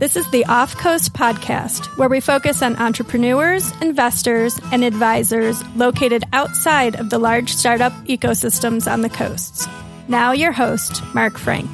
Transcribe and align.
This 0.00 0.16
is 0.16 0.30
the 0.30 0.46
Off 0.46 0.78
Coast 0.78 1.12
Podcast, 1.12 1.84
where 1.98 2.08
we 2.08 2.20
focus 2.20 2.62
on 2.62 2.74
entrepreneurs, 2.76 3.70
investors, 3.82 4.58
and 4.72 4.82
advisors 4.82 5.62
located 5.76 6.24
outside 6.32 6.94
of 6.94 7.10
the 7.10 7.18
large 7.18 7.52
startup 7.52 7.92
ecosystems 8.06 8.90
on 8.90 9.02
the 9.02 9.10
coasts. 9.10 9.68
Now, 10.08 10.32
your 10.32 10.52
host, 10.52 11.04
Mark 11.14 11.36
Frank. 11.36 11.70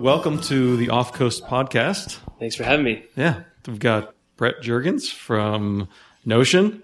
Welcome 0.00 0.40
to 0.40 0.76
the 0.78 0.90
Off 0.90 1.12
Coast 1.12 1.44
Podcast. 1.44 2.18
Thanks 2.40 2.56
for 2.56 2.64
having 2.64 2.84
me. 2.84 3.04
Yeah, 3.14 3.42
we've 3.68 3.78
got 3.78 4.16
Brett 4.36 4.60
Jurgens 4.60 5.08
from 5.08 5.86
Notion 6.24 6.82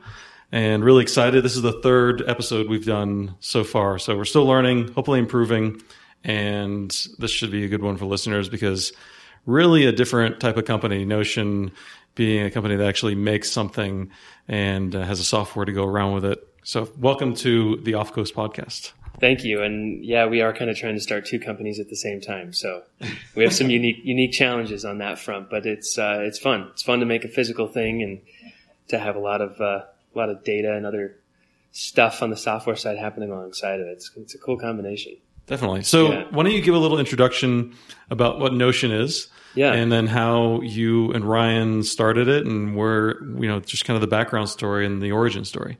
and 0.52 0.84
really 0.84 1.02
excited. 1.02 1.44
This 1.44 1.56
is 1.56 1.62
the 1.62 1.80
third 1.82 2.22
episode 2.28 2.68
we've 2.68 2.86
done 2.86 3.34
so 3.40 3.64
far. 3.64 3.98
So 3.98 4.16
we're 4.16 4.24
still 4.24 4.46
learning, 4.46 4.92
hopefully 4.92 5.18
improving. 5.18 5.82
And 6.22 6.90
this 7.18 7.32
should 7.32 7.50
be 7.50 7.64
a 7.64 7.68
good 7.68 7.82
one 7.82 7.96
for 7.96 8.04
listeners 8.06 8.48
because 8.48 8.92
really 9.46 9.86
a 9.86 9.92
different 9.92 10.40
type 10.40 10.56
of 10.56 10.64
company, 10.64 11.04
Notion 11.04 11.72
being 12.14 12.44
a 12.44 12.50
company 12.50 12.76
that 12.76 12.86
actually 12.86 13.14
makes 13.14 13.50
something 13.50 14.10
and 14.48 14.94
uh, 14.94 15.02
has 15.02 15.20
a 15.20 15.24
software 15.24 15.64
to 15.64 15.72
go 15.72 15.84
around 15.84 16.14
with 16.14 16.24
it. 16.24 16.48
So 16.62 16.88
welcome 16.98 17.34
to 17.36 17.76
the 17.82 17.94
Off 17.94 18.12
Coast 18.12 18.34
podcast. 18.34 18.92
Thank 19.20 19.44
you. 19.44 19.62
And 19.62 20.04
yeah, 20.04 20.26
we 20.26 20.40
are 20.40 20.52
kind 20.52 20.70
of 20.70 20.76
trying 20.76 20.94
to 20.94 21.00
start 21.00 21.26
two 21.26 21.38
companies 21.38 21.78
at 21.78 21.88
the 21.88 21.96
same 21.96 22.20
time. 22.20 22.52
So 22.52 22.82
we 23.34 23.44
have 23.44 23.52
some 23.52 23.70
unique, 23.70 23.98
unique 24.02 24.32
challenges 24.32 24.84
on 24.84 24.98
that 24.98 25.18
front, 25.18 25.50
but 25.50 25.66
it's, 25.66 25.98
uh, 25.98 26.20
it's 26.22 26.38
fun. 26.38 26.68
It's 26.72 26.82
fun 26.82 27.00
to 27.00 27.06
make 27.06 27.24
a 27.24 27.28
physical 27.28 27.68
thing 27.68 28.02
and 28.02 28.20
to 28.88 28.98
have 28.98 29.16
a 29.16 29.20
lot 29.20 29.40
of, 29.40 29.60
uh, 29.60 29.84
a 30.14 30.18
lot 30.18 30.30
of 30.30 30.44
data 30.44 30.74
and 30.74 30.86
other 30.86 31.16
stuff 31.72 32.22
on 32.22 32.30
the 32.30 32.36
software 32.36 32.76
side 32.76 32.98
happening 32.98 33.30
alongside 33.30 33.80
of 33.80 33.86
it. 33.86 33.92
It's, 33.92 34.10
it's 34.16 34.34
a 34.34 34.38
cool 34.38 34.58
combination. 34.58 35.16
Definitely. 35.46 35.82
So 35.82 36.12
yeah. 36.12 36.24
why 36.30 36.42
don't 36.44 36.52
you 36.52 36.62
give 36.62 36.74
a 36.74 36.78
little 36.78 36.98
introduction 36.98 37.74
about 38.10 38.40
what 38.40 38.54
Notion 38.54 38.90
is? 38.90 39.28
Yeah. 39.54 39.72
And 39.72 39.90
then 39.90 40.06
how 40.06 40.60
you 40.62 41.12
and 41.12 41.24
Ryan 41.24 41.82
started 41.82 42.28
it 42.28 42.44
and 42.44 42.76
where, 42.76 43.22
you 43.22 43.48
know, 43.48 43.60
just 43.60 43.84
kind 43.84 43.94
of 43.96 44.00
the 44.00 44.06
background 44.06 44.48
story 44.48 44.84
and 44.84 45.00
the 45.00 45.12
origin 45.12 45.44
story. 45.44 45.78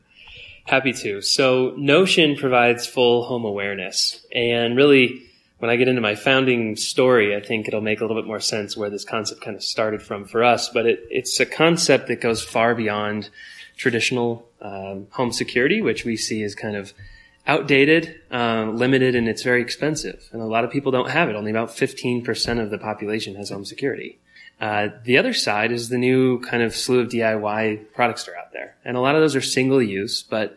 Happy 0.67 0.93
to. 0.93 1.21
So 1.21 1.75
Notion 1.77 2.37
provides 2.37 2.87
full 2.87 3.25
home 3.25 3.45
awareness. 3.45 4.25
And 4.33 4.77
really, 4.77 5.23
when 5.59 5.71
I 5.71 5.77
get 5.77 5.89
into 5.89 6.01
my 6.01 6.15
founding 6.15 6.77
story, 6.77 7.37
I 7.37 7.41
think 7.41 7.69
it'll 7.69 7.81
make 7.81 8.01
a 8.01 8.05
little 8.05 8.21
bit 8.21 8.27
more 8.27 8.41
sense 8.41 8.77
where 8.77 8.91
this 8.91 9.05
concept 9.05 9.41
kind 9.41 9.57
of 9.57 9.63
started 9.63 10.03
from 10.03 10.25
for 10.25 10.43
us. 10.43 10.69
But 10.69 10.87
it, 10.87 11.07
it's 11.11 11.39
a 11.41 11.47
concept 11.47 12.09
that 12.09 12.21
goes 12.21 12.43
far 12.43 12.75
beyond 12.75 13.29
traditional 13.77 14.49
um, 14.61 15.07
home 15.11 15.33
security, 15.33 15.83
which 15.83 16.05
we 16.05 16.17
see 16.17 16.43
as 16.43 16.55
kind 16.55 16.77
of 16.77 16.95
outdated, 17.47 18.21
uh, 18.31 18.71
limited, 18.73 19.15
and 19.15 19.29
it's 19.29 19.43
very 19.43 19.61
expensive. 19.61 20.29
And 20.33 20.41
a 20.41 20.47
lot 20.47 20.65
of 20.65 20.71
people 20.71 20.93
don't 20.93 21.11
have 21.11 21.29
it. 21.29 21.37
Only 21.37 21.51
about 21.51 21.71
15% 21.71 22.63
of 22.63 22.71
the 22.71 22.79
population 22.79 23.35
has 23.37 23.51
home 23.51 23.65
security. 23.65 24.19
Uh, 24.61 24.89
the 25.05 25.19
other 25.19 25.35
side 25.35 25.73
is 25.73 25.89
the 25.89 25.99
new 25.99 26.41
kind 26.41 26.63
of 26.63 26.75
slew 26.75 27.01
of 27.01 27.09
DIY 27.09 27.93
products 27.93 28.25
that 28.25 28.33
are 28.33 28.39
out 28.39 28.53
there. 28.53 28.77
And 28.85 28.97
a 28.97 29.01
lot 29.01 29.15
of 29.15 29.21
those 29.21 29.37
are 29.37 29.41
single 29.41 29.83
use, 29.83 30.23
but 30.23 30.57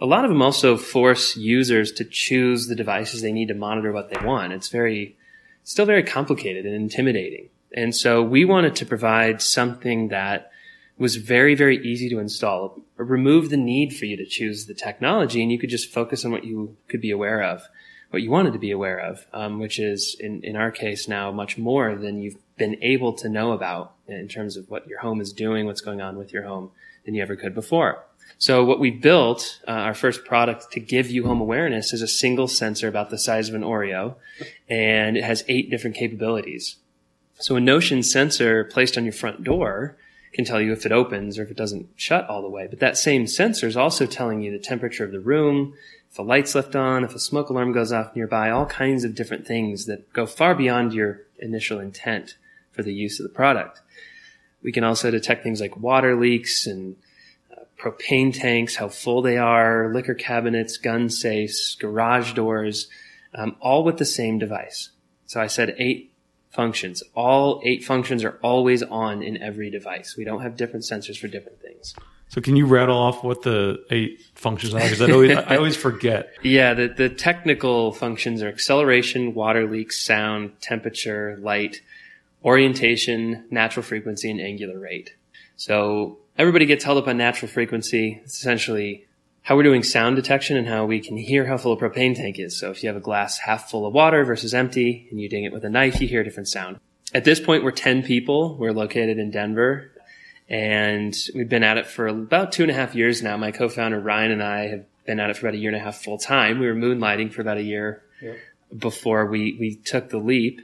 a 0.00 0.06
lot 0.06 0.24
of 0.24 0.30
them 0.30 0.42
also 0.42 0.76
force 0.76 1.36
users 1.36 1.90
to 1.92 2.04
choose 2.04 2.66
the 2.66 2.76
devices 2.76 3.20
they 3.20 3.32
need 3.32 3.48
to 3.48 3.54
monitor 3.54 3.90
what 3.90 4.10
they 4.10 4.24
want. 4.24 4.52
It's 4.52 4.68
very, 4.68 5.16
still 5.64 5.86
very 5.86 6.04
complicated 6.04 6.66
and 6.66 6.74
intimidating. 6.74 7.48
And 7.72 7.94
so 7.94 8.22
we 8.22 8.44
wanted 8.44 8.76
to 8.76 8.86
provide 8.86 9.42
something 9.42 10.08
that 10.08 10.52
was 10.98 11.16
very, 11.16 11.54
very 11.54 11.84
easy 11.84 12.08
to 12.10 12.18
install. 12.18 12.80
Remove 12.98 13.48
the 13.48 13.56
need 13.56 13.96
for 13.96 14.04
you 14.06 14.16
to 14.16 14.26
choose 14.26 14.66
the 14.66 14.74
technology 14.74 15.42
and 15.42 15.50
you 15.52 15.58
could 15.58 15.70
just 15.70 15.90
focus 15.92 16.24
on 16.24 16.32
what 16.32 16.44
you 16.44 16.76
could 16.88 17.00
be 17.00 17.10
aware 17.10 17.42
of, 17.42 17.62
what 18.10 18.22
you 18.22 18.30
wanted 18.30 18.52
to 18.52 18.58
be 18.58 18.70
aware 18.70 18.98
of, 18.98 19.24
um, 19.32 19.58
which 19.60 19.78
is 19.78 20.16
in, 20.18 20.42
in 20.42 20.56
our 20.56 20.70
case 20.70 21.08
now 21.08 21.30
much 21.30 21.56
more 21.56 21.94
than 21.94 22.20
you've 22.20 22.36
been 22.56 22.76
able 22.82 23.12
to 23.12 23.28
know 23.28 23.52
about 23.52 23.94
in 24.08 24.28
terms 24.28 24.56
of 24.56 24.68
what 24.68 24.86
your 24.88 24.98
home 24.98 25.20
is 25.20 25.32
doing, 25.32 25.64
what's 25.64 25.80
going 25.80 26.00
on 26.00 26.18
with 26.18 26.32
your 26.32 26.42
home 26.42 26.70
than 27.04 27.14
you 27.14 27.22
ever 27.22 27.36
could 27.36 27.54
before. 27.54 28.04
So 28.36 28.64
what 28.64 28.78
we 28.78 28.90
built, 28.90 29.60
uh, 29.66 29.70
our 29.70 29.94
first 29.94 30.24
product 30.24 30.72
to 30.72 30.80
give 30.80 31.10
you 31.10 31.24
home 31.24 31.40
awareness 31.40 31.92
is 31.92 32.02
a 32.02 32.08
single 32.08 32.48
sensor 32.48 32.88
about 32.88 33.10
the 33.10 33.18
size 33.18 33.48
of 33.48 33.54
an 33.54 33.62
Oreo 33.62 34.16
and 34.68 35.16
it 35.16 35.24
has 35.24 35.44
eight 35.48 35.70
different 35.70 35.96
capabilities. 35.96 36.76
So 37.40 37.56
a 37.56 37.60
Notion 37.60 38.02
sensor 38.02 38.64
placed 38.64 38.98
on 38.98 39.04
your 39.04 39.12
front 39.12 39.44
door 39.44 39.96
can 40.38 40.44
tell 40.44 40.60
you 40.60 40.72
if 40.72 40.86
it 40.86 40.92
opens 40.92 41.36
or 41.36 41.42
if 41.42 41.50
it 41.50 41.56
doesn't 41.56 41.88
shut 41.96 42.30
all 42.30 42.42
the 42.42 42.48
way. 42.48 42.68
But 42.70 42.78
that 42.78 42.96
same 42.96 43.26
sensor 43.26 43.66
is 43.66 43.76
also 43.76 44.06
telling 44.06 44.40
you 44.40 44.52
the 44.52 44.60
temperature 44.60 45.02
of 45.02 45.10
the 45.10 45.18
room, 45.18 45.74
if 46.12 46.16
a 46.16 46.22
light's 46.22 46.54
left 46.54 46.76
on, 46.76 47.02
if 47.02 47.12
a 47.12 47.18
smoke 47.18 47.48
alarm 47.48 47.72
goes 47.72 47.90
off 47.90 48.14
nearby, 48.14 48.48
all 48.48 48.64
kinds 48.64 49.02
of 49.02 49.16
different 49.16 49.48
things 49.48 49.86
that 49.86 50.12
go 50.12 50.26
far 50.26 50.54
beyond 50.54 50.94
your 50.94 51.22
initial 51.40 51.80
intent 51.80 52.36
for 52.70 52.84
the 52.84 52.94
use 52.94 53.18
of 53.18 53.24
the 53.24 53.34
product. 53.34 53.80
We 54.62 54.70
can 54.70 54.84
also 54.84 55.10
detect 55.10 55.42
things 55.42 55.60
like 55.60 55.76
water 55.76 56.14
leaks 56.14 56.68
and 56.68 56.94
uh, 57.50 57.62
propane 57.76 58.32
tanks, 58.32 58.76
how 58.76 58.90
full 58.90 59.22
they 59.22 59.38
are, 59.38 59.92
liquor 59.92 60.14
cabinets, 60.14 60.76
gun 60.76 61.10
safes, 61.10 61.74
garage 61.74 62.34
doors, 62.34 62.86
um, 63.34 63.56
all 63.58 63.82
with 63.82 63.98
the 63.98 64.04
same 64.04 64.38
device. 64.38 64.90
So 65.26 65.40
I 65.40 65.48
said 65.48 65.74
eight 65.78 66.07
functions. 66.58 67.04
All 67.14 67.60
eight 67.64 67.84
functions 67.84 68.24
are 68.24 68.36
always 68.42 68.82
on 68.82 69.22
in 69.22 69.40
every 69.40 69.70
device. 69.70 70.16
We 70.18 70.24
don't 70.24 70.42
have 70.42 70.56
different 70.56 70.84
sensors 70.84 71.16
for 71.16 71.28
different 71.28 71.62
things. 71.62 71.94
So 72.30 72.40
can 72.40 72.56
you 72.56 72.66
rattle 72.66 72.98
off 72.98 73.22
what 73.22 73.42
the 73.42 73.84
eight 73.90 74.22
functions 74.34 74.74
are? 74.74 74.80
Because 74.80 75.00
I 75.00 75.12
always, 75.12 75.36
I 75.36 75.56
always 75.56 75.76
forget. 75.88 76.34
Yeah, 76.42 76.74
the, 76.74 76.88
the 76.88 77.10
technical 77.10 77.92
functions 77.92 78.42
are 78.42 78.48
acceleration, 78.48 79.34
water 79.34 79.70
leaks, 79.70 80.04
sound, 80.04 80.60
temperature, 80.60 81.38
light, 81.40 81.80
orientation, 82.44 83.44
natural 83.52 83.84
frequency, 83.84 84.28
and 84.28 84.40
angular 84.40 84.80
rate. 84.80 85.14
So 85.54 86.18
everybody 86.36 86.66
gets 86.66 86.82
held 86.82 86.98
up 86.98 87.06
on 87.06 87.18
natural 87.18 87.48
frequency. 87.48 88.20
It's 88.24 88.34
essentially 88.34 89.06
how 89.48 89.56
we're 89.56 89.62
doing 89.62 89.82
sound 89.82 90.14
detection 90.14 90.58
and 90.58 90.68
how 90.68 90.84
we 90.84 91.00
can 91.00 91.16
hear 91.16 91.46
how 91.46 91.56
full 91.56 91.72
a 91.72 91.76
propane 91.78 92.14
tank 92.14 92.38
is. 92.38 92.54
So 92.54 92.70
if 92.70 92.82
you 92.82 92.88
have 92.90 92.98
a 92.98 93.00
glass 93.00 93.38
half 93.38 93.70
full 93.70 93.86
of 93.86 93.94
water 93.94 94.22
versus 94.22 94.52
empty 94.52 95.08
and 95.10 95.18
you 95.18 95.26
ding 95.26 95.44
it 95.44 95.54
with 95.54 95.64
a 95.64 95.70
knife, 95.70 96.02
you 96.02 96.06
hear 96.06 96.20
a 96.20 96.24
different 96.24 96.48
sound. 96.48 96.78
At 97.14 97.24
this 97.24 97.40
point, 97.40 97.64
we're 97.64 97.70
10 97.70 98.02
people. 98.02 98.58
We're 98.58 98.74
located 98.74 99.18
in 99.18 99.30
Denver 99.30 99.90
and 100.50 101.16
we've 101.34 101.48
been 101.48 101.62
at 101.62 101.78
it 101.78 101.86
for 101.86 102.08
about 102.08 102.52
two 102.52 102.62
and 102.62 102.70
a 102.70 102.74
half 102.74 102.94
years 102.94 103.22
now. 103.22 103.38
My 103.38 103.50
co-founder 103.50 103.98
Ryan 103.98 104.32
and 104.32 104.42
I 104.42 104.68
have 104.68 104.84
been 105.06 105.18
at 105.18 105.30
it 105.30 105.38
for 105.38 105.46
about 105.46 105.54
a 105.54 105.58
year 105.58 105.70
and 105.70 105.80
a 105.80 105.82
half 105.82 105.96
full 105.96 106.18
time. 106.18 106.58
We 106.58 106.66
were 106.66 106.74
moonlighting 106.74 107.32
for 107.32 107.40
about 107.40 107.56
a 107.56 107.62
year 107.62 108.02
before 108.76 109.24
we, 109.24 109.56
we 109.58 109.76
took 109.76 110.10
the 110.10 110.18
leap. 110.18 110.60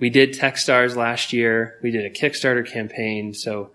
We 0.00 0.10
did 0.10 0.32
Techstars 0.32 0.96
last 0.96 1.32
year. 1.32 1.78
We 1.80 1.92
did 1.92 2.04
a 2.04 2.10
Kickstarter 2.10 2.68
campaign. 2.68 3.34
So 3.34 3.70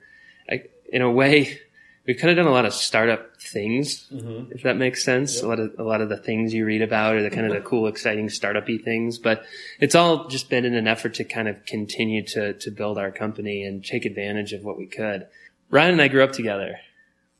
I, 0.50 0.64
in 0.92 1.02
a 1.02 1.10
way, 1.10 1.58
we've 2.06 2.18
kind 2.18 2.32
of 2.32 2.38
done 2.38 2.52
a 2.52 2.56
lot 2.56 2.66
of 2.66 2.74
startup 2.74 3.40
things, 3.40 4.08
mm-hmm. 4.12 4.52
if 4.52 4.64
that 4.64 4.78
makes 4.78 5.04
sense. 5.04 5.36
Yep. 5.36 5.44
A 5.44 5.48
lot 5.48 5.60
of 5.60 5.76
a 5.80 5.84
lot 5.84 6.02
of 6.02 6.10
the 6.10 6.18
things 6.18 6.54
you 6.54 6.66
read 6.66 6.82
about 6.82 7.16
are 7.16 7.24
the 7.24 7.30
kind 7.30 7.46
of 7.46 7.54
the 7.54 7.62
cool, 7.62 7.88
exciting 7.88 8.28
startupy 8.28 8.84
things. 8.84 9.18
But 9.18 9.44
it's 9.80 9.96
all 9.96 10.28
just 10.28 10.50
been 10.50 10.66
in 10.66 10.76
an 10.76 10.88
effort 10.88 11.16
to 11.16 11.24
kind 11.24 11.48
of 11.48 11.66
continue 11.66 12.26
to 12.28 12.54
to 12.54 12.72
build 12.72 12.98
our 12.98 13.12
company 13.12 13.64
and 13.64 13.84
take 13.84 14.06
advantage 14.06 14.54
of 14.54 14.64
what 14.64 14.78
we 14.78 14.88
could. 14.88 15.28
Ryan 15.70 15.94
and 15.94 16.02
I 16.02 16.08
grew 16.08 16.24
up 16.24 16.34
together. 16.34 16.80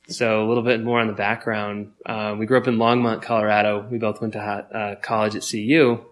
So 0.08 0.44
a 0.44 0.48
little 0.48 0.64
bit 0.64 0.84
more 0.84 1.00
on 1.00 1.08
the 1.08 1.14
background. 1.14 1.94
Uh, 2.06 2.36
we 2.38 2.46
grew 2.46 2.58
up 2.58 2.68
in 2.68 2.78
Longmont, 2.78 3.22
Colorado. 3.22 3.88
We 3.90 3.98
both 3.98 4.20
went 4.20 4.34
to 4.34 4.40
uh, 4.40 4.96
college 4.96 5.36
at 5.36 5.48
CU. 5.50 6.04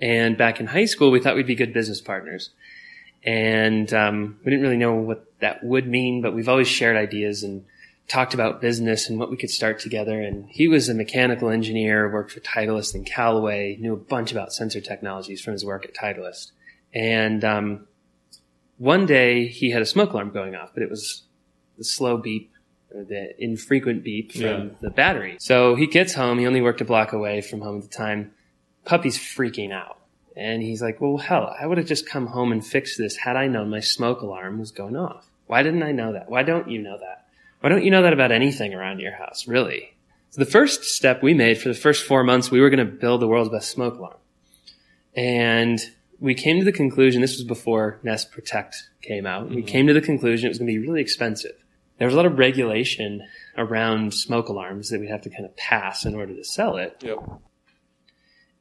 And 0.00 0.38
back 0.38 0.60
in 0.60 0.66
high 0.66 0.84
school, 0.84 1.10
we 1.10 1.20
thought 1.20 1.34
we'd 1.34 1.46
be 1.46 1.56
good 1.56 1.74
business 1.74 2.00
partners. 2.00 2.50
And 3.24 3.92
um, 3.92 4.38
we 4.44 4.50
didn't 4.50 4.62
really 4.62 4.76
know 4.76 4.94
what 4.94 5.24
that 5.40 5.62
would 5.64 5.86
mean, 5.86 6.22
but 6.22 6.34
we've 6.34 6.48
always 6.48 6.68
shared 6.68 6.96
ideas 6.96 7.42
and 7.42 7.64
talked 8.08 8.32
about 8.32 8.60
business 8.60 9.08
and 9.08 9.18
what 9.18 9.30
we 9.30 9.36
could 9.36 9.50
start 9.50 9.78
together. 9.78 10.20
And 10.20 10.48
he 10.48 10.66
was 10.66 10.88
a 10.88 10.94
mechanical 10.94 11.50
engineer, 11.50 12.10
worked 12.10 12.32
for 12.32 12.40
Titleist 12.40 12.94
and 12.94 13.04
Callaway, 13.04 13.76
knew 13.78 13.92
a 13.92 13.98
bunch 13.98 14.32
about 14.32 14.52
sensor 14.52 14.80
technologies 14.80 15.40
from 15.40 15.52
his 15.52 15.64
work 15.64 15.84
at 15.84 15.94
Titleist. 15.94 16.52
And 16.94 17.44
um, 17.44 17.86
one 18.78 19.06
day 19.06 19.46
he 19.46 19.70
had 19.70 19.82
a 19.82 19.86
smoke 19.86 20.12
alarm 20.12 20.30
going 20.30 20.54
off, 20.54 20.70
but 20.72 20.82
it 20.82 20.90
was 20.90 21.22
the 21.76 21.84
slow 21.84 22.16
beep 22.16 22.52
or 22.94 23.04
the 23.04 23.30
infrequent 23.42 24.02
beep 24.02 24.32
from 24.32 24.42
yeah. 24.42 24.68
the 24.80 24.90
battery. 24.90 25.36
So 25.40 25.74
he 25.74 25.86
gets 25.86 26.14
home. 26.14 26.38
He 26.38 26.46
only 26.46 26.62
worked 26.62 26.80
a 26.80 26.86
block 26.86 27.12
away 27.12 27.42
from 27.42 27.60
home 27.60 27.78
at 27.78 27.82
the 27.82 27.96
time. 27.96 28.32
Puppy's 28.84 29.18
freaking 29.18 29.72
out. 29.72 29.97
And 30.38 30.62
he's 30.62 30.80
like, 30.80 31.00
well, 31.00 31.16
hell, 31.16 31.52
I 31.60 31.66
would 31.66 31.78
have 31.78 31.88
just 31.88 32.08
come 32.08 32.28
home 32.28 32.52
and 32.52 32.64
fixed 32.64 32.96
this 32.96 33.16
had 33.16 33.36
I 33.36 33.48
known 33.48 33.70
my 33.70 33.80
smoke 33.80 34.20
alarm 34.20 34.60
was 34.60 34.70
going 34.70 34.96
off. 34.96 35.26
Why 35.48 35.64
didn't 35.64 35.82
I 35.82 35.90
know 35.90 36.12
that? 36.12 36.30
Why 36.30 36.44
don't 36.44 36.70
you 36.70 36.80
know 36.80 36.96
that? 36.96 37.26
Why 37.60 37.70
don't 37.70 37.82
you 37.82 37.90
know 37.90 38.02
that 38.02 38.12
about 38.12 38.30
anything 38.30 38.72
around 38.72 39.00
your 39.00 39.16
house, 39.16 39.48
really? 39.48 39.96
So 40.30 40.38
the 40.38 40.50
first 40.50 40.84
step 40.84 41.24
we 41.24 41.34
made 41.34 41.58
for 41.58 41.68
the 41.68 41.74
first 41.74 42.06
four 42.06 42.22
months, 42.22 42.52
we 42.52 42.60
were 42.60 42.70
going 42.70 42.86
to 42.86 42.92
build 42.92 43.20
the 43.20 43.26
world's 43.26 43.50
best 43.50 43.70
smoke 43.70 43.98
alarm. 43.98 44.18
And 45.16 45.80
we 46.20 46.34
came 46.34 46.60
to 46.60 46.64
the 46.64 46.70
conclusion, 46.70 47.20
this 47.20 47.36
was 47.36 47.44
before 47.44 47.98
Nest 48.04 48.30
Protect 48.30 48.76
came 49.02 49.26
out. 49.26 49.46
Mm-hmm. 49.46 49.56
We 49.56 49.62
came 49.62 49.88
to 49.88 49.92
the 49.92 50.00
conclusion 50.00 50.46
it 50.46 50.50
was 50.50 50.58
going 50.58 50.72
to 50.72 50.80
be 50.80 50.86
really 50.86 51.00
expensive. 51.00 51.56
There 51.98 52.06
was 52.06 52.14
a 52.14 52.16
lot 52.16 52.26
of 52.26 52.38
regulation 52.38 53.26
around 53.56 54.14
smoke 54.14 54.48
alarms 54.48 54.90
that 54.90 55.00
we'd 55.00 55.10
have 55.10 55.22
to 55.22 55.30
kind 55.30 55.44
of 55.44 55.56
pass 55.56 56.04
in 56.04 56.14
order 56.14 56.32
to 56.32 56.44
sell 56.44 56.76
it. 56.76 57.02
Yep. 57.02 57.18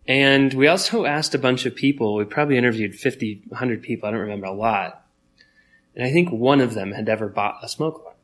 And 0.07 0.53
we 0.53 0.67
also 0.67 1.05
asked 1.05 1.35
a 1.35 1.39
bunch 1.39 1.65
of 1.65 1.75
people, 1.75 2.15
we 2.15 2.23
probably 2.23 2.57
interviewed 2.57 2.95
50, 2.95 3.43
100 3.47 3.81
people, 3.81 4.07
I 4.07 4.11
don't 4.11 4.21
remember 4.21 4.47
a 4.47 4.53
lot. 4.53 5.05
And 5.95 6.05
I 6.05 6.11
think 6.11 6.29
one 6.29 6.61
of 6.61 6.73
them 6.73 6.91
had 6.91 7.09
ever 7.09 7.27
bought 7.27 7.59
a 7.61 7.67
smoke 7.67 7.99
alarm. 7.99 8.15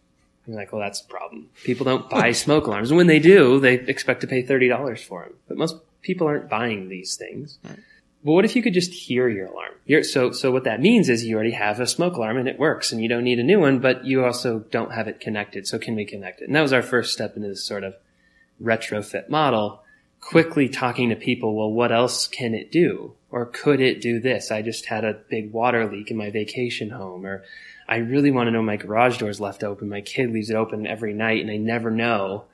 I'm 0.48 0.54
like, 0.54 0.72
well, 0.72 0.82
that's 0.82 1.02
a 1.02 1.06
problem. 1.06 1.50
People 1.64 1.86
don't 1.86 2.10
buy 2.10 2.32
smoke 2.34 2.68
alarms. 2.68 2.92
And 2.92 2.98
when 2.98 3.08
they 3.08 3.20
do, 3.20 3.60
they 3.60 3.76
expect 3.76 4.22
to 4.22 4.28
pay 4.28 4.44
$30 4.44 5.00
for 5.00 5.24
them. 5.24 5.34
But 5.48 5.58
most 5.58 5.76
people 6.02 6.28
aren't 6.28 6.50
buying 6.50 6.90
these 6.90 7.16
things. 7.16 7.58
Right. 7.64 7.80
But 8.24 8.32
what 8.32 8.46
if 8.46 8.56
you 8.56 8.62
could 8.62 8.74
just 8.74 8.94
hear 8.94 9.28
your 9.28 9.48
alarm? 9.48 9.74
You're, 9.86 10.04
so, 10.04 10.32
so 10.32 10.52
what 10.52 10.64
that 10.64 10.80
means 10.80 11.10
is 11.10 11.26
you 11.26 11.36
already 11.36 11.52
have 11.52 11.82
a 11.82 11.88
smoke 11.88 12.16
alarm 12.16 12.38
and 12.38 12.48
it 12.48 12.58
works 12.58 12.92
and 12.92 13.02
you 13.02 13.10
don't 13.10 13.26
need 13.26 13.40
a 13.40 13.44
new 13.44 13.60
one, 13.60 13.80
but 13.80 14.06
you 14.06 14.24
also 14.24 14.60
don't 14.60 14.94
have 14.94 15.10
it 15.10 15.20
connected. 15.20 15.68
So 15.68 15.78
can 15.78 15.96
we 15.96 16.06
connect 16.06 16.42
it? 16.42 16.46
And 16.46 16.56
that 16.56 16.62
was 16.62 16.72
our 16.72 16.82
first 16.82 17.12
step 17.12 17.36
into 17.36 17.50
this 17.50 17.66
sort 17.66 17.84
of 17.84 17.96
retrofit 18.62 19.28
model. 19.28 19.84
Quickly 20.28 20.70
talking 20.70 21.10
to 21.10 21.16
people, 21.16 21.56
well, 21.56 21.72
what 21.72 21.92
else 21.92 22.28
can 22.28 22.54
it 22.54 22.72
do? 22.72 23.14
Or 23.30 23.46
could 23.46 23.82
it 23.82 24.02
do 24.02 24.20
this? 24.20 24.52
I 24.52 24.62
just 24.62 24.86
had 24.86 25.04
a 25.04 25.20
big 25.30 25.52
water 25.52 25.90
leak 25.92 26.12
in 26.12 26.18
my 26.18 26.30
vacation 26.30 26.90
home 26.90 27.26
or 27.26 27.44
I 27.88 27.98
really 27.98 28.32
want 28.32 28.48
to 28.48 28.52
know 28.52 28.62
my 28.62 28.78
garage 28.78 29.18
door's 29.18 29.42
left 29.42 29.64
open. 29.64 29.90
My 29.90 30.02
kid 30.02 30.32
leaves 30.32 30.50
it 30.50 30.56
open 30.56 30.88
every 30.88 31.14
night 31.14 31.42
and 31.42 31.52
I 31.52 31.58
never 31.58 31.92
know. 31.92 32.46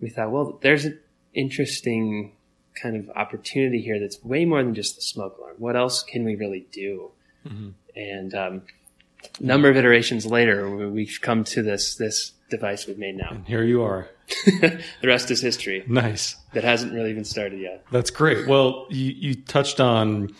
We 0.00 0.10
thought, 0.10 0.30
well, 0.30 0.58
there's 0.60 0.84
an 0.84 1.00
interesting 1.32 2.32
kind 2.80 2.96
of 2.96 3.08
opportunity 3.16 3.80
here 3.80 3.98
that's 3.98 4.22
way 4.22 4.44
more 4.44 4.62
than 4.62 4.74
just 4.74 4.96
the 4.96 5.02
smoke 5.02 5.38
alarm. 5.38 5.56
What 5.58 5.76
else 5.76 6.02
can 6.02 6.24
we 6.24 6.34
really 6.34 6.66
do? 6.72 7.10
Mm-hmm. 7.46 7.68
And 7.96 8.34
um, 8.34 8.62
number 9.40 9.70
of 9.70 9.76
iterations 9.76 10.26
later, 10.26 10.68
we've 10.88 11.18
come 11.20 11.44
to 11.44 11.62
this 11.62 11.94
this 11.94 12.32
device 12.56 12.86
we've 12.86 12.98
made 12.98 13.16
now. 13.16 13.28
And 13.30 13.46
here 13.46 13.62
you 13.62 13.82
are. 13.82 14.08
the 14.46 14.82
rest 15.02 15.30
is 15.30 15.40
history. 15.40 15.84
Nice. 15.86 16.36
That 16.52 16.64
hasn't 16.64 16.92
really 16.92 17.10
even 17.10 17.24
started 17.24 17.60
yet. 17.60 17.84
That's 17.90 18.10
great. 18.10 18.46
Well, 18.46 18.86
you, 18.90 19.12
you 19.12 19.34
touched 19.34 19.80
on 19.80 20.34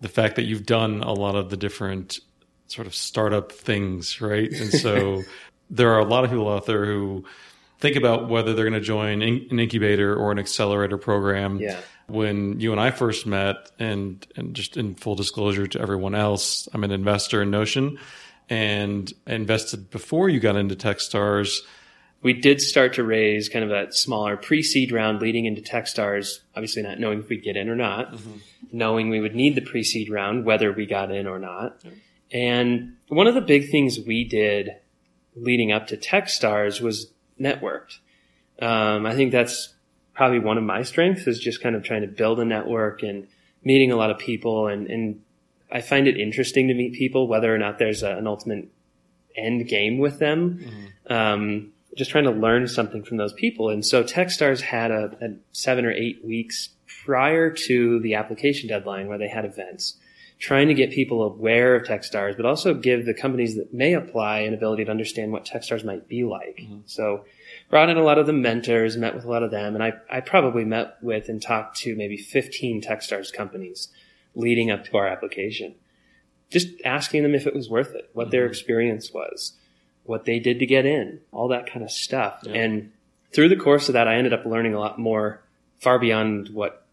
the 0.00 0.08
fact 0.08 0.36
that 0.36 0.44
you've 0.44 0.66
done 0.66 1.02
a 1.02 1.12
lot 1.12 1.34
of 1.34 1.50
the 1.50 1.56
different 1.56 2.18
sort 2.66 2.86
of 2.86 2.94
startup 2.94 3.52
things, 3.52 4.20
right? 4.20 4.50
And 4.52 4.70
so 4.72 5.22
there 5.70 5.92
are 5.92 5.98
a 6.00 6.04
lot 6.04 6.24
of 6.24 6.30
people 6.30 6.48
out 6.48 6.66
there 6.66 6.86
who 6.86 7.24
think 7.78 7.96
about 7.96 8.28
whether 8.28 8.54
they're 8.54 8.64
going 8.68 8.80
to 8.80 8.80
join 8.80 9.22
an 9.22 9.58
incubator 9.58 10.14
or 10.14 10.32
an 10.32 10.38
accelerator 10.38 10.98
program. 10.98 11.58
Yeah. 11.58 11.80
When 12.06 12.58
you 12.58 12.72
and 12.72 12.80
I 12.80 12.90
first 12.90 13.24
met, 13.24 13.70
and 13.78 14.26
and 14.34 14.54
just 14.54 14.76
in 14.76 14.96
full 14.96 15.14
disclosure 15.14 15.68
to 15.68 15.80
everyone 15.80 16.16
else, 16.16 16.68
I'm 16.74 16.82
an 16.82 16.90
investor 16.90 17.40
in 17.40 17.52
Notion, 17.52 17.98
and 18.50 19.12
invested 19.26 19.90
before 19.90 20.28
you 20.28 20.40
got 20.40 20.56
into 20.56 20.74
TechStars. 20.74 21.58
We 22.22 22.34
did 22.34 22.60
start 22.60 22.94
to 22.94 23.04
raise 23.04 23.48
kind 23.48 23.64
of 23.64 23.70
that 23.70 23.94
smaller 23.94 24.36
pre-seed 24.36 24.92
round 24.92 25.22
leading 25.22 25.46
into 25.46 25.62
TechStars, 25.62 26.40
obviously 26.54 26.82
not 26.82 26.98
knowing 26.98 27.20
if 27.20 27.28
we'd 27.30 27.42
get 27.42 27.56
in 27.56 27.70
or 27.70 27.76
not, 27.76 28.12
mm-hmm. 28.12 28.32
knowing 28.72 29.08
we 29.08 29.20
would 29.20 29.34
need 29.34 29.54
the 29.54 29.62
pre-seed 29.62 30.10
round, 30.10 30.44
whether 30.44 30.72
we 30.72 30.84
got 30.84 31.10
in 31.10 31.26
or 31.26 31.38
not. 31.38 31.80
Yeah. 31.82 31.90
And 32.32 32.96
one 33.08 33.26
of 33.26 33.34
the 33.34 33.40
big 33.40 33.70
things 33.70 33.98
we 33.98 34.24
did 34.24 34.70
leading 35.34 35.72
up 35.72 35.86
to 35.86 35.96
TechStars 35.96 36.80
was 36.80 37.12
networked. 37.40 37.98
Um, 38.60 39.06
I 39.06 39.14
think 39.14 39.32
that's 39.32 39.74
probably 40.12 40.40
one 40.40 40.58
of 40.58 40.64
my 40.64 40.82
strengths 40.82 41.26
is 41.26 41.38
just 41.38 41.62
kind 41.62 41.74
of 41.74 41.82
trying 41.82 42.02
to 42.02 42.08
build 42.08 42.40
a 42.40 42.44
network 42.44 43.02
and 43.02 43.26
meeting 43.64 43.90
a 43.90 43.96
lot 43.96 44.10
of 44.10 44.18
people. 44.18 44.66
And, 44.66 44.86
and 44.88 45.22
I 45.72 45.80
find 45.80 46.08
it 46.08 46.16
interesting 46.16 46.68
to 46.68 46.74
meet 46.74 46.94
people, 46.94 47.28
whether 47.28 47.54
or 47.54 47.58
not 47.58 47.78
there's 47.78 48.02
a, 48.02 48.16
an 48.16 48.26
ultimate 48.26 48.68
end 49.36 49.68
game 49.68 49.98
with 49.98 50.18
them. 50.18 50.58
Mm-hmm. 50.58 51.12
Um, 51.12 51.72
just 51.96 52.10
trying 52.10 52.24
to 52.24 52.30
learn 52.30 52.68
something 52.68 53.02
from 53.02 53.16
those 53.16 53.32
people. 53.32 53.68
And 53.68 53.84
so 53.84 54.04
Techstars 54.04 54.60
had 54.60 54.90
a, 54.90 55.16
a 55.20 55.28
seven 55.52 55.84
or 55.84 55.90
eight 55.90 56.24
weeks 56.24 56.70
prior 57.04 57.50
to 57.50 58.00
the 58.00 58.14
application 58.14 58.68
deadline 58.68 59.08
where 59.08 59.18
they 59.18 59.28
had 59.28 59.44
events 59.44 59.96
trying 60.40 60.68
to 60.68 60.74
get 60.74 60.90
people 60.90 61.22
aware 61.22 61.76
of 61.76 61.86
Techstars, 61.86 62.34
but 62.34 62.46
also 62.46 62.72
give 62.72 63.04
the 63.04 63.12
companies 63.12 63.56
that 63.56 63.74
may 63.74 63.92
apply 63.92 64.40
an 64.40 64.54
ability 64.54 64.86
to 64.86 64.90
understand 64.90 65.32
what 65.32 65.44
Techstars 65.44 65.84
might 65.84 66.08
be 66.08 66.24
like. 66.24 66.60
Mm-hmm. 66.62 66.78
So 66.86 67.24
brought 67.68 67.90
in 67.90 67.98
a 67.98 68.02
lot 68.02 68.18
of 68.18 68.26
the 68.26 68.32
mentors, 68.32 68.96
met 68.96 69.14
with 69.14 69.24
a 69.24 69.28
lot 69.28 69.42
of 69.42 69.50
them, 69.50 69.74
and 69.74 69.84
I, 69.84 69.92
I 70.10 70.20
probably 70.20 70.64
met 70.64 70.96
with 71.02 71.28
and 71.28 71.42
talked 71.42 71.76
to 71.80 71.94
maybe 71.94 72.16
15 72.16 72.80
Techstars 72.80 73.30
companies 73.30 73.88
leading 74.34 74.70
up 74.70 74.84
to 74.84 74.96
our 74.96 75.06
application. 75.06 75.74
Just 76.50 76.68
asking 76.84 77.22
them 77.22 77.34
if 77.34 77.46
it 77.46 77.54
was 77.54 77.68
worth 77.68 77.94
it, 77.94 78.10
what 78.12 78.24
mm-hmm. 78.24 78.30
their 78.32 78.46
experience 78.46 79.12
was, 79.12 79.52
what 80.04 80.24
they 80.24 80.38
did 80.38 80.58
to 80.58 80.66
get 80.66 80.86
in, 80.86 81.20
all 81.32 81.48
that 81.48 81.70
kind 81.70 81.84
of 81.84 81.90
stuff. 81.90 82.40
Yeah. 82.42 82.54
And 82.54 82.92
through 83.32 83.48
the 83.48 83.56
course 83.56 83.88
of 83.88 83.92
that, 83.92 84.08
I 84.08 84.16
ended 84.16 84.32
up 84.32 84.44
learning 84.44 84.74
a 84.74 84.80
lot 84.80 84.98
more 84.98 85.42
far 85.78 85.98
beyond 85.98 86.48
what 86.48 86.86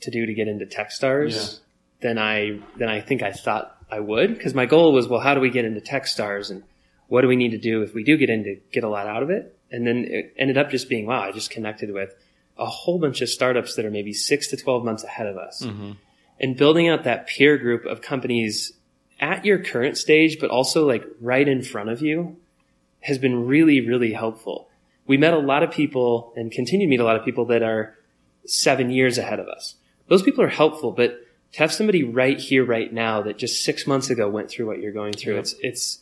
to 0.00 0.10
do 0.10 0.26
to 0.26 0.34
get 0.34 0.48
into 0.48 0.66
Techstars. 0.66 1.34
Yeah 1.34 1.58
than 2.00 2.18
I 2.18 2.60
than 2.76 2.88
I 2.88 3.00
think 3.00 3.22
I 3.22 3.32
thought 3.32 3.76
I 3.90 4.00
would 4.00 4.34
because 4.34 4.54
my 4.54 4.66
goal 4.66 4.92
was 4.92 5.08
well 5.08 5.20
how 5.20 5.34
do 5.34 5.40
we 5.40 5.50
get 5.50 5.64
into 5.64 5.80
Techstars 5.80 6.50
and 6.50 6.62
what 7.08 7.22
do 7.22 7.28
we 7.28 7.36
need 7.36 7.50
to 7.50 7.58
do 7.58 7.82
if 7.82 7.94
we 7.94 8.04
do 8.04 8.16
get 8.16 8.30
into 8.30 8.56
get 8.72 8.84
a 8.84 8.88
lot 8.88 9.06
out 9.06 9.22
of 9.22 9.30
it 9.30 9.56
and 9.70 9.86
then 9.86 10.06
it 10.08 10.34
ended 10.38 10.58
up 10.58 10.70
just 10.70 10.88
being 10.88 11.06
wow 11.06 11.22
I 11.22 11.32
just 11.32 11.50
connected 11.50 11.92
with 11.92 12.14
a 12.56 12.66
whole 12.66 12.98
bunch 12.98 13.20
of 13.20 13.28
startups 13.28 13.76
that 13.76 13.84
are 13.84 13.90
maybe 13.90 14.12
six 14.12 14.48
to 14.48 14.56
twelve 14.56 14.84
months 14.84 15.04
ahead 15.04 15.26
of 15.26 15.36
us 15.36 15.62
mm-hmm. 15.64 15.92
And 16.40 16.56
building 16.56 16.88
out 16.88 17.04
that 17.04 17.26
peer 17.26 17.58
group 17.58 17.84
of 17.84 18.00
companies 18.00 18.72
at 19.20 19.44
your 19.44 19.58
current 19.58 19.96
stage 19.96 20.38
but 20.40 20.50
also 20.50 20.86
like 20.86 21.04
right 21.20 21.48
in 21.48 21.62
front 21.62 21.88
of 21.88 22.00
you 22.00 22.36
has 23.00 23.18
been 23.18 23.46
really 23.46 23.86
really 23.86 24.12
helpful. 24.12 24.68
We 25.06 25.16
met 25.16 25.32
a 25.32 25.38
lot 25.38 25.62
of 25.62 25.70
people 25.70 26.32
and 26.36 26.52
continue 26.52 26.86
to 26.86 26.90
meet 26.90 27.00
a 27.00 27.04
lot 27.04 27.16
of 27.16 27.24
people 27.24 27.46
that 27.46 27.62
are 27.62 27.96
seven 28.44 28.90
years 28.90 29.18
ahead 29.18 29.40
of 29.40 29.48
us. 29.48 29.76
Those 30.08 30.22
people 30.22 30.42
are 30.44 30.48
helpful, 30.48 30.92
but 30.92 31.18
to 31.52 31.58
have 31.60 31.72
somebody 31.72 32.04
right 32.04 32.38
here, 32.38 32.64
right 32.64 32.92
now 32.92 33.22
that 33.22 33.38
just 33.38 33.64
six 33.64 33.86
months 33.86 34.10
ago 34.10 34.28
went 34.28 34.50
through 34.50 34.66
what 34.66 34.80
you're 34.80 34.92
going 34.92 35.12
through, 35.12 35.34
yeah. 35.34 35.40
it's, 35.40 35.54
it's, 35.60 35.98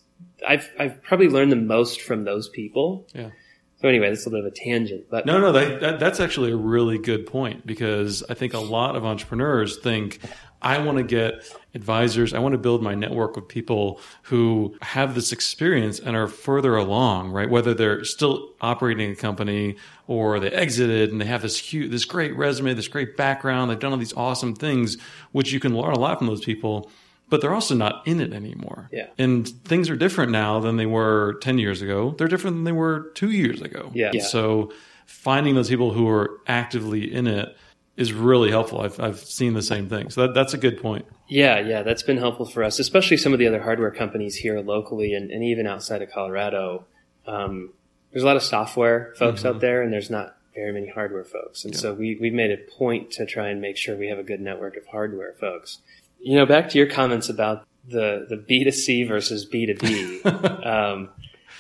I've, 0.47 0.71
I've 0.79 1.03
probably 1.03 1.29
learned 1.29 1.53
the 1.53 1.57
most 1.57 2.01
from 2.01 2.25
those 2.25 2.49
people. 2.49 3.07
Yeah. 3.15 3.31
So 3.79 3.89
anyway, 3.89 4.09
that's 4.09 4.25
a 4.25 4.31
little 4.31 4.43
bit 4.43 4.47
of 4.47 4.53
a 4.53 4.57
tangent, 4.57 5.05
but 5.11 5.27
no, 5.27 5.39
no, 5.39 5.53
that, 5.53 5.81
that, 5.81 6.01
that's 6.01 6.19
actually 6.19 6.51
a 6.51 6.57
really 6.57 6.97
good 6.97 7.27
point 7.27 7.67
because 7.67 8.23
I 8.29 8.33
think 8.33 8.55
a 8.55 8.59
lot 8.59 8.97
of 8.97 9.05
entrepreneurs 9.05 9.77
think 9.77 10.19
I 10.63 10.79
want 10.79 10.97
to 10.97 11.05
get 11.05 11.45
advisors. 11.75 12.33
I 12.33 12.39
want 12.39 12.53
to 12.53 12.59
build 12.59 12.83
my 12.83 12.95
network 12.95 13.37
of 13.37 13.47
people 13.47 14.01
who 14.23 14.77
have 14.81 15.15
this 15.15 15.31
experience 15.31 16.01
and 16.01 16.17
are 16.17 16.27
further 16.27 16.75
along, 16.77 17.31
right? 17.33 17.49
Whether 17.49 17.75
they're 17.75 18.03
still 18.05 18.55
operating 18.63 19.11
a 19.11 19.15
company 19.15 19.77
or 20.07 20.41
they 20.41 20.51
exited 20.51 21.13
and 21.13 21.21
they 21.21 21.27
have 21.27 21.43
this 21.43 21.59
huge, 21.59 21.91
this 21.91 22.07
great 22.07 22.35
resume, 22.35 22.73
this 22.73 22.89
great 22.89 23.17
background. 23.17 23.71
They've 23.71 23.79
done 23.79 23.93
all 23.93 23.99
these 23.99 24.15
awesome 24.15 24.55
things, 24.55 24.97
which 25.33 25.53
you 25.53 25.61
can 25.61 25.77
learn 25.77 25.93
a 25.93 25.99
lot 25.99 26.19
from 26.19 26.29
those 26.29 26.45
people, 26.45 26.91
but 27.29 27.41
they're 27.41 27.55
also 27.55 27.75
not 27.75 28.07
in 28.07 28.21
it 28.21 28.33
anymore. 28.33 28.89
Yeah. 28.93 29.09
And 29.19 29.49
things 29.49 29.91
are 29.91 29.97
different 29.97 30.33
now 30.33 30.61
than 30.61 30.77
they 30.77 30.87
were 30.87 31.39
10 31.43 31.59
years 31.59 31.83
ago. 31.83 32.15
They're 32.17 32.29
different 32.29 32.57
than 32.57 32.65
they 32.65 32.73
were 32.73 33.11
two 33.15 33.31
years 33.31 33.61
ago. 33.63 33.91
Yeah. 33.95 34.11
yeah. 34.13 34.23
So 34.23 34.73
finding 35.07 35.55
those 35.55 35.69
people 35.69 35.93
who 35.93 36.09
are 36.09 36.41
actively 36.47 37.13
in 37.13 37.27
it 37.27 37.57
is 37.97 38.13
really 38.13 38.51
helpful. 38.51 38.81
I've, 38.81 39.01
I've 39.01 39.19
seen 39.19 39.55
the 39.55 39.63
same 39.63 39.89
thing. 39.89 40.11
So 40.11 40.23
that, 40.23 40.35
that's 40.35 40.55
a 40.55 40.59
good 40.59 40.81
point. 40.81 41.07
Yeah, 41.29 41.59
yeah, 41.61 41.83
that's 41.83 42.03
been 42.03 42.19
helpful 42.19 42.47
for 42.47 42.63
us, 42.63 42.79
especially 42.79 43.17
some 43.17 43.33
of 43.33 43.39
the 43.39 43.47
other 43.47 43.63
hardware 43.63 43.91
companies 43.91 44.37
here 44.37 44.61
locally 44.61 45.15
and, 45.15 45.31
and 45.31 45.43
even 45.43 45.67
outside 45.67 46.03
of 46.03 46.11
Colorado. 46.11 46.85
Um, 47.27 47.73
there's 48.13 48.23
a 48.23 48.27
lot 48.27 48.37
of 48.37 48.43
software 48.43 49.15
folks 49.19 49.41
mm-hmm. 49.41 49.49
out 49.57 49.61
there, 49.61 49.83
and 49.83 49.93
there's 49.93 50.11
not 50.11 50.37
very 50.55 50.73
many 50.73 50.89
hardware 50.89 51.25
folks. 51.25 51.65
And 51.65 51.75
yeah. 51.75 51.81
so 51.81 51.95
we, 51.95 52.17
we've 52.21 52.33
made 52.33 52.51
a 52.51 52.57
point 52.57 53.11
to 53.13 53.27
try 53.27 53.49
and 53.49 53.61
make 53.61 53.77
sure 53.77 53.97
we 53.97 54.09
have 54.09 54.19
a 54.19 54.23
good 54.23 54.41
network 54.41 54.77
of 54.77 54.87
hardware 54.87 55.35
folks. 55.35 55.79
You 56.21 56.37
know, 56.37 56.47
back 56.47 56.71
to 56.71 56.79
your 56.79 56.89
comments 56.89 57.29
about 57.29 57.67
the, 57.89 58.27
the 58.29 58.37
B2C 58.37 59.07
versus 59.07 59.49
B2B. 59.49 60.67
um, 60.67 61.11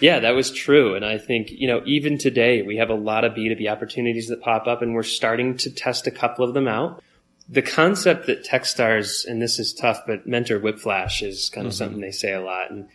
yeah, 0.01 0.21
that 0.21 0.33
was 0.33 0.51
true. 0.51 0.95
And 0.95 1.05
I 1.05 1.19
think, 1.19 1.51
you 1.51 1.67
know, 1.67 1.83
even 1.87 2.19
today 2.19 2.63
we 2.63 2.77
have 2.77 2.91
a 2.91 2.95
lot 2.95 3.25
of 3.25 3.33
B2B 3.33 3.71
opportunities 3.71 4.29
that 4.29 4.43
pop 4.43 4.67
up 4.67 4.83
and 4.83 4.95
we're 4.95 5.03
starting 5.03 5.57
to 5.59 5.71
test 5.71 6.07
a 6.07 6.11
couple 6.11 6.45
of 6.45 6.55
them 6.55 6.69
out. 6.69 7.03
The 7.49 7.63
concept 7.63 8.27
that 8.27 8.45
Techstars, 8.45 9.25
and 9.25 9.41
this 9.41 9.59
is 9.59 9.73
tough, 9.73 10.01
but 10.07 10.27
mentor 10.27 10.59
whiplash 10.59 11.23
is 11.23 11.49
kind 11.49 11.67
of 11.67 11.73
mm-hmm. 11.73 11.79
something 11.79 12.01
they 12.01 12.11
say 12.11 12.33
a 12.33 12.41
lot. 12.41 12.71
And 12.71 12.89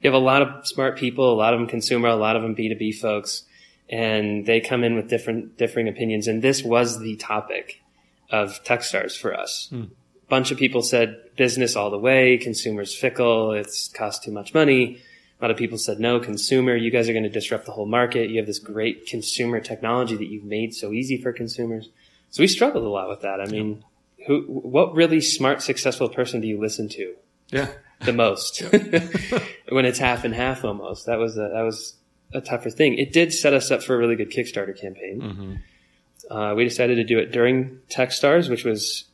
you 0.00 0.10
have 0.10 0.20
a 0.20 0.24
lot 0.24 0.42
of 0.42 0.66
smart 0.66 0.96
people, 0.96 1.32
a 1.32 1.36
lot 1.36 1.52
of 1.52 1.60
them 1.60 1.68
consumer, 1.68 2.08
a 2.08 2.16
lot 2.16 2.34
of 2.34 2.42
them 2.42 2.56
B2B 2.56 2.98
folks, 2.98 3.44
and 3.90 4.46
they 4.46 4.60
come 4.60 4.82
in 4.84 4.94
with 4.94 5.08
different, 5.08 5.58
differing 5.58 5.88
opinions. 5.88 6.26
And 6.26 6.40
this 6.40 6.64
was 6.64 6.98
the 6.98 7.16
topic 7.16 7.82
of 8.30 8.64
Techstars 8.64 9.18
for 9.18 9.38
us. 9.38 9.68
Mm. 9.70 9.90
Bunch 10.30 10.50
of 10.50 10.56
people 10.56 10.80
said 10.80 11.16
business 11.36 11.76
all 11.76 11.90
the 11.90 11.98
way, 11.98 12.38
consumers 12.38 12.96
fickle, 12.96 13.52
it's 13.52 13.88
cost 13.88 14.24
too 14.24 14.32
much 14.32 14.54
money 14.54 15.02
a 15.40 15.44
lot 15.44 15.50
of 15.50 15.56
people 15.56 15.78
said, 15.78 15.98
no, 15.98 16.20
consumer, 16.20 16.76
you 16.76 16.90
guys 16.90 17.08
are 17.08 17.14
going 17.14 17.22
to 17.22 17.30
disrupt 17.30 17.64
the 17.64 17.72
whole 17.72 17.86
market. 17.86 18.28
You 18.28 18.36
have 18.36 18.46
this 18.46 18.58
great 18.58 19.06
consumer 19.06 19.58
technology 19.58 20.14
that 20.16 20.26
you've 20.26 20.44
made 20.44 20.74
so 20.74 20.92
easy 20.92 21.16
for 21.16 21.32
consumers. 21.32 21.88
So 22.28 22.42
we 22.42 22.46
struggled 22.46 22.84
a 22.84 22.88
lot 22.88 23.08
with 23.08 23.22
that. 23.22 23.40
I 23.40 23.46
mean, 23.46 23.82
who, 24.26 24.42
what 24.42 24.94
really 24.94 25.22
smart, 25.22 25.62
successful 25.62 26.10
person 26.10 26.42
do 26.42 26.46
you 26.46 26.60
listen 26.60 26.90
to? 26.90 27.14
Yeah. 27.48 27.68
The 28.02 28.12
most. 28.12 28.60
when 29.70 29.86
it's 29.86 29.98
half 29.98 30.24
and 30.24 30.34
half 30.34 30.62
almost. 30.62 31.06
That 31.06 31.18
was 31.18 31.38
a, 31.38 31.48
that 31.54 31.62
was 31.62 31.94
a 32.34 32.42
tougher 32.42 32.68
thing. 32.68 32.98
It 32.98 33.14
did 33.14 33.32
set 33.32 33.54
us 33.54 33.70
up 33.70 33.82
for 33.82 33.94
a 33.94 33.98
really 33.98 34.16
good 34.16 34.30
Kickstarter 34.30 34.78
campaign. 34.78 35.20
Mm-hmm. 35.22 36.36
Uh, 36.36 36.54
we 36.54 36.64
decided 36.64 36.96
to 36.96 37.04
do 37.04 37.18
it 37.18 37.32
during 37.32 37.78
Techstars, 37.88 38.50
which 38.50 38.64
was 38.64 39.06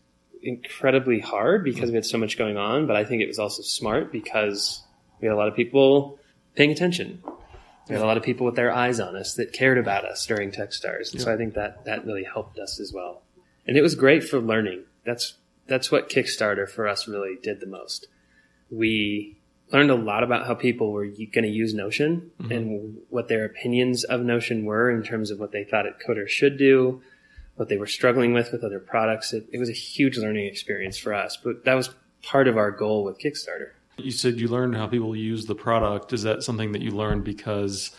incredibly 0.43 1.21
hard 1.21 1.64
because 1.64 1.90
we 1.90 1.95
had 1.97 2.05
so 2.07 2.19
much 2.19 2.37
going 2.38 2.57
on, 2.57 2.87
but 2.87 2.97
I 2.97 3.05
think 3.05 3.23
it 3.23 3.26
was 3.26 3.38
also 3.38 3.62
smart 3.62 4.12
because 4.12 4.83
We 5.21 5.28
had 5.28 5.35
a 5.35 5.37
lot 5.37 5.49
of 5.49 5.55
people 5.57 6.19
paying 6.55 6.71
attention. 6.71 7.23
We 7.88 7.95
had 7.95 8.02
a 8.02 8.07
lot 8.07 8.16
of 8.16 8.23
people 8.23 8.45
with 8.47 8.57
their 8.57 8.73
eyes 8.73 9.00
on 9.00 9.16
us 9.16 9.35
that 9.35 9.52
cared 9.52 9.78
about 9.78 10.05
us 10.05 10.26
during 10.26 10.50
Techstars. 10.50 11.12
And 11.12 11.21
so 11.23 11.33
I 11.33 11.37
think 11.37 11.55
that 11.55 11.85
that 11.85 12.05
really 12.05 12.25
helped 12.25 12.59
us 12.59 12.81
as 12.81 12.93
well. 12.93 13.23
And 13.66 13.76
it 13.76 13.83
was 13.83 13.95
great 13.95 14.25
for 14.25 14.40
learning. 14.40 14.85
That's 15.05 15.35
that's 15.66 15.90
what 15.90 16.09
Kickstarter 16.09 16.69
for 16.69 16.87
us 16.87 17.09
really 17.09 17.37
did 17.43 17.61
the 17.61 17.66
most. 17.66 18.09
We 18.71 19.38
learned 19.73 19.90
a 19.90 19.97
lot 19.97 20.23
about 20.23 20.47
how 20.47 20.55
people 20.55 20.93
were 20.93 21.07
going 21.07 21.43
to 21.43 21.49
use 21.49 21.75
Notion 21.75 22.31
Mm-hmm. 22.40 22.52
and 22.52 22.97
what 23.09 23.28
their 23.28 23.45
opinions 23.45 24.05
of 24.05 24.21
Notion 24.21 24.64
were 24.64 24.90
in 24.90 25.02
terms 25.02 25.31
of 25.31 25.38
what 25.40 25.52
they 25.52 25.64
thought 25.64 25.87
it 25.87 25.99
could 26.05 26.19
or 26.19 26.28
should 26.28 26.57
do, 26.59 27.02
what 27.56 27.68
they 27.68 27.76
were 27.76 27.86
struggling 27.86 28.32
with 28.32 28.52
with 28.52 28.62
other 28.62 28.78
products. 28.78 29.32
It, 29.32 29.46
it 29.52 29.58
was 29.58 29.68
a 29.68 29.75
huge 29.75 30.16
learning 30.16 30.46
experience 30.46 30.96
for 30.98 31.12
us, 31.12 31.36
but 31.42 31.64
that 31.64 31.75
was 31.75 31.90
part 32.22 32.48
of 32.48 32.56
our 32.56 32.70
goal 32.70 33.04
with 33.04 33.18
Kickstarter. 33.18 33.70
You 33.98 34.10
said 34.10 34.38
you 34.38 34.48
learned 34.48 34.76
how 34.76 34.86
people 34.86 35.16
use 35.16 35.46
the 35.46 35.54
product. 35.54 36.12
Is 36.12 36.22
that 36.22 36.42
something 36.42 36.72
that 36.72 36.82
you 36.82 36.90
learned 36.90 37.25
because 37.25 37.90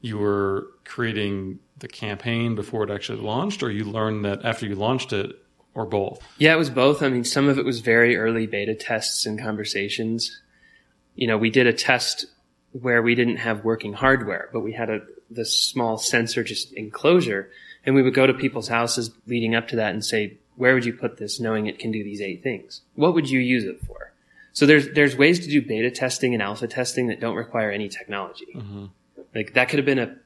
you 0.00 0.16
were 0.16 0.68
creating 0.84 1.58
the 1.78 1.88
campaign 1.88 2.54
before 2.54 2.84
it 2.84 2.90
actually 2.90 3.20
launched, 3.20 3.62
or 3.62 3.70
you 3.70 3.84
learned 3.84 4.24
that 4.24 4.44
after 4.44 4.66
you 4.66 4.74
launched 4.74 5.12
it, 5.12 5.32
or 5.74 5.86
both? 5.86 6.20
Yeah, 6.38 6.54
it 6.54 6.58
was 6.58 6.70
both. 6.70 7.02
I 7.02 7.08
mean, 7.08 7.24
some 7.24 7.48
of 7.48 7.58
it 7.58 7.64
was 7.64 7.80
very 7.80 8.16
early 8.16 8.46
beta 8.46 8.74
tests 8.74 9.26
and 9.26 9.40
conversations. 9.40 10.40
You 11.16 11.26
know, 11.26 11.36
we 11.36 11.50
did 11.50 11.66
a 11.66 11.72
test 11.72 12.26
where 12.72 13.02
we 13.02 13.14
didn't 13.16 13.38
have 13.38 13.64
working 13.64 13.92
hardware, 13.92 14.48
but 14.52 14.60
we 14.60 14.72
had 14.72 14.88
a 14.88 15.00
this 15.30 15.54
small 15.54 15.96
sensor 15.96 16.42
just 16.42 16.72
enclosure, 16.72 17.50
and 17.84 17.94
we 17.94 18.02
would 18.02 18.14
go 18.14 18.26
to 18.26 18.34
people's 18.34 18.68
houses 18.68 19.10
leading 19.26 19.54
up 19.54 19.68
to 19.68 19.76
that 19.76 19.92
and 19.92 20.04
say, 20.04 20.38
"Where 20.56 20.74
would 20.74 20.84
you 20.84 20.92
put 20.92 21.16
this, 21.16 21.40
knowing 21.40 21.66
it 21.66 21.78
can 21.78 21.90
do 21.90 22.04
these 22.04 22.20
eight 22.20 22.42
things? 22.42 22.82
What 22.94 23.14
would 23.14 23.28
you 23.30 23.40
use 23.40 23.64
it 23.64 23.80
for?" 23.86 24.12
So 24.52 24.66
there's 24.66 24.90
there's 24.90 25.16
ways 25.16 25.40
to 25.40 25.48
do 25.48 25.62
beta 25.62 25.90
testing 25.90 26.34
and 26.34 26.42
alpha 26.42 26.66
testing 26.66 27.08
that 27.08 27.20
don't 27.20 27.36
require 27.36 27.70
any 27.70 27.88
technology. 27.88 28.48
Mm-hmm. 28.54 28.86
Like 29.34 29.54
that 29.54 29.68
could 29.68 29.78
have 29.78 29.86
been 29.86 29.98
a, 29.98 30.16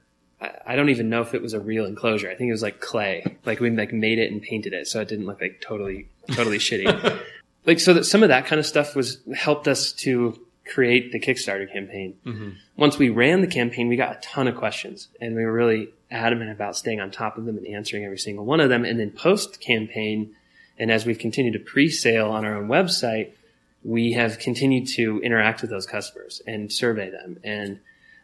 I 0.65 0.75
don't 0.75 0.89
even 0.89 1.09
know 1.09 1.21
if 1.21 1.33
it 1.33 1.41
was 1.41 1.53
a 1.53 1.59
real 1.59 1.85
enclosure. 1.85 2.29
I 2.29 2.35
think 2.35 2.49
it 2.49 2.51
was 2.51 2.63
like 2.63 2.79
clay. 2.79 3.37
Like 3.45 3.59
we 3.59 3.69
like 3.69 3.93
made 3.93 4.19
it 4.19 4.31
and 4.31 4.41
painted 4.41 4.73
it 4.73 4.87
so 4.87 4.99
it 5.01 5.07
didn't 5.07 5.25
look 5.25 5.41
like 5.41 5.61
totally 5.61 6.09
totally 6.31 6.57
shitty. 6.57 7.21
Like 7.65 7.79
so 7.79 7.95
that 7.95 8.03
some 8.05 8.21
of 8.21 8.29
that 8.29 8.45
kind 8.45 8.59
of 8.59 8.65
stuff 8.67 8.95
was 8.95 9.19
helped 9.35 9.67
us 9.67 9.91
to 9.93 10.39
create 10.65 11.11
the 11.11 11.19
Kickstarter 11.19 11.71
campaign. 11.71 12.57
Once 12.75 12.97
we 12.97 13.09
ran 13.09 13.41
the 13.41 13.47
campaign, 13.47 13.87
we 13.87 13.95
got 13.95 14.17
a 14.17 14.19
ton 14.21 14.47
of 14.47 14.55
questions 14.55 15.07
and 15.21 15.35
we 15.35 15.45
were 15.45 15.53
really 15.53 15.89
adamant 16.11 16.51
about 16.51 16.75
staying 16.75 16.99
on 16.99 17.11
top 17.11 17.37
of 17.37 17.45
them 17.45 17.57
and 17.57 17.67
answering 17.67 18.03
every 18.03 18.17
single 18.17 18.45
one 18.45 18.59
of 18.59 18.69
them. 18.69 18.85
And 18.85 18.99
then 18.99 19.11
post 19.11 19.61
campaign, 19.61 20.35
and 20.77 20.91
as 20.91 21.05
we've 21.05 21.19
continued 21.19 21.53
to 21.53 21.59
pre-sale 21.59 22.29
on 22.29 22.45
our 22.45 22.57
own 22.57 22.67
website, 22.67 23.31
we 23.83 24.13
have 24.13 24.39
continued 24.39 24.87
to 24.87 25.19
interact 25.21 25.61
with 25.61 25.69
those 25.69 25.85
customers 25.85 26.41
and 26.47 26.71
survey 26.71 27.11
them 27.11 27.37
and 27.43 27.79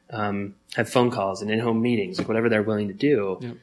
um, 0.10 0.56
have 0.76 0.90
phone 0.90 1.12
calls 1.12 1.42
and 1.42 1.52
in-home 1.52 1.82
meetings, 1.82 2.18
like 2.18 2.28
whatever 2.28 2.50
they're 2.50 2.64
willing 2.64 2.88
to 2.88 2.94
do. 2.94 3.38
Yep. 3.42 3.58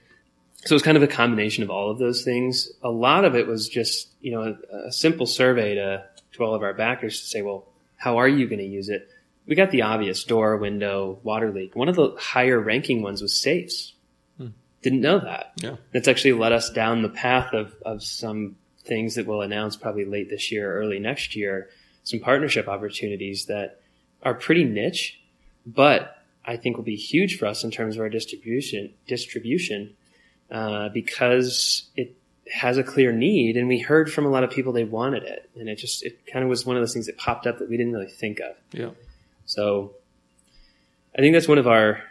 So 0.65 0.75
it's 0.75 0.85
kind 0.85 0.97
of 0.97 1.03
a 1.03 1.09
combination 1.09 1.63
of 1.63 1.71
all 1.71 1.91
of 1.91 1.99
those 1.99 2.23
things. 2.25 2.71
A 2.83 2.91
lot 2.91 3.25
of 3.25 3.37
it 3.37 3.47
was 3.47 3.69
just, 3.69 4.09
you 4.21 4.33
know, 4.33 4.57
a, 4.73 4.89
a 4.89 4.93
simple 4.93 5.27
survey 5.27 5.75
to, 5.75 6.05
to 6.33 6.45
all 6.45 6.55
of 6.55 6.63
our 6.63 6.75
backers 6.75 7.21
to 7.21 7.27
say, 7.27 7.43
well, 7.43 7.68
how 7.99 8.17
are 8.17 8.29
you 8.29 8.47
going 8.47 8.61
to 8.61 8.65
use 8.65 8.89
it? 8.89 9.11
We 9.47 9.55
got 9.55 9.71
the 9.71 9.83
obvious 9.83 10.25
door, 10.25 10.57
window, 10.57 11.19
water 11.23 11.53
leak. 11.53 11.77
One 11.77 11.89
of 11.89 11.97
the 11.97 12.15
higher 12.19 12.59
ranking 12.59 13.03
ones 13.03 13.21
was 13.21 13.39
safes. 13.39 13.95
Didn't 14.81 15.01
know 15.01 15.19
that. 15.19 15.53
Yeah. 15.57 15.77
That's 15.93 16.09
actually 16.09 16.35
led 16.35 16.53
us 16.53 16.71
down 16.71 17.03
the 17.03 17.09
path 17.09 17.53
of, 17.53 17.75
of 17.85 18.03
some 18.03 18.57
things 18.85 19.17
that 19.17 19.27
we'll 19.27 19.43
announce 19.43 19.77
probably 19.77 20.05
late 20.05 20.31
this 20.31 20.53
year 20.53 20.71
or 20.71 20.79
early 20.79 21.01
next 21.01 21.35
year. 21.35 21.69
Some 22.05 22.21
partnership 22.21 22.69
opportunities 22.69 23.47
that 23.47 23.81
are 24.23 24.35
pretty 24.35 24.65
niche, 24.65 25.21
but 25.67 26.17
I 26.45 26.57
think 26.57 26.77
will 26.77 26.85
be 26.85 26.97
huge 26.97 27.39
for 27.39 27.47
us 27.47 27.65
in 27.65 27.71
terms 27.71 27.97
of 27.97 28.03
our 28.03 28.09
distribution, 28.09 28.95
distribution, 29.07 29.97
uh, 30.51 30.91
because 30.91 31.91
it 31.97 32.17
has 32.53 32.79
a 32.79 32.83
clear 32.83 33.13
need 33.13 33.57
and 33.57 33.69
we 33.69 33.79
heard 33.79 34.13
from 34.13 34.25
a 34.27 34.29
lot 34.29 34.45
of 34.45 34.51
people 34.51 34.73
they 34.73 34.85
wanted 34.85 35.23
it. 35.23 35.51
And 35.57 35.69
it 35.69 35.77
just, 35.77 36.05
it 36.05 36.27
kind 36.33 36.43
of 36.43 36.49
was 36.49 36.65
one 36.67 36.77
of 36.77 36.83
those 36.83 36.93
things 36.93 37.07
that 37.07 37.19
popped 37.19 37.47
up 37.47 37.59
that 37.59 37.69
we 37.69 37.77
didn't 37.77 37.93
really 37.93 38.07
think 38.09 38.41
of. 38.41 38.57
Yeah. 38.73 38.91
So 39.47 39.95
I 41.17 41.21
think 41.21 41.35
that's 41.35 41.49
one 41.49 41.59
of 41.59 41.67
our 41.67 42.03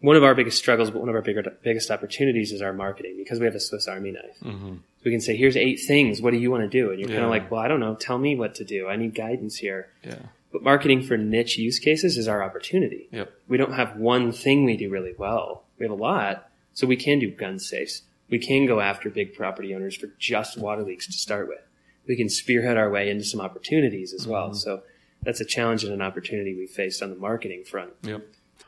one 0.00 0.16
of 0.16 0.24
our 0.24 0.34
biggest 0.34 0.56
struggles, 0.56 0.90
but 0.90 1.00
one 1.00 1.10
of 1.10 1.14
our 1.14 1.20
bigger, 1.20 1.42
biggest 1.62 1.90
opportunities 1.90 2.52
is 2.52 2.62
our 2.62 2.72
marketing 2.72 3.16
because 3.18 3.38
we 3.38 3.44
have 3.44 3.54
a 3.54 3.60
Swiss 3.60 3.86
Army 3.86 4.12
knife. 4.12 4.38
hmm 4.42 4.76
So 4.76 5.02
we 5.04 5.10
can 5.10 5.20
say, 5.20 5.36
"Here's 5.36 5.56
eight 5.56 5.76
things. 5.86 6.22
What 6.22 6.30
do 6.32 6.38
you 6.38 6.50
want 6.50 6.62
to 6.62 6.68
do?" 6.68 6.90
And 6.90 6.98
you're 6.98 7.08
kind 7.08 7.22
of 7.22 7.28
like, 7.30 7.50
"Well, 7.50 7.60
I 7.60 7.68
don't 7.68 7.80
know. 7.80 7.94
Tell 7.96 8.18
me 8.18 8.34
what 8.34 8.54
to 8.56 8.64
do. 8.64 8.88
I 8.88 8.96
need 8.96 9.14
guidance 9.14 9.56
here." 9.56 9.90
Yeah. 10.02 10.22
But 10.52 10.62
marketing 10.62 11.02
for 11.02 11.16
niche 11.16 11.58
use 11.58 11.78
cases 11.78 12.16
is 12.18 12.26
our 12.28 12.42
opportunity. 12.42 13.08
Yep. 13.12 13.30
We 13.46 13.56
don't 13.56 13.74
have 13.74 13.96
one 13.96 14.32
thing 14.32 14.64
we 14.64 14.76
do 14.76 14.88
really 14.90 15.14
well. 15.16 15.64
We 15.78 15.84
have 15.84 15.92
a 15.92 16.02
lot, 16.02 16.48
so 16.72 16.86
we 16.86 16.96
can 16.96 17.18
do 17.18 17.30
gun 17.30 17.58
safes. 17.58 18.02
We 18.30 18.38
can 18.38 18.66
go 18.66 18.80
after 18.80 19.10
big 19.10 19.34
property 19.34 19.74
owners 19.74 19.96
for 19.96 20.08
just 20.18 20.56
water 20.58 20.82
leaks 20.82 21.06
to 21.06 21.12
start 21.12 21.48
with. 21.48 21.60
We 22.06 22.16
can 22.16 22.28
spearhead 22.28 22.76
our 22.76 22.90
way 22.90 23.10
into 23.10 23.24
some 23.24 23.40
opportunities 23.40 24.14
as 24.14 24.26
well. 24.26 24.54
So 24.54 24.82
that's 25.22 25.40
a 25.40 25.44
challenge 25.44 25.84
and 25.84 25.92
an 25.92 26.02
opportunity 26.02 26.54
we 26.54 26.66
faced 26.66 27.02
on 27.02 27.10
the 27.10 27.16
marketing 27.16 27.64
front. 27.64 27.92
Yep. 28.02 28.26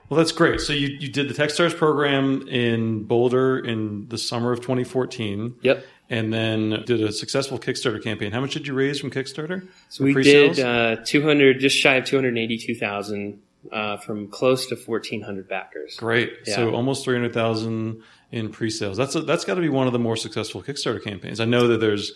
Well, 0.09 0.19
that's 0.19 0.33
great. 0.33 0.61
So 0.61 0.73
you, 0.73 0.89
you 0.89 1.09
did 1.11 1.29
the 1.29 1.35
Techstars 1.35 1.77
program 1.77 2.47
in 2.49 3.05
Boulder 3.05 3.59
in 3.59 4.09
the 4.09 4.19
summer 4.19 4.53
of 4.53 4.61
2014. 4.61 5.57
Yep. 5.63 5.85
And 6.11 6.33
then 6.33 6.83
did 6.85 7.03
a 7.03 7.11
successful 7.13 7.59
Kickstarter 7.59 8.03
campaign. 8.03 8.33
How 8.33 8.41
much 8.41 8.53
did 8.53 8.67
you 8.67 8.75
raise 8.75 9.01
from 9.01 9.11
Kickstarter? 9.11 9.67
So 9.89 10.05
we 10.05 10.13
Pre-sales? 10.13 10.57
did 10.57 10.67
uh, 10.67 10.97
200, 11.03 11.61
just 11.61 11.77
shy 11.77 11.95
of 11.95 12.05
282,000 12.05 13.41
uh, 13.71 13.97
from 13.97 14.29
close 14.29 14.67
to 14.67 14.75
1,400 14.75 15.49
backers. 15.49 15.97
Great. 15.97 16.33
So 16.45 16.75
almost 16.75 17.05
300,000 17.05 18.03
in 18.33 18.49
pre-sales. 18.51 18.97
That's 18.97 19.15
a, 19.15 19.21
that's 19.21 19.45
got 19.45 19.55
to 19.55 19.61
be 19.61 19.69
one 19.69 19.87
of 19.87 19.93
the 19.93 19.99
more 20.01 20.17
successful 20.17 20.63
Kickstarter 20.63 21.03
campaigns. 21.05 21.39
I 21.39 21.45
know 21.45 21.69
that 21.69 21.79
there's, 21.79 22.13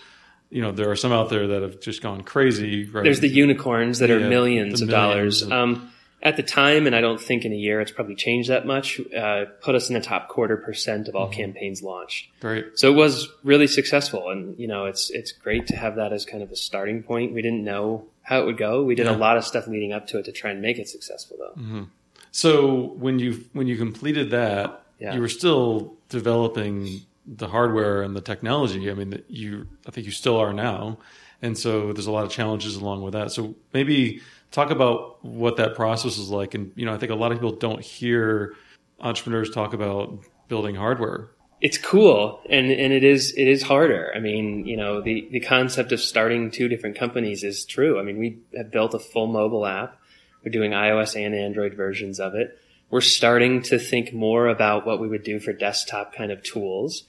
you 0.50 0.62
know, 0.62 0.72
there 0.72 0.90
are 0.90 0.96
some 0.96 1.12
out 1.12 1.30
there 1.30 1.46
that 1.48 1.62
have 1.62 1.80
just 1.80 2.02
gone 2.02 2.22
crazy. 2.22 2.84
Right? 2.86 3.04
There's 3.04 3.20
the 3.20 3.28
unicorns 3.28 3.98
that 4.00 4.10
are 4.10 4.18
millions 4.20 4.80
of 4.82 4.88
millions 4.88 4.90
dollars. 4.90 5.42
of- 5.42 5.52
Um, 5.52 5.92
at 6.22 6.36
the 6.38 6.42
time, 6.42 6.86
and 6.86 6.96
I 6.96 7.02
don't 7.02 7.20
think 7.20 7.44
in 7.44 7.52
a 7.52 7.56
year 7.56 7.80
it's 7.82 7.92
probably 7.92 8.14
changed 8.16 8.48
that 8.48 8.66
much, 8.66 8.98
uh, 9.14 9.44
put 9.60 9.74
us 9.74 9.88
in 9.90 9.94
the 9.94 10.00
top 10.00 10.28
quarter 10.28 10.56
percent 10.56 11.06
of 11.08 11.14
all 11.14 11.26
Mm-hmm. 11.28 11.36
campaigns 11.40 11.82
launched. 11.82 12.28
Great. 12.40 12.78
So 12.78 12.90
it 12.90 12.96
was 12.96 13.28
really 13.44 13.66
successful, 13.66 14.30
and 14.30 14.58
you 14.58 14.66
know, 14.66 14.86
it's 14.86 15.10
it's 15.10 15.30
great 15.32 15.66
to 15.68 15.76
have 15.76 15.96
that 15.96 16.12
as 16.14 16.24
kind 16.24 16.42
of 16.42 16.50
a 16.50 16.56
starting 16.56 17.02
point. 17.02 17.34
We 17.34 17.42
didn't 17.42 17.62
know 17.62 18.06
how 18.22 18.40
it 18.40 18.46
would 18.46 18.56
go. 18.56 18.82
We 18.82 18.94
did 18.94 19.06
Yeah. 19.06 19.14
a 19.14 19.18
lot 19.18 19.36
of 19.36 19.44
stuff 19.44 19.68
leading 19.68 19.92
up 19.92 20.06
to 20.08 20.18
it 20.18 20.24
to 20.24 20.32
try 20.32 20.50
and 20.50 20.62
make 20.62 20.78
it 20.78 20.88
successful, 20.88 21.36
though. 21.38 21.86
So 22.32 22.94
when 22.98 23.18
you 23.18 23.44
when 23.52 23.66
you 23.66 23.76
completed 23.76 24.30
that, 24.30 24.85
Yeah. 24.98 25.14
you 25.14 25.20
were 25.20 25.28
still 25.28 25.94
developing 26.08 27.00
the 27.26 27.48
hardware 27.48 28.02
and 28.02 28.14
the 28.16 28.20
technology. 28.20 28.90
I 28.90 28.94
mean, 28.94 29.22
you 29.28 29.66
I 29.86 29.90
think 29.90 30.06
you 30.06 30.12
still 30.12 30.38
are 30.38 30.52
now, 30.52 30.98
and 31.42 31.56
so 31.58 31.92
there's 31.92 32.06
a 32.06 32.12
lot 32.12 32.24
of 32.24 32.30
challenges 32.30 32.76
along 32.76 33.02
with 33.02 33.12
that. 33.14 33.32
So 33.32 33.54
maybe 33.72 34.20
talk 34.52 34.70
about 34.70 35.22
what 35.24 35.56
that 35.56 35.74
process 35.74 36.18
is 36.18 36.30
like. 36.30 36.54
And 36.54 36.72
you 36.76 36.86
know, 36.86 36.94
I 36.94 36.98
think 36.98 37.12
a 37.12 37.16
lot 37.16 37.32
of 37.32 37.38
people 37.38 37.52
don't 37.56 37.82
hear 37.82 38.54
entrepreneurs 39.00 39.50
talk 39.50 39.74
about 39.74 40.20
building 40.48 40.74
hardware. 40.76 41.30
it's 41.60 41.78
cool 41.78 42.40
and 42.50 42.70
and 42.70 42.92
it 42.92 43.02
is 43.02 43.32
it 43.36 43.48
is 43.48 43.62
harder 43.62 44.12
i 44.14 44.18
mean 44.20 44.66
you 44.66 44.76
know 44.76 45.00
the 45.00 45.26
the 45.32 45.40
concept 45.40 45.90
of 45.90 46.00
starting 46.00 46.50
two 46.50 46.68
different 46.68 46.96
companies 46.98 47.42
is 47.42 47.64
true 47.64 47.98
i 47.98 48.02
mean 48.02 48.18
we 48.18 48.38
have 48.54 48.70
built 48.70 48.92
a 48.92 48.98
full 48.98 49.26
mobile 49.26 49.64
app 49.64 49.98
we're 50.44 50.50
doing 50.52 50.72
ios 50.72 51.16
and 51.16 51.34
android 51.34 51.72
versions 51.74 52.20
of 52.20 52.34
it 52.34 52.58
we're 52.90 53.00
starting 53.00 53.62
to 53.62 53.78
think 53.78 54.12
more 54.12 54.48
about 54.48 54.86
what 54.86 55.00
we 55.00 55.08
would 55.08 55.24
do 55.24 55.40
for 55.40 55.52
desktop 55.52 56.14
kind 56.14 56.30
of 56.30 56.42
tools 56.42 57.04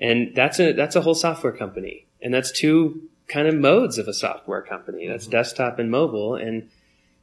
and 0.00 0.32
that's 0.34 0.58
a 0.58 0.72
that's 0.72 0.96
a 0.96 1.00
whole 1.00 1.14
software 1.14 1.52
company 1.52 2.06
and 2.22 2.32
that's 2.32 2.50
two 2.50 3.08
kind 3.28 3.46
of 3.46 3.54
modes 3.54 3.96
of 3.98 4.08
a 4.08 4.14
software 4.14 4.62
company 4.62 5.06
that's 5.06 5.24
mm-hmm. 5.24 5.32
desktop 5.32 5.78
and 5.78 5.90
mobile 5.90 6.34
and 6.34 6.68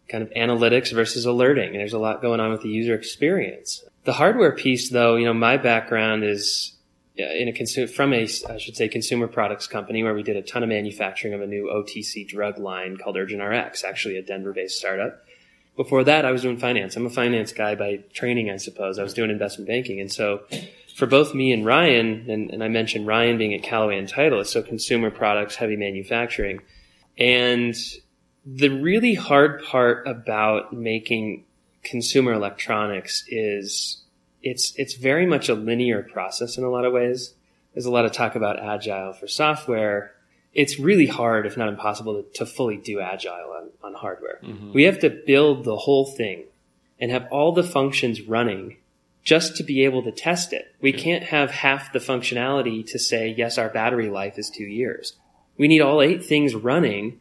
kind 0.10 0.24
of 0.24 0.30
analytics 0.32 0.92
versus 0.92 1.26
alerting. 1.26 1.70
And 1.70 1.76
there's 1.76 1.94
a 1.94 2.00
lot 2.00 2.22
going 2.22 2.40
on 2.40 2.52
with 2.52 2.62
the 2.62 2.70
user 2.70 2.96
experience. 2.96 3.84
The 4.06 4.14
hardware 4.14 4.54
piece, 4.54 4.90
though, 4.90 5.16
you 5.16 5.26
know, 5.26 5.34
my 5.34 5.58
background 5.58 6.24
is 6.24 6.74
in 7.16 7.48
a 7.48 7.54
consumer 7.54 7.88
from 7.88 8.14
a 8.14 8.28
I 8.50 8.58
should 8.58 8.78
say 8.78 8.88
consumer 8.88 9.28
products 9.28 9.68
company 9.68 10.04
where 10.04 10.14
we 10.14 10.24
did 10.24 10.38
a 10.38 10.42
ton 10.42 10.64
of 10.64 10.70
manufacturing 10.70 11.34
of 11.34 11.42
a 11.42 11.48
new 11.48 11.66
OTC 11.66 12.28
drug 12.28 12.58
line 12.58 12.98
called 12.98 13.18
Urgent 13.18 13.42
RX, 13.42 13.84
actually 13.84 14.18
a 14.18 14.22
Denver-based 14.22 14.78
startup. 14.78 15.24
Before 15.78 16.04
that, 16.04 16.26
I 16.26 16.32
was 16.32 16.42
doing 16.42 16.58
finance. 16.58 16.96
I'm 16.96 17.06
a 17.06 17.10
finance 17.10 17.54
guy 17.54 17.76
by 17.76 17.98
training, 18.14 18.50
I 18.50 18.58
suppose. 18.58 19.00
I 19.00 19.04
was 19.04 19.14
doing 19.14 19.30
investment 19.30 19.68
banking, 19.68 20.02
and 20.02 20.12
so 20.12 20.42
for 20.96 21.06
both 21.06 21.36
me 21.36 21.54
and 21.54 21.64
Ryan, 21.64 22.26
and, 22.30 22.50
and 22.50 22.64
I 22.64 22.68
mentioned 22.68 23.06
Ryan 23.06 23.38
being 23.38 23.54
at 23.54 23.62
Callaway 23.62 24.00
and 24.00 24.10
Titleist, 24.10 24.48
so 24.48 24.64
consumer 24.64 25.12
products, 25.12 25.56
heavy 25.56 25.76
manufacturing, 25.76 26.62
and 27.18 27.76
the 28.46 28.70
really 28.70 29.14
hard 29.14 29.64
part 29.64 30.08
about 30.08 30.74
making 30.74 31.46
consumer 31.84 32.34
electronics 32.34 33.24
is 33.28 34.04
it's 34.42 34.74
it's 34.78 34.96
very 34.96 35.26
much 35.26 35.50
a 35.50 35.54
linear 35.54 36.02
process 36.02 36.58
in 36.58 36.64
a 36.64 36.70
lot 36.70 36.86
of 36.86 36.94
ways. 36.94 37.34
There's 37.74 37.86
a 37.86 37.92
lot 37.92 38.06
of 38.06 38.14
talk 38.14 38.36
about 38.36 38.60
agile 38.60 39.14
for 39.14 39.28
software. 39.28 40.14
It's 40.58 40.80
really 40.80 41.06
hard, 41.06 41.46
if 41.46 41.56
not 41.56 41.70
impossible, 41.70 42.24
to, 42.24 42.30
to 42.40 42.46
fully 42.46 42.78
do 42.78 43.00
agile 43.00 43.54
on, 43.56 43.70
on 43.84 43.94
hardware. 43.94 44.40
Mm-hmm. 44.44 44.74
We 44.74 44.84
have 44.84 45.00
to 45.02 45.12
build 45.12 45.64
the 45.64 45.78
whole 45.78 46.08
thing 46.08 46.46
and 47.00 47.12
have 47.12 47.28
all 47.30 47.52
the 47.52 47.64
functions 47.64 48.22
running 48.22 48.78
just 49.24 49.56
to 49.58 49.64
be 49.64 49.86
able 49.86 50.02
to 50.02 50.12
test 50.12 50.54
it. 50.54 50.74
We 50.82 50.94
can't 50.94 51.26
have 51.26 51.52
half 51.52 51.94
the 51.94 52.00
functionality 52.00 52.84
to 52.88 52.98
say, 52.98 53.36
yes, 53.38 53.60
our 53.60 53.70
battery 53.70 54.10
life 54.10 54.40
is 54.40 54.50
two 54.50 54.64
years. 54.64 55.14
We 55.58 55.68
need 55.68 55.82
all 55.82 56.02
eight 56.02 56.26
things 56.26 56.56
running 56.56 57.20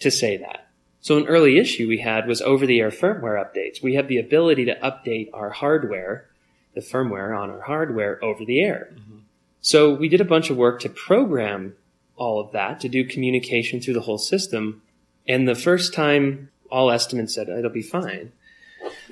to 0.00 0.10
say 0.10 0.38
that. 0.38 0.68
So 1.02 1.18
an 1.18 1.26
early 1.26 1.58
issue 1.58 1.88
we 1.88 1.98
had 1.98 2.26
was 2.26 2.40
over 2.40 2.64
the 2.64 2.80
air 2.80 2.90
firmware 2.90 3.44
updates. 3.44 3.82
We 3.82 3.96
have 3.96 4.08
the 4.08 4.18
ability 4.18 4.64
to 4.64 4.76
update 4.76 5.28
our 5.34 5.50
hardware, 5.50 6.26
the 6.74 6.80
firmware 6.80 7.38
on 7.38 7.50
our 7.50 7.60
hardware 7.60 8.24
over 8.24 8.46
the 8.46 8.60
air. 8.60 8.94
Mm-hmm. 8.94 9.18
So 9.60 9.92
we 9.92 10.08
did 10.08 10.22
a 10.22 10.24
bunch 10.24 10.48
of 10.48 10.56
work 10.56 10.80
to 10.80 10.88
program 10.88 11.74
all 12.18 12.40
of 12.40 12.52
that, 12.52 12.80
to 12.80 12.88
do 12.88 13.04
communication 13.04 13.80
through 13.80 13.94
the 13.94 14.02
whole 14.02 14.18
system. 14.18 14.82
And 15.26 15.48
the 15.48 15.54
first 15.54 15.94
time 15.94 16.50
all 16.70 16.90
estimates 16.90 17.34
said 17.34 17.48
oh, 17.48 17.58
it'll 17.58 17.70
be 17.70 17.82
fine. 17.82 18.32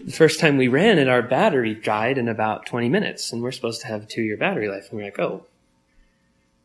The 0.05 0.13
first 0.13 0.41
time 0.41 0.57
we 0.57 0.69
ran 0.69 0.99
it, 0.99 1.09
our 1.09 1.23
battery 1.23 1.75
died 1.75 2.19
in 2.19 2.29
about 2.29 2.67
20 2.67 2.89
minutes, 2.89 3.33
and 3.33 3.43
we're 3.43 3.53
supposed 3.53 3.81
to 3.81 3.87
have 3.87 4.05
a 4.05 4.07
two 4.07 4.23
year 4.23 4.37
battery 4.37 4.69
life. 4.69 4.89
And 4.91 4.99
we're 4.99 5.07
like, 5.07 5.19
oh, 5.19 5.45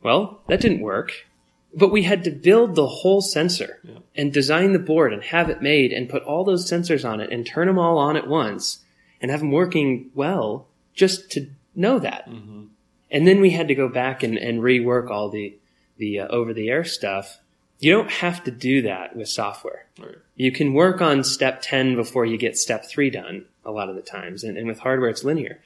well, 0.04 0.42
that 0.48 0.62
didn't 0.62 0.82
work. 0.82 1.26
But 1.74 1.92
we 1.92 2.04
had 2.04 2.24
to 2.26 2.32
build 2.32 2.76
the 2.76 2.88
whole 2.88 3.22
sensor 3.22 3.80
and 4.14 4.34
design 4.34 4.74
the 4.74 4.80
board 4.80 5.14
and 5.14 5.24
have 5.24 5.50
it 5.50 5.62
made 5.62 5.94
and 5.94 6.10
put 6.10 6.24
all 6.24 6.44
those 6.44 6.70
sensors 6.70 7.10
on 7.10 7.22
it 7.22 7.32
and 7.32 7.46
turn 7.46 7.68
them 7.68 7.80
all 7.80 7.98
on 7.98 8.18
at 8.18 8.28
once 8.28 8.80
and 9.22 9.32
have 9.32 9.40
them 9.40 9.52
working 9.52 10.12
well 10.14 10.68
just 10.94 11.32
to 11.32 11.48
know 11.74 11.98
that. 12.00 12.28
Mm-hmm. 12.30 12.64
And 13.10 13.28
then 13.28 13.40
we 13.40 13.52
had 13.52 13.70
to 13.70 13.76
go 13.76 13.88
back 13.88 14.22
and, 14.22 14.38
and 14.38 14.60
rework 14.60 15.10
all 15.10 15.30
the, 15.30 15.56
the 16.02 16.20
uh, 16.20 16.28
over 16.28 16.54
the 16.54 16.70
air 16.70 16.84
stuff. 16.84 17.40
You 17.80 17.94
don't 17.94 18.12
have 18.12 18.44
to 18.44 18.52
do 18.52 18.82
that 18.84 19.16
with 19.16 19.30
software. 19.30 19.86
Right. 19.98 20.18
You 20.36 20.52
can 20.52 20.74
work 20.74 21.02
on 21.02 21.24
step 21.24 21.62
10 21.62 21.96
before 21.96 22.26
you 22.26 22.38
get 22.38 22.58
step 22.58 22.86
3 22.86 23.10
done 23.10 23.46
a 23.66 23.72
lot 23.72 23.90
of 23.90 23.96
the 23.96 24.02
times. 24.02 24.44
And, 24.44 24.58
and 24.58 24.68
with 24.68 24.80
hardware, 24.80 25.10
it's 25.10 25.24
linear. 25.24 25.60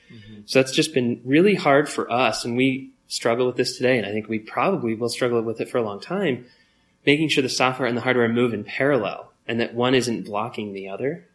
So 0.45 0.59
that's 0.59 0.71
just 0.71 0.93
been 0.93 1.21
really 1.25 1.55
hard 1.55 1.89
for 1.89 2.09
us. 2.09 2.45
And 2.45 2.55
we 2.55 2.91
struggle 3.07 3.47
with 3.47 3.57
this 3.57 3.77
today. 3.77 3.97
And 3.97 4.05
I 4.05 4.11
think 4.11 4.29
we 4.29 4.39
probably 4.39 4.95
will 4.95 5.09
struggle 5.09 5.41
with 5.41 5.59
it 5.59 5.69
for 5.69 5.77
a 5.77 5.83
long 5.83 5.99
time, 5.99 6.45
making 7.05 7.29
sure 7.29 7.41
the 7.41 7.49
software 7.49 7.87
and 7.87 7.97
the 7.97 8.01
hardware 8.01 8.29
move 8.29 8.53
in 8.53 8.63
parallel 8.63 9.31
and 9.47 9.59
that 9.59 9.73
one 9.73 9.93
isn't 9.93 10.25
blocking 10.25 10.73
the 10.73 10.87
other. 10.89 11.25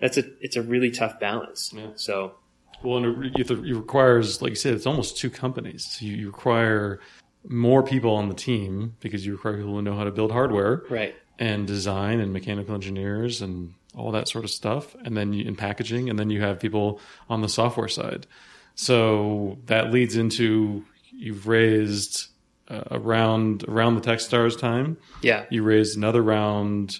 That's 0.00 0.18
a, 0.18 0.24
it's 0.40 0.56
a 0.56 0.62
really 0.62 0.90
tough 0.90 1.18
balance. 1.18 1.72
Yeah. 1.74 1.88
So 1.96 2.34
Well, 2.82 2.98
and 2.98 3.36
it, 3.36 3.50
it 3.50 3.74
requires, 3.74 4.42
like 4.42 4.50
you 4.50 4.56
said, 4.56 4.74
it's 4.74 4.86
almost 4.86 5.16
two 5.16 5.30
companies. 5.30 5.86
So 5.86 6.04
you, 6.04 6.16
you 6.16 6.26
require 6.26 7.00
more 7.48 7.82
people 7.82 8.14
on 8.14 8.28
the 8.28 8.34
team 8.34 8.94
because 9.00 9.24
you 9.26 9.32
require 9.32 9.56
people 9.56 9.74
who 9.74 9.82
know 9.82 9.94
how 9.94 10.04
to 10.04 10.10
build 10.10 10.32
hardware 10.32 10.82
Right. 10.90 11.14
and 11.38 11.66
design 11.66 12.20
and 12.20 12.32
mechanical 12.32 12.74
engineers 12.74 13.40
and 13.42 13.74
all 13.94 14.10
that 14.12 14.28
sort 14.28 14.44
of 14.44 14.50
stuff. 14.50 14.94
And 15.04 15.16
then 15.16 15.32
you, 15.32 15.44
in 15.46 15.56
packaging, 15.56 16.10
and 16.10 16.18
then 16.18 16.28
you 16.30 16.40
have 16.42 16.58
people 16.60 17.00
on 17.30 17.40
the 17.42 17.48
software 17.48 17.88
side. 17.88 18.26
So 18.74 19.58
that 19.66 19.90
leads 19.92 20.16
into 20.16 20.84
you've 21.10 21.46
raised 21.46 22.28
uh, 22.68 22.82
around 22.90 23.64
around 23.68 23.94
the 23.94 24.00
TechStars 24.00 24.58
time. 24.58 24.96
Yeah. 25.22 25.44
You 25.50 25.62
raised 25.62 25.96
another 25.96 26.20
round 26.22 26.98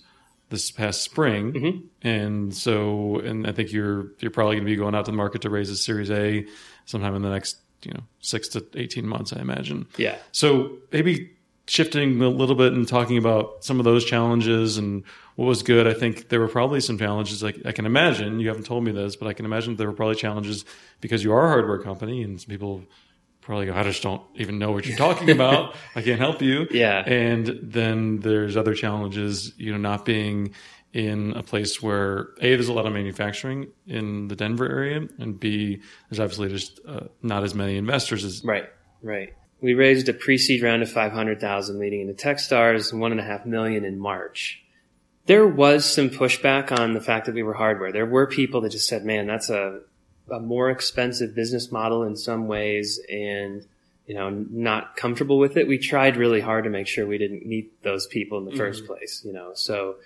this 0.49 0.71
past 0.71 1.03
spring, 1.03 1.53
Mhm. 1.53 1.83
and 2.03 2.55
so 2.55 3.19
and 3.19 3.47
I 3.49 3.53
think 3.53 3.73
you're 3.73 4.13
you're 4.21 4.31
probably 4.31 4.55
going 4.57 4.65
to 4.65 4.71
be 4.71 4.77
going 4.77 4.95
out 4.95 5.05
to 5.07 5.11
the 5.11 5.17
market 5.17 5.43
to 5.43 5.51
raise 5.51 5.69
a 5.71 5.77
Series 5.77 6.11
A 6.11 6.47
sometime 6.85 7.17
in 7.17 7.23
the 7.23 7.31
next 7.31 7.57
you 7.87 7.93
know 7.95 8.03
six 8.21 8.49
to 8.49 8.67
eighteen 8.75 9.07
months, 9.07 9.33
I 9.33 9.41
imagine. 9.41 9.87
Yeah. 9.97 10.17
So 10.33 10.77
maybe 10.93 11.31
shifting 11.69 12.21
a 12.23 12.29
little 12.29 12.55
bit 12.55 12.73
and 12.73 12.87
talking 12.87 13.19
about 13.19 13.65
some 13.65 13.79
of 13.81 13.85
those 13.85 14.05
challenges 14.05 14.79
and 14.79 15.03
what 15.35 15.47
was 15.47 15.63
good. 15.63 15.87
I 15.87 15.95
think 15.95 16.29
there 16.29 16.41
were 16.41 16.49
probably 16.49 16.81
some 16.81 16.97
challenges. 16.97 17.43
Like 17.43 17.59
I 17.65 17.73
can 17.73 17.87
imagine, 17.87 18.39
you 18.41 18.49
haven't 18.49 18.65
told 18.67 18.85
me 18.85 18.93
this, 18.93 19.17
but 19.17 19.27
I 19.27 19.33
can 19.33 19.45
imagine 19.45 19.77
there 19.77 19.89
were 19.89 19.93
probably 19.93 20.15
challenges 20.15 20.65
because 21.01 21.25
you 21.25 21.33
are 21.33 21.45
a 21.45 21.49
hardware 21.49 21.79
company 21.79 22.23
and 22.23 22.41
some 22.41 22.49
people 22.49 22.85
probably 23.41 23.67
go, 23.67 23.75
I 23.75 23.83
just 23.85 24.03
don't 24.03 24.23
even 24.35 24.59
know 24.59 24.73
what 24.73 24.87
you're 24.87 24.97
talking 24.97 25.31
about. 25.39 25.75
I 25.95 26.03
can't 26.03 26.19
help 26.19 26.41
you. 26.43 26.67
Yeah. 26.71 27.03
And 27.07 27.59
then 27.63 28.21
there's 28.21 28.57
other 28.57 28.75
challenges, 28.75 29.53
you 29.57 29.73
know, 29.73 29.79
not 29.79 30.05
being 30.05 30.53
in 30.97 31.35
a 31.37 31.43
place 31.43 31.83
where 31.83 32.31
A, 32.41 32.55
there's 32.55 32.69
a 32.69 32.73
lot 32.73 32.87
of 32.87 32.93
manufacturing 32.95 33.67
in 33.87 34.29
the 34.29 34.35
Denver 34.35 34.67
area, 34.67 35.07
and 35.19 35.39
B, 35.39 35.83
there's 36.09 36.19
obviously 36.19 36.49
just 36.49 36.81
uh, 36.89 37.09
not 37.21 37.45
as 37.45 37.55
many 37.55 37.77
investors 37.77 38.25
as 38.25 38.43
Right, 38.43 38.65
right. 39.03 39.35
We 39.61 39.75
raised 39.75 40.09
a 40.09 40.15
pre-seed 40.15 40.63
round 40.63 40.83
of 40.83 40.91
500,000 40.91 41.79
leading 41.79 42.01
into 42.01 42.15
Techstars 42.15 42.99
one 42.99 43.13
and 43.13 43.21
a 43.21 43.25
half 43.25 43.45
million 43.45 43.85
in 43.85 43.99
March. 43.99 44.65
There 45.27 45.47
was 45.47 45.85
some 45.85 46.09
pushback 46.09 46.73
on 46.73 46.95
the 46.95 47.01
fact 47.03 47.27
that 47.27 47.35
we 47.35 47.43
were 47.43 47.53
hardware. 47.53 47.93
There 47.93 48.07
were 48.07 48.27
people 48.27 48.63
that 48.63 48.71
just 48.71 48.89
said, 48.89 49.05
man, 49.05 49.27
that's 49.27 49.51
a, 49.51 49.81
a 50.33 50.41
more 50.41 50.71
expensive 50.71 51.35
business 51.35 51.71
model 51.71 52.05
in 52.05 52.17
some 52.17 52.49
ways 52.49 52.99
and, 53.11 53.67
you 54.07 54.15
know, 54.15 54.31
not 54.31 54.97
comfortable 54.97 55.39
with 55.39 55.59
it. 55.59 55.69
We 55.69 55.77
tried 55.77 56.17
really 56.17 56.41
hard 56.41 56.65
to 56.65 56.71
make 56.71 56.87
sure 56.87 57.07
we 57.07 57.19
didn't 57.19 57.45
meet 57.45 57.83
those 57.83 58.07
people 58.07 58.39
in 58.39 58.47
the 58.47 58.57
first 58.57 58.87
place, 58.87 59.21
you 59.27 59.35
know, 59.35 59.51
so, 59.55 59.97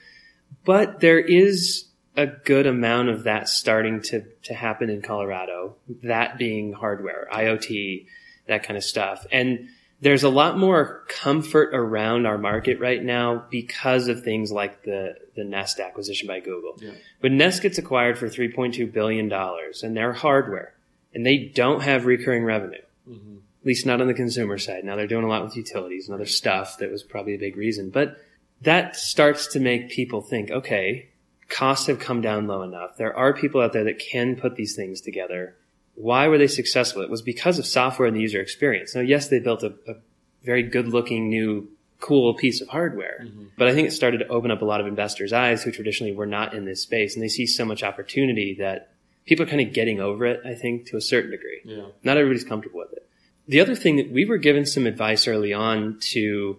but 0.65 1.01
there 1.01 1.19
is 1.19 1.87
a 2.17 2.27
good 2.27 2.67
amount 2.67 3.09
of 3.09 3.25
that 3.25 3.49
starting 3.49 4.03
to, 4.03 4.25
to 4.43 4.55
happen 4.55 4.91
in 4.91 5.03
Colorado, 5.03 5.77
that 6.03 6.39
being 6.39 6.73
hardware, 6.73 7.29
IoT, 7.33 8.07
that 8.47 8.63
kind 8.63 8.77
of 8.77 8.85
stuff. 8.85 9.27
And 9.31 9.69
there's 10.01 10.23
a 10.23 10.29
lot 10.29 10.59
more 10.59 11.05
comfort 11.09 11.71
around 11.75 12.27
our 12.27 12.39
market 12.39 12.81
right 12.81 13.03
now 13.03 13.45
because 13.51 14.09
of 14.09 14.23
things 14.23 14.51
like 14.51 14.83
the, 14.83 15.15
the 15.37 15.45
Nest 15.45 15.79
acquisition 15.79 16.27
by 16.27 16.41
Google. 16.41 16.77
Yeah. 16.79 16.93
When 17.21 17.37
Nest 17.37 17.63
gets 17.63 17.79
acquired 17.79 18.19
for 18.19 18.29
$3.2 18.29 18.93
billion 18.93 19.31
and 19.33 19.97
they're 19.97 20.13
hardware 20.13 20.75
and 21.15 21.25
they 21.25 21.39
don't 21.39 21.83
have 21.83 22.07
recurring 22.07 22.45
revenue, 22.45 22.83
mm-hmm. 23.09 23.37
at 23.37 23.67
least 23.67 23.87
not 23.87 24.01
on 24.01 24.07
the 24.07 24.15
consumer 24.15 24.59
side. 24.59 24.85
Now 24.85 24.97
they're 24.97 25.07
doing 25.07 25.25
a 25.25 25.29
lot 25.29 25.45
with 25.45 25.57
utilities 25.57 26.09
and 26.09 26.15
other 26.15 26.27
stuff 26.27 26.79
that 26.79 26.91
was 26.91 27.03
probably 27.03 27.35
a 27.35 27.39
big 27.39 27.57
reason, 27.57 27.91
but 27.91 28.17
that 28.63 28.97
starts 28.97 29.47
to 29.49 29.61
make 29.61 29.91
people 29.91 30.21
think, 30.21 30.51
okay, 30.51 31.11
costs 31.49 31.87
have 31.87 31.99
come 31.99 32.21
down 32.21 32.47
low 32.47 32.63
enough. 32.63 32.97
There 32.97 33.17
are 33.17 33.33
people 33.33 33.61
out 33.61 33.73
there 33.73 33.85
that 33.85 33.99
can 33.99 34.37
put 34.37 34.57
these 34.57 34.77
things 34.77 35.01
together. 35.01 35.57
Why 35.95 36.29
were 36.29 36.39
they 36.39 36.47
successful? 36.47 37.03
It 37.03 37.11
was 37.11 37.23
because 37.23 37.59
of 37.59 37.67
software 37.67 38.07
and 38.07 38.17
the 38.17 38.21
user 38.21 38.41
experience. 38.41 38.95
Now, 38.95 39.03
yes, 39.03 39.29
they 39.29 39.39
built 39.39 39.63
a, 39.63 39.75
a 39.87 39.95
very 40.43 40.63
good 40.63 40.89
looking 40.89 41.29
new 41.29 41.69
cool 41.99 42.35
piece 42.35 42.63
of 42.63 42.69
hardware, 42.69 43.21
mm-hmm. 43.25 43.47
but 43.59 43.69
I 43.69 43.75
think 43.75 43.89
it 43.89 43.93
started 43.93 44.19
to 44.19 44.29
open 44.29 44.51
up 44.51 44.63
a 44.63 44.65
lot 44.65 44.81
of 44.81 44.87
investors' 44.87 45.35
eyes 45.35 45.63
who 45.63 45.71
traditionally 45.71 46.15
were 46.15 46.27
not 46.27 46.55
in 46.55 46.65
this 46.65 46.83
space 46.83 47.15
and 47.15 47.23
they 47.23 47.29
see 47.29 47.47
so 47.47 47.65
much 47.65 47.83
opportunity 47.83 48.57
that 48.59 48.95
people 49.27 49.45
are 49.45 49.49
kind 49.49 49.61
of 49.61 49.75
getting 49.75 50.01
over 50.01 50.25
it, 50.25 50.41
I 50.45 50.55
think, 50.55 50.87
to 50.87 50.97
a 50.97 51.01
certain 51.01 51.31
degree. 51.31 51.61
Yeah. 51.65 51.87
Not 52.03 52.17
everybody's 52.17 52.45
comfortable 52.45 52.81
with 52.81 52.93
it. 52.93 53.07
The 53.49 53.61
other 53.61 53.75
thing 53.75 53.97
that 53.97 54.11
we 54.11 54.25
were 54.25 54.39
given 54.39 54.65
some 54.65 54.87
advice 54.87 55.29
early 55.29 55.53
on 55.53 55.99
to 56.13 56.59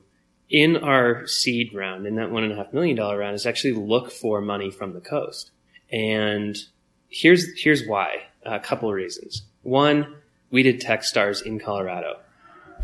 in 0.52 0.76
our 0.78 1.26
seed 1.26 1.74
round, 1.74 2.06
in 2.06 2.16
that 2.16 2.30
one 2.30 2.44
and 2.44 2.52
a 2.52 2.56
half 2.58 2.74
million 2.74 2.96
dollar 2.96 3.18
round, 3.18 3.36
is 3.36 3.46
actually 3.46 3.74
look 3.74 4.12
for 4.12 4.42
money 4.42 4.70
from 4.70 4.94
the 4.94 5.00
coast. 5.00 5.52
And 5.92 6.58
here's 7.10 7.60
here's 7.60 7.88
why. 7.88 8.24
A 8.44 8.60
couple 8.60 8.90
of 8.90 8.96
reasons. 8.96 9.44
One, 9.64 10.16
we 10.50 10.64
did 10.64 10.82
Techstars 10.82 11.42
in 11.44 11.60
Colorado. 11.60 12.20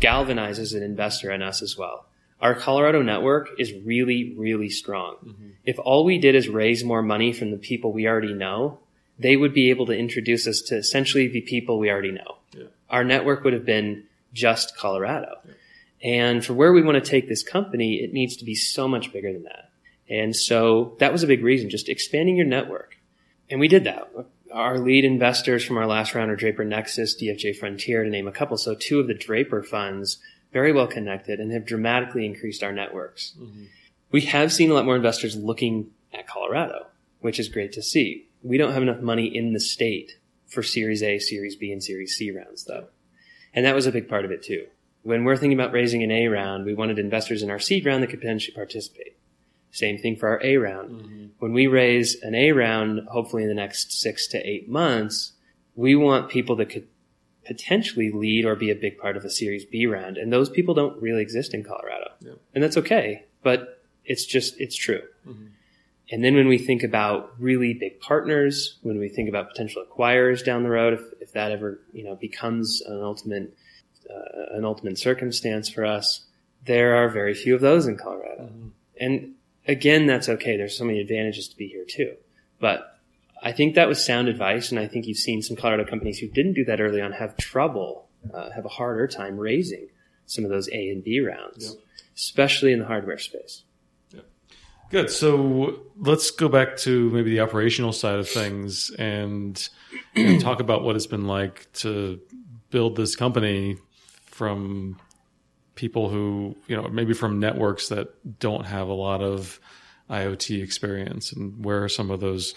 Galvanizes 0.00 0.74
an 0.74 0.82
investor 0.82 1.30
in 1.32 1.42
us 1.42 1.62
as 1.62 1.76
well. 1.76 2.06
Our 2.40 2.54
Colorado 2.54 3.02
network 3.02 3.48
is 3.58 3.72
really, 3.84 4.34
really 4.36 4.70
strong. 4.70 5.16
Mm-hmm. 5.16 5.48
If 5.64 5.78
all 5.80 6.04
we 6.04 6.18
did 6.18 6.36
is 6.36 6.48
raise 6.48 6.84
more 6.84 7.02
money 7.02 7.32
from 7.32 7.50
the 7.50 7.56
people 7.56 7.92
we 7.92 8.06
already 8.06 8.32
know, 8.32 8.78
they 9.18 9.36
would 9.36 9.52
be 9.52 9.70
able 9.70 9.86
to 9.86 9.92
introduce 9.92 10.46
us 10.46 10.60
to 10.62 10.76
essentially 10.76 11.26
the 11.26 11.40
people 11.40 11.80
we 11.80 11.90
already 11.90 12.12
know. 12.12 12.36
Yeah. 12.52 12.66
Our 12.88 13.02
network 13.02 13.42
would 13.42 13.52
have 13.52 13.64
been 13.64 14.04
just 14.32 14.76
Colorado. 14.76 15.38
And 16.02 16.44
for 16.44 16.54
where 16.54 16.72
we 16.72 16.82
want 16.82 17.02
to 17.02 17.10
take 17.10 17.28
this 17.28 17.42
company, 17.42 17.96
it 17.96 18.12
needs 18.12 18.36
to 18.36 18.44
be 18.44 18.54
so 18.54 18.86
much 18.86 19.12
bigger 19.12 19.32
than 19.32 19.44
that. 19.44 19.70
And 20.08 20.34
so 20.34 20.96
that 21.00 21.12
was 21.12 21.22
a 21.22 21.26
big 21.26 21.42
reason, 21.42 21.70
just 21.70 21.88
expanding 21.88 22.36
your 22.36 22.46
network. 22.46 22.96
And 23.50 23.60
we 23.60 23.68
did 23.68 23.84
that. 23.84 24.10
Our 24.52 24.78
lead 24.78 25.04
investors 25.04 25.64
from 25.64 25.76
our 25.76 25.86
last 25.86 26.14
round 26.14 26.30
are 26.30 26.36
Draper 26.36 26.64
Nexus, 26.64 27.20
DFJ 27.20 27.56
Frontier, 27.56 28.04
to 28.04 28.10
name 28.10 28.28
a 28.28 28.32
couple. 28.32 28.56
So 28.56 28.74
two 28.74 29.00
of 29.00 29.06
the 29.06 29.14
Draper 29.14 29.62
funds, 29.62 30.18
very 30.52 30.72
well 30.72 30.86
connected 30.86 31.40
and 31.40 31.52
have 31.52 31.66
dramatically 31.66 32.24
increased 32.24 32.62
our 32.62 32.72
networks. 32.72 33.34
Mm-hmm. 33.38 33.64
We 34.10 34.22
have 34.22 34.52
seen 34.52 34.70
a 34.70 34.74
lot 34.74 34.86
more 34.86 34.96
investors 34.96 35.36
looking 35.36 35.90
at 36.12 36.26
Colorado, 36.26 36.86
which 37.20 37.38
is 37.38 37.48
great 37.48 37.72
to 37.72 37.82
see. 37.82 38.26
We 38.42 38.56
don't 38.56 38.72
have 38.72 38.82
enough 38.82 39.00
money 39.00 39.26
in 39.26 39.52
the 39.52 39.60
state 39.60 40.18
for 40.46 40.62
Series 40.62 41.02
A, 41.02 41.18
Series 41.18 41.56
B, 41.56 41.70
and 41.72 41.82
Series 41.82 42.16
C 42.16 42.30
rounds, 42.30 42.64
though. 42.64 42.86
And 43.52 43.66
that 43.66 43.74
was 43.74 43.86
a 43.86 43.92
big 43.92 44.08
part 44.08 44.24
of 44.24 44.30
it, 44.30 44.42
too. 44.42 44.66
When 45.02 45.24
we're 45.24 45.36
thinking 45.36 45.58
about 45.58 45.72
raising 45.72 46.02
an 46.02 46.10
A 46.10 46.28
round, 46.28 46.64
we 46.64 46.74
wanted 46.74 46.98
investors 46.98 47.42
in 47.42 47.50
our 47.50 47.58
seed 47.58 47.86
round 47.86 48.02
that 48.02 48.08
could 48.08 48.20
potentially 48.20 48.54
participate. 48.54 49.16
Same 49.70 49.98
thing 49.98 50.16
for 50.16 50.28
our 50.28 50.40
A 50.42 50.56
round. 50.56 51.32
When 51.38 51.52
we 51.52 51.66
raise 51.66 52.20
an 52.22 52.34
A 52.34 52.52
round, 52.52 53.06
hopefully 53.08 53.42
in 53.42 53.48
the 53.48 53.54
next 53.54 53.92
six 53.92 54.26
to 54.28 54.38
eight 54.38 54.68
months, 54.68 55.32
we 55.76 55.94
want 55.94 56.30
people 56.30 56.56
that 56.56 56.70
could 56.70 56.88
potentially 57.46 58.10
lead 58.10 58.44
or 58.44 58.56
be 58.56 58.70
a 58.70 58.74
big 58.74 58.98
part 58.98 59.16
of 59.16 59.24
a 59.24 59.30
Series 59.30 59.64
B 59.64 59.86
round. 59.86 60.18
And 60.18 60.32
those 60.32 60.50
people 60.50 60.74
don't 60.74 61.00
really 61.00 61.22
exist 61.22 61.54
in 61.54 61.64
Colorado. 61.64 62.10
Yeah. 62.20 62.32
And 62.54 62.62
that's 62.62 62.76
okay, 62.76 63.24
but 63.42 63.82
it's 64.04 64.26
just, 64.26 64.60
it's 64.60 64.76
true. 64.76 65.02
Mm-hmm. 65.26 65.46
And 66.10 66.24
then 66.24 66.34
when 66.34 66.48
we 66.48 66.58
think 66.58 66.82
about 66.82 67.34
really 67.38 67.74
big 67.74 68.00
partners, 68.00 68.78
when 68.82 68.98
we 68.98 69.08
think 69.08 69.28
about 69.28 69.50
potential 69.50 69.84
acquirers 69.84 70.44
down 70.44 70.62
the 70.62 70.70
road, 70.70 70.94
if, 70.94 71.00
if 71.20 71.32
that 71.32 71.52
ever, 71.52 71.80
you 71.92 72.04
know, 72.04 72.16
becomes 72.16 72.80
an 72.86 73.02
ultimate, 73.02 73.54
uh, 74.10 74.56
an 74.56 74.64
ultimate 74.64 74.98
circumstance 74.98 75.68
for 75.68 75.84
us, 75.84 76.26
there 76.64 76.96
are 76.96 77.08
very 77.08 77.34
few 77.34 77.54
of 77.54 77.60
those 77.60 77.86
in 77.86 77.96
Colorado. 77.96 78.50
Mhm. 78.52 78.70
And 79.00 79.34
again, 79.66 80.06
that's 80.06 80.28
okay. 80.28 80.56
There's 80.56 80.76
so 80.76 80.84
many 80.84 81.00
advantages 81.00 81.48
to 81.48 81.56
be 81.56 81.68
here 81.68 81.84
too. 81.86 82.14
But 82.60 82.98
I 83.42 83.52
think 83.52 83.74
that 83.76 83.88
was 83.88 84.04
sound 84.04 84.28
advice, 84.28 84.70
and 84.70 84.80
I 84.80 84.88
think 84.88 85.06
you've 85.06 85.18
seen 85.18 85.42
some 85.42 85.56
Colorado 85.56 85.84
companies 85.84 86.18
who 86.18 86.26
didn't 86.26 86.54
do 86.54 86.64
that 86.64 86.80
early 86.80 87.00
on 87.00 87.12
have 87.12 87.36
trouble, 87.36 88.08
uh, 88.34 88.50
have 88.50 88.64
a 88.64 88.68
harder 88.68 89.06
time 89.06 89.38
raising 89.38 89.88
some 90.26 90.44
of 90.44 90.50
those 90.50 90.68
A 90.70 90.88
and 90.90 91.04
B 91.04 91.20
rounds, 91.20 91.74
Yep. 91.74 91.84
especially 92.16 92.72
in 92.72 92.80
the 92.80 92.86
hardware 92.86 93.18
space. 93.18 93.62
Good. 94.90 95.10
So 95.10 95.80
let's 95.98 96.30
go 96.30 96.48
back 96.48 96.78
to 96.78 97.10
maybe 97.10 97.28
the 97.30 97.40
operational 97.40 97.92
side 97.92 98.18
of 98.18 98.26
things 98.26 98.90
and 98.98 99.68
know, 100.16 100.38
talk 100.38 100.60
about 100.60 100.82
what 100.82 100.96
it's 100.96 101.06
been 101.06 101.26
like 101.26 101.70
to 101.74 102.18
build 102.70 102.96
this 102.96 103.14
company 103.14 103.76
from 104.38 104.96
people 105.74 106.08
who, 106.08 106.56
you 106.68 106.76
know, 106.76 106.88
maybe 106.88 107.12
from 107.12 107.40
networks 107.40 107.88
that 107.88 108.38
don't 108.38 108.64
have 108.64 108.86
a 108.86 108.92
lot 108.92 109.20
of 109.20 109.58
IoT 110.08 110.62
experience 110.62 111.32
and 111.32 111.64
where 111.64 111.82
are 111.82 111.88
some 111.88 112.10
of 112.12 112.20
those, 112.20 112.54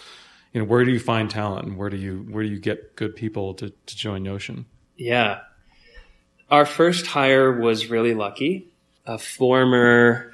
you 0.54 0.62
know, 0.62 0.68
where 0.68 0.86
do 0.86 0.92
you 0.92 1.00
find 1.00 1.30
talent 1.30 1.66
and 1.66 1.78
where 1.78 1.90
do 1.90 1.98
you, 1.98 2.20
where 2.30 2.44
do 2.44 2.50
you 2.50 2.60
get 2.60 2.96
good 2.96 3.16
people 3.16 3.56
to, 3.56 3.74
to 3.88 3.98
join 3.98 4.22
Notion? 4.22 4.66
Yeah. 4.96 5.40
Our 6.52 6.68
first 6.68 7.08
hire 7.08 7.52
was 7.52 7.90
really 7.90 8.14
lucky. 8.14 8.68
A 9.08 9.18
former 9.18 10.32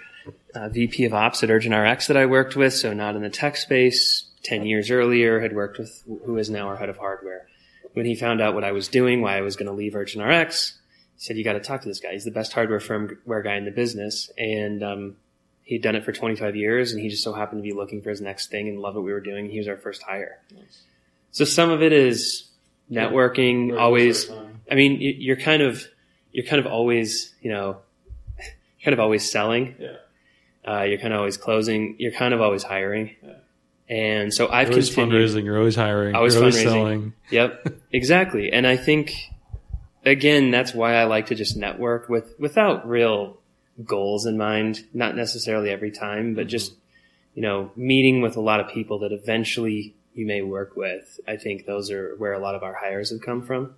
uh, 0.53 0.67
VP 0.67 1.05
of 1.05 1.13
Ops 1.13 1.43
at 1.43 1.49
Urgent 1.49 1.73
RX 1.73 2.07
that 2.07 2.17
I 2.17 2.25
worked 2.25 2.57
with, 2.57 2.73
so 2.73 2.91
not 2.93 3.15
in 3.15 3.21
the 3.21 3.29
tech 3.29 3.55
space, 3.55 4.25
10 4.43 4.65
years 4.65 4.91
earlier, 4.91 5.39
had 5.39 5.55
worked 5.55 5.77
with 5.77 6.03
who 6.25 6.37
is 6.37 6.49
now 6.49 6.67
our 6.67 6.75
head 6.75 6.89
of 6.89 6.97
hardware. 6.97 7.47
When 7.93 8.05
he 8.05 8.15
found 8.15 8.41
out 8.41 8.53
what 8.53 8.65
I 8.65 8.73
was 8.73 8.89
doing, 8.89 9.21
why 9.21 9.37
I 9.37 9.41
was 9.41 9.55
going 9.55 9.67
to 9.67 9.73
leave 9.73 9.93
UrgentRx, 9.93 10.73
he 11.17 11.23
said, 11.25 11.37
You 11.37 11.43
got 11.43 11.53
to 11.53 11.59
talk 11.59 11.81
to 11.81 11.87
this 11.87 11.99
guy. 11.99 12.13
He's 12.13 12.23
the 12.25 12.31
best 12.31 12.53
hardware 12.53 12.79
firmware 12.79 13.43
guy 13.43 13.55
in 13.57 13.65
the 13.65 13.71
business. 13.71 14.31
And 14.37 14.83
um, 14.83 15.15
he'd 15.63 15.81
done 15.81 15.95
it 15.95 16.05
for 16.05 16.11
25 16.11 16.55
years, 16.55 16.91
and 16.93 17.01
he 17.01 17.09
just 17.09 17.23
so 17.23 17.33
happened 17.33 17.59
to 17.59 17.63
be 17.63 17.73
looking 17.73 18.01
for 18.01 18.09
his 18.09 18.21
next 18.21 18.49
thing 18.51 18.67
and 18.69 18.79
loved 18.79 18.95
what 18.95 19.03
we 19.05 19.11
were 19.11 19.19
doing. 19.19 19.49
He 19.49 19.57
was 19.57 19.67
our 19.67 19.77
first 19.77 20.01
hire. 20.03 20.39
So 21.31 21.43
some 21.45 21.69
of 21.69 21.81
it 21.83 21.91
is 21.93 22.47
networking, 22.91 23.77
always. 23.77 24.29
I 24.71 24.75
mean, 24.75 25.01
you- 25.01 25.15
you're 25.17 25.35
kind 25.37 25.61
of 25.61 25.83
you're 26.31 26.45
kind 26.45 26.59
of 26.59 26.67
always 26.71 27.33
you 27.41 27.51
know 27.51 27.77
kind 28.83 28.93
of 28.93 28.99
always 28.99 29.29
selling. 29.29 29.75
Yeah. 29.79 29.95
Uh, 30.67 30.83
you're 30.83 30.97
kind 30.99 31.13
of 31.13 31.19
always 31.19 31.37
closing. 31.37 31.95
You're 31.97 32.11
kind 32.11 32.33
of 32.33 32.41
always 32.41 32.63
hiring. 32.63 33.15
Yeah. 33.23 33.33
And 33.89 34.33
so 34.33 34.49
I've 34.49 34.67
You're 34.67 34.73
always 34.73 34.93
continued. 34.93 35.29
fundraising. 35.29 35.43
You're 35.45 35.57
always 35.57 35.75
hiring. 35.77 36.13
Always 36.15 36.33
you're 36.33 36.43
always 36.43 36.57
fundraising. 36.57 36.63
selling. 36.63 37.13
Yep, 37.31 37.67
exactly. 37.93 38.51
And 38.51 38.67
I 38.67 38.75
think 38.75 39.13
again 40.07 40.51
that's 40.51 40.73
why 40.73 40.95
I 40.95 41.05
like 41.05 41.27
to 41.27 41.35
just 41.35 41.57
network 41.57 42.09
with 42.09 42.35
without 42.39 42.87
real 42.87 43.37
goals 43.83 44.25
in 44.25 44.37
mind. 44.37 44.85
Not 44.93 45.15
necessarily 45.15 45.69
every 45.69 45.91
time, 45.91 46.33
but 46.33 46.41
mm-hmm. 46.41 46.49
just 46.49 46.73
you 47.35 47.41
know 47.41 47.71
meeting 47.75 48.21
with 48.21 48.37
a 48.37 48.41
lot 48.41 48.59
of 48.59 48.69
people 48.69 48.99
that 48.99 49.11
eventually 49.11 49.95
you 50.13 50.25
may 50.25 50.41
work 50.41 50.75
with. 50.75 51.19
I 51.27 51.37
think 51.37 51.65
those 51.65 51.91
are 51.91 52.15
where 52.15 52.33
a 52.33 52.39
lot 52.39 52.55
of 52.55 52.63
our 52.63 52.73
hires 52.73 53.11
have 53.11 53.21
come 53.21 53.43
from. 53.43 53.75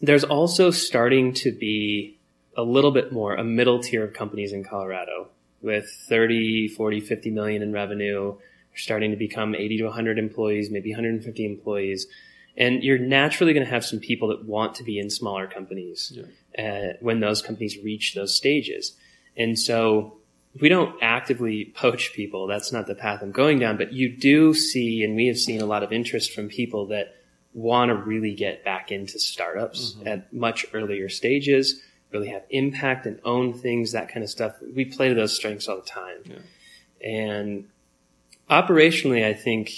There's 0.00 0.24
also 0.24 0.70
starting 0.70 1.34
to 1.34 1.52
be 1.52 2.18
a 2.56 2.62
little 2.62 2.90
bit 2.90 3.12
more 3.12 3.34
a 3.34 3.44
middle 3.44 3.80
tier 3.80 4.04
of 4.04 4.12
companies 4.12 4.52
in 4.52 4.64
Colorado 4.64 5.28
with 5.60 5.90
30, 6.08 6.68
40, 6.68 7.00
50 7.00 7.30
million 7.30 7.62
in 7.62 7.72
revenue. 7.72 8.36
Starting 8.76 9.10
to 9.10 9.16
become 9.16 9.54
80 9.56 9.78
to 9.78 9.84
100 9.86 10.16
employees, 10.16 10.70
maybe 10.70 10.92
150 10.92 11.44
employees. 11.44 12.06
And 12.56 12.82
you're 12.82 12.98
naturally 12.98 13.52
going 13.52 13.64
to 13.64 13.70
have 13.72 13.84
some 13.84 14.00
people 14.00 14.28
that 14.28 14.44
want 14.44 14.74
to 14.76 14.84
be 14.84 14.98
in 14.98 15.08
smaller 15.08 15.46
companies 15.46 16.18
uh, 16.58 16.94
when 17.00 17.20
those 17.20 17.42
companies 17.42 17.78
reach 17.82 18.14
those 18.14 18.34
stages. 18.34 18.96
And 19.36 19.58
so 19.58 20.18
we 20.60 20.68
don't 20.68 20.96
actively 21.00 21.72
poach 21.76 22.12
people. 22.12 22.46
That's 22.48 22.72
not 22.72 22.86
the 22.86 22.94
path 22.94 23.22
I'm 23.22 23.30
going 23.30 23.60
down, 23.60 23.76
but 23.76 23.92
you 23.92 24.14
do 24.14 24.52
see, 24.52 25.04
and 25.04 25.14
we 25.14 25.28
have 25.28 25.38
seen 25.38 25.60
a 25.60 25.66
lot 25.66 25.82
of 25.82 25.92
interest 25.92 26.32
from 26.34 26.48
people 26.48 26.86
that 26.86 27.14
want 27.54 27.90
to 27.90 27.94
really 27.94 28.34
get 28.34 28.64
back 28.64 28.90
into 28.90 29.18
startups 29.18 29.96
at 30.06 30.32
much 30.32 30.66
earlier 30.72 31.08
stages, 31.08 31.80
really 32.12 32.28
have 32.28 32.42
impact 32.50 33.06
and 33.06 33.20
own 33.24 33.52
things, 33.52 33.92
that 33.92 34.08
kind 34.08 34.24
of 34.24 34.30
stuff. 34.30 34.56
We 34.74 34.84
play 34.84 35.08
to 35.08 35.14
those 35.14 35.34
strengths 35.34 35.68
all 35.68 35.76
the 35.76 35.82
time. 35.82 36.22
And 37.02 37.68
operationally, 38.50 39.24
I 39.24 39.34
think 39.34 39.70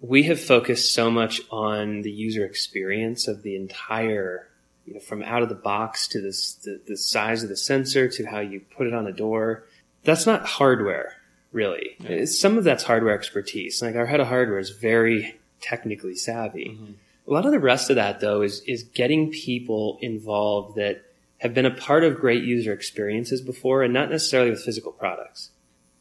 we 0.00 0.24
have 0.24 0.40
focused 0.40 0.94
so 0.94 1.10
much 1.10 1.40
on 1.50 2.02
the 2.02 2.10
user 2.10 2.44
experience 2.44 3.26
of 3.28 3.42
the 3.42 3.56
entire, 3.56 4.48
you 4.86 4.94
know, 4.94 5.00
from 5.00 5.22
out 5.22 5.42
of 5.42 5.48
the 5.48 5.54
box 5.54 6.06
to 6.08 6.20
this, 6.20 6.54
the, 6.54 6.80
the 6.86 6.96
size 6.96 7.42
of 7.42 7.48
the 7.48 7.56
sensor 7.56 8.08
to 8.08 8.24
how 8.26 8.40
you 8.40 8.60
put 8.76 8.86
it 8.86 8.94
on 8.94 9.06
a 9.06 9.12
door. 9.12 9.64
That's 10.04 10.26
not 10.26 10.46
hardware, 10.46 11.14
really. 11.52 11.96
It's- 12.04 12.38
Some 12.38 12.56
of 12.58 12.64
that's 12.64 12.84
hardware 12.84 13.14
expertise. 13.14 13.82
Like 13.82 13.96
our 13.96 14.06
head 14.06 14.20
of 14.20 14.28
hardware 14.28 14.58
is 14.58 14.70
very 14.70 15.36
technically 15.60 16.14
savvy. 16.14 16.70
Mm-hmm. 16.74 16.92
A 17.26 17.30
lot 17.32 17.44
of 17.44 17.52
the 17.52 17.58
rest 17.58 17.90
of 17.90 17.96
that, 17.96 18.20
though, 18.20 18.40
is 18.40 18.60
is 18.62 18.84
getting 18.84 19.30
people 19.30 19.98
involved 20.00 20.76
that 20.76 21.04
have 21.38 21.52
been 21.52 21.66
a 21.66 21.70
part 21.70 22.02
of 22.02 22.16
great 22.18 22.42
user 22.42 22.72
experiences 22.72 23.42
before, 23.42 23.82
and 23.82 23.92
not 23.92 24.10
necessarily 24.10 24.50
with 24.50 24.62
physical 24.62 24.92
products. 24.92 25.50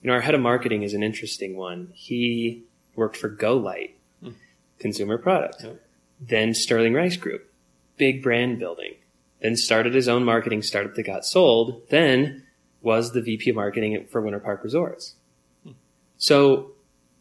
You 0.02 0.08
know, 0.08 0.14
our 0.14 0.22
head 0.22 0.36
of 0.36 0.42
marketing 0.42 0.84
is 0.84 0.94
an 0.94 1.04
interesting 1.04 1.58
one. 1.58 1.90
He 1.96 2.64
worked 2.98 3.16
for 3.16 3.30
GoLight, 3.30 3.92
hmm. 4.22 4.32
consumer 4.80 5.18
product. 5.18 5.64
Yep. 5.64 5.82
Then 6.20 6.54
Sterling 6.54 6.94
Rice 6.94 7.16
Group, 7.16 7.50
big 7.96 8.24
brand 8.24 8.60
building. 8.60 8.96
Then 9.42 9.56
started 9.56 9.94
his 9.94 10.10
own 10.10 10.24
marketing 10.24 10.64
startup 10.64 10.96
that 10.96 11.04
got 11.04 11.24
sold. 11.24 11.88
Then 11.90 12.44
was 12.82 13.12
the 13.12 13.22
VP 13.22 13.52
of 13.52 13.56
marketing 13.56 14.08
for 14.10 14.22
Winter 14.22 14.40
Park 14.40 14.64
Resorts. 14.64 15.16
Hmm. 15.64 15.72
So 16.18 16.72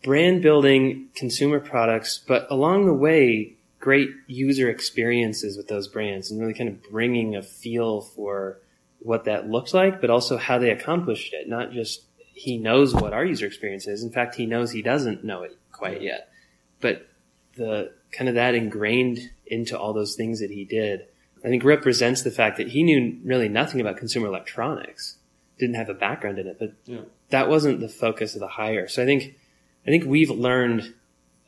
brand 0.03 0.43
building, 0.43 1.09
consumer 1.15 1.61
products, 1.61 2.19
but 2.19 2.47
along 2.51 2.87
the 2.87 2.95
way, 2.95 3.53
great 3.79 4.11
user 4.27 4.69
experiences 4.71 5.57
with 5.57 5.69
those 5.69 5.89
brands 5.89 6.31
and 6.31 6.41
really 6.41 6.55
kind 6.55 6.69
of 6.71 6.83
bringing 6.91 7.37
a 7.37 7.43
feel 7.43 8.01
for 8.01 8.59
what 9.01 9.25
that 9.25 9.49
looks 9.49 9.75
like, 9.75 10.01
but 10.01 10.11
also 10.11 10.37
how 10.37 10.59
they 10.59 10.71
accomplished 10.71 11.33
it. 11.35 11.49
Not 11.49 11.73
just 11.73 12.03
he 12.33 12.59
knows 12.59 12.95
what 12.95 13.13
our 13.13 13.25
user 13.25 13.47
experience 13.47 13.87
is. 13.87 14.03
In 14.03 14.11
fact, 14.11 14.35
he 14.35 14.47
knows 14.47 14.71
he 14.71 14.83
doesn't 14.83 15.25
know 15.25 15.43
it 15.43 15.57
quite 15.77 16.03
yet. 16.03 16.29
But 16.81 17.07
the 17.57 17.93
kind 18.13 18.29
of 18.29 18.35
that 18.35 18.55
ingrained 18.55 19.19
into 19.47 19.79
all 19.79 19.93
those 19.93 20.15
things 20.15 20.41
that 20.41 20.51
he 20.51 20.65
did, 20.65 21.07
I 21.45 21.49
think 21.49 21.65
represents 21.65 22.23
the 22.23 22.31
fact 22.31 22.57
that 22.59 22.69
he 22.69 22.83
knew 22.83 23.19
really 23.25 23.49
nothing 23.49 23.81
about 23.81 23.97
consumer 23.97 24.27
electronics, 24.27 25.17
didn't 25.59 25.77
have 25.77 25.89
a 25.89 25.95
background 25.95 26.39
in 26.39 26.47
it, 26.47 26.59
but 26.59 26.73
Yeah. 26.85 27.01
that 27.31 27.49
wasn't 27.49 27.81
the 27.81 27.89
focus 27.89 28.35
of 28.35 28.41
the 28.41 28.49
hire. 28.49 28.89
So 28.89 29.03
I 29.03 29.07
think, 29.07 29.37
I 29.87 29.91
think 29.91 30.05
we've 30.05 30.31
learned 30.31 30.95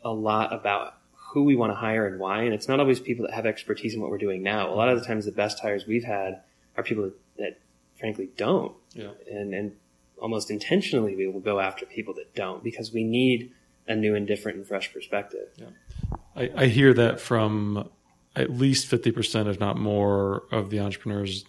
a 0.03 0.13
lot 0.13 0.53
about 0.53 0.95
who 1.33 1.45
we 1.45 1.57
want 1.57 1.71
to 1.73 1.77
hire 1.77 2.07
and 2.07 2.19
why. 2.19 2.43
And 2.45 2.55
it's 2.55 2.69
not 2.69 2.81
always 2.81 3.01
people 3.01 3.27
that 3.27 3.35
have 3.35 3.45
expertise 3.45 3.95
in 3.95 4.01
what 4.01 4.11
we're 4.11 4.19
doing 4.19 4.43
now. 4.43 4.73
A 4.73 4.75
lot 4.75 4.89
of 4.89 4.99
the 4.99 5.05
times 5.05 5.27
the 5.27 5.33
best 5.33 5.61
hires 5.61 5.87
we've 5.87 6.05
had 6.05 6.41
are 6.77 6.83
people 6.83 7.05
that, 7.05 7.15
that 7.37 7.59
frankly 7.99 8.31
don't. 8.37 8.75
Yeah. 8.95 9.11
And, 9.31 9.53
and 9.53 9.73
almost 10.21 10.51
intentionally 10.51 11.15
we 11.17 11.27
will 11.29 11.41
go 11.41 11.61
after 11.61 11.85
people 11.85 12.15
that 12.15 12.35
don't 12.35 12.65
because 12.65 12.93
we 12.93 13.05
need 13.05 13.53
a 13.89 13.97
new 13.97 14.15
and 14.15 14.27
different 14.27 14.59
and 14.59 14.67
fresh 14.67 14.93
perspective. 14.93 15.49
I, 16.37 16.51
I 16.57 16.67
hear 16.67 16.95
that 16.95 17.21
from 17.21 17.89
at 18.37 18.51
least 18.51 18.91
50%, 18.91 19.49
if 19.49 19.59
not 19.59 19.77
more, 19.79 20.45
of 20.53 20.71
the 20.71 20.81
entrepreneurs 20.81 21.45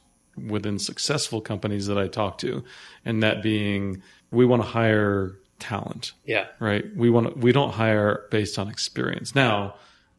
within 0.48 0.80
successful 0.80 1.42
companies 1.42 1.88
that 1.88 1.98
I 1.98 2.08
talk 2.08 2.38
to. 2.40 2.64
And 3.06 3.22
that 3.22 3.44
being, 3.44 4.02
we 4.32 4.46
want 4.46 4.62
to 4.64 4.68
hire 4.68 5.38
talent, 5.60 6.14
Yeah. 6.26 6.48
right? 6.60 6.86
We 6.96 7.10
want 7.10 7.34
to, 7.34 7.40
we 7.40 7.52
don't 7.52 7.72
hire 7.72 8.26
based 8.32 8.58
on 8.58 8.70
experience. 8.70 9.36
Now, 9.36 9.76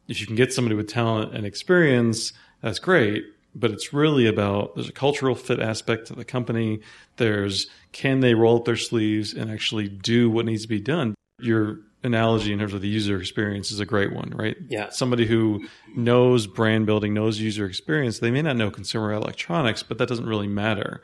if 0.07 0.21
you 0.21 0.27
can 0.27 0.35
get 0.35 0.53
somebody 0.53 0.75
with 0.75 0.87
talent 0.87 1.33
and 1.33 1.45
experience, 1.45 2.33
that's 2.61 2.79
great. 2.79 3.25
But 3.53 3.71
it's 3.71 3.91
really 3.91 4.27
about 4.27 4.75
there's 4.75 4.87
a 4.87 4.93
cultural 4.93 5.35
fit 5.35 5.59
aspect 5.59 6.07
to 6.07 6.13
the 6.13 6.23
company. 6.23 6.79
There's 7.17 7.67
can 7.91 8.21
they 8.21 8.33
roll 8.33 8.57
up 8.57 8.65
their 8.65 8.77
sleeves 8.77 9.33
and 9.33 9.51
actually 9.51 9.89
do 9.89 10.29
what 10.29 10.45
needs 10.45 10.61
to 10.61 10.69
be 10.69 10.79
done. 10.79 11.15
Your 11.39 11.79
analogy 12.03 12.51
in 12.51 12.59
terms 12.59 12.73
of 12.73 12.81
the 12.81 12.87
user 12.87 13.19
experience 13.19 13.71
is 13.71 13.79
a 13.79 13.85
great 13.85 14.13
one, 14.13 14.31
right? 14.35 14.57
Yeah. 14.67 14.89
Somebody 14.89 15.25
who 15.25 15.67
knows 15.95 16.47
brand 16.47 16.85
building, 16.85 17.13
knows 17.13 17.39
user 17.39 17.65
experience, 17.65 18.19
they 18.19 18.31
may 18.31 18.41
not 18.41 18.55
know 18.57 18.71
consumer 18.71 19.11
electronics, 19.13 19.83
but 19.83 19.97
that 19.97 20.07
doesn't 20.07 20.25
really 20.25 20.47
matter. 20.47 21.01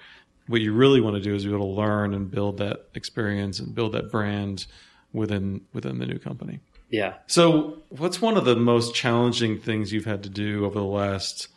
What 0.48 0.62
you 0.62 0.74
really 0.74 1.02
want 1.02 1.16
to 1.16 1.22
do 1.22 1.36
is 1.36 1.44
be 1.44 1.54
able 1.54 1.76
to 1.76 1.82
learn 1.82 2.14
and 2.14 2.32
build 2.32 2.58
that 2.58 2.88
experience 2.96 3.60
and 3.60 3.76
build 3.76 3.94
that 3.94 4.12
brand 4.12 4.66
within 5.14 5.62
within 5.74 6.00
the 6.00 6.06
new 6.06 6.20
company. 6.20 6.60
Yeah. 6.90 7.16
So, 7.28 7.84
what's 7.90 8.22
one 8.22 8.38
of 8.38 8.46
the 8.46 8.56
most 8.56 8.96
challenging 8.96 9.60
things 9.60 9.92
you've 9.92 10.06
had 10.06 10.24
to 10.24 10.30
do 10.30 10.66
over 10.66 10.80
the 10.80 10.86
last 10.86 11.50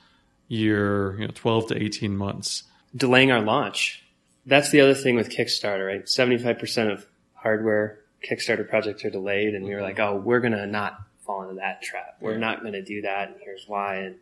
year, 0.50 1.14
you 1.18 1.26
know, 1.26 1.32
12 1.32 1.68
to 1.68 1.82
18 1.82 2.16
months. 2.16 2.64
Delaying 2.94 3.30
our 3.30 3.40
launch. 3.40 4.04
That's 4.44 4.70
the 4.70 4.80
other 4.80 4.94
thing 4.94 5.14
with 5.14 5.30
Kickstarter, 5.30 5.86
right? 5.86 6.04
75% 6.04 6.92
of 6.92 7.06
hardware 7.34 8.00
Kickstarter 8.28 8.68
projects 8.68 9.04
are 9.04 9.10
delayed 9.10 9.54
and 9.54 9.64
we 9.64 9.74
were 9.74 9.82
like, 9.82 9.96
mm-hmm. 9.96 10.16
oh, 10.16 10.20
we're 10.20 10.40
going 10.40 10.52
to 10.52 10.66
not 10.66 10.98
fall 11.24 11.42
into 11.42 11.54
that 11.56 11.82
trap. 11.82 12.16
We're 12.20 12.38
not 12.38 12.60
going 12.60 12.72
to 12.74 12.82
do 12.82 13.02
that. 13.02 13.28
And 13.28 13.36
here's 13.42 13.64
why. 13.66 13.96
And 13.96 14.16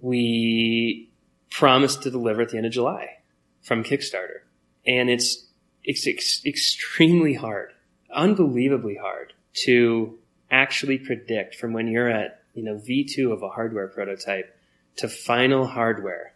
we 0.00 1.10
promised 1.50 2.02
to 2.02 2.10
deliver 2.10 2.42
at 2.42 2.50
the 2.50 2.56
end 2.56 2.66
of 2.66 2.72
July 2.72 3.18
from 3.62 3.84
Kickstarter. 3.84 4.40
And 4.86 5.10
it's, 5.10 5.46
it's 5.84 6.06
ex- 6.06 6.44
extremely 6.46 7.34
hard, 7.34 7.72
unbelievably 8.12 8.96
hard 8.96 9.32
to 9.64 10.18
actually 10.50 10.98
predict 10.98 11.56
from 11.56 11.72
when 11.72 11.88
you're 11.88 12.08
at, 12.08 12.42
you 12.54 12.62
know, 12.62 12.76
V2 12.76 13.32
of 13.32 13.42
a 13.42 13.48
hardware 13.48 13.88
prototype 13.88 14.56
to 14.96 15.08
final 15.08 15.66
hardware 15.66 16.34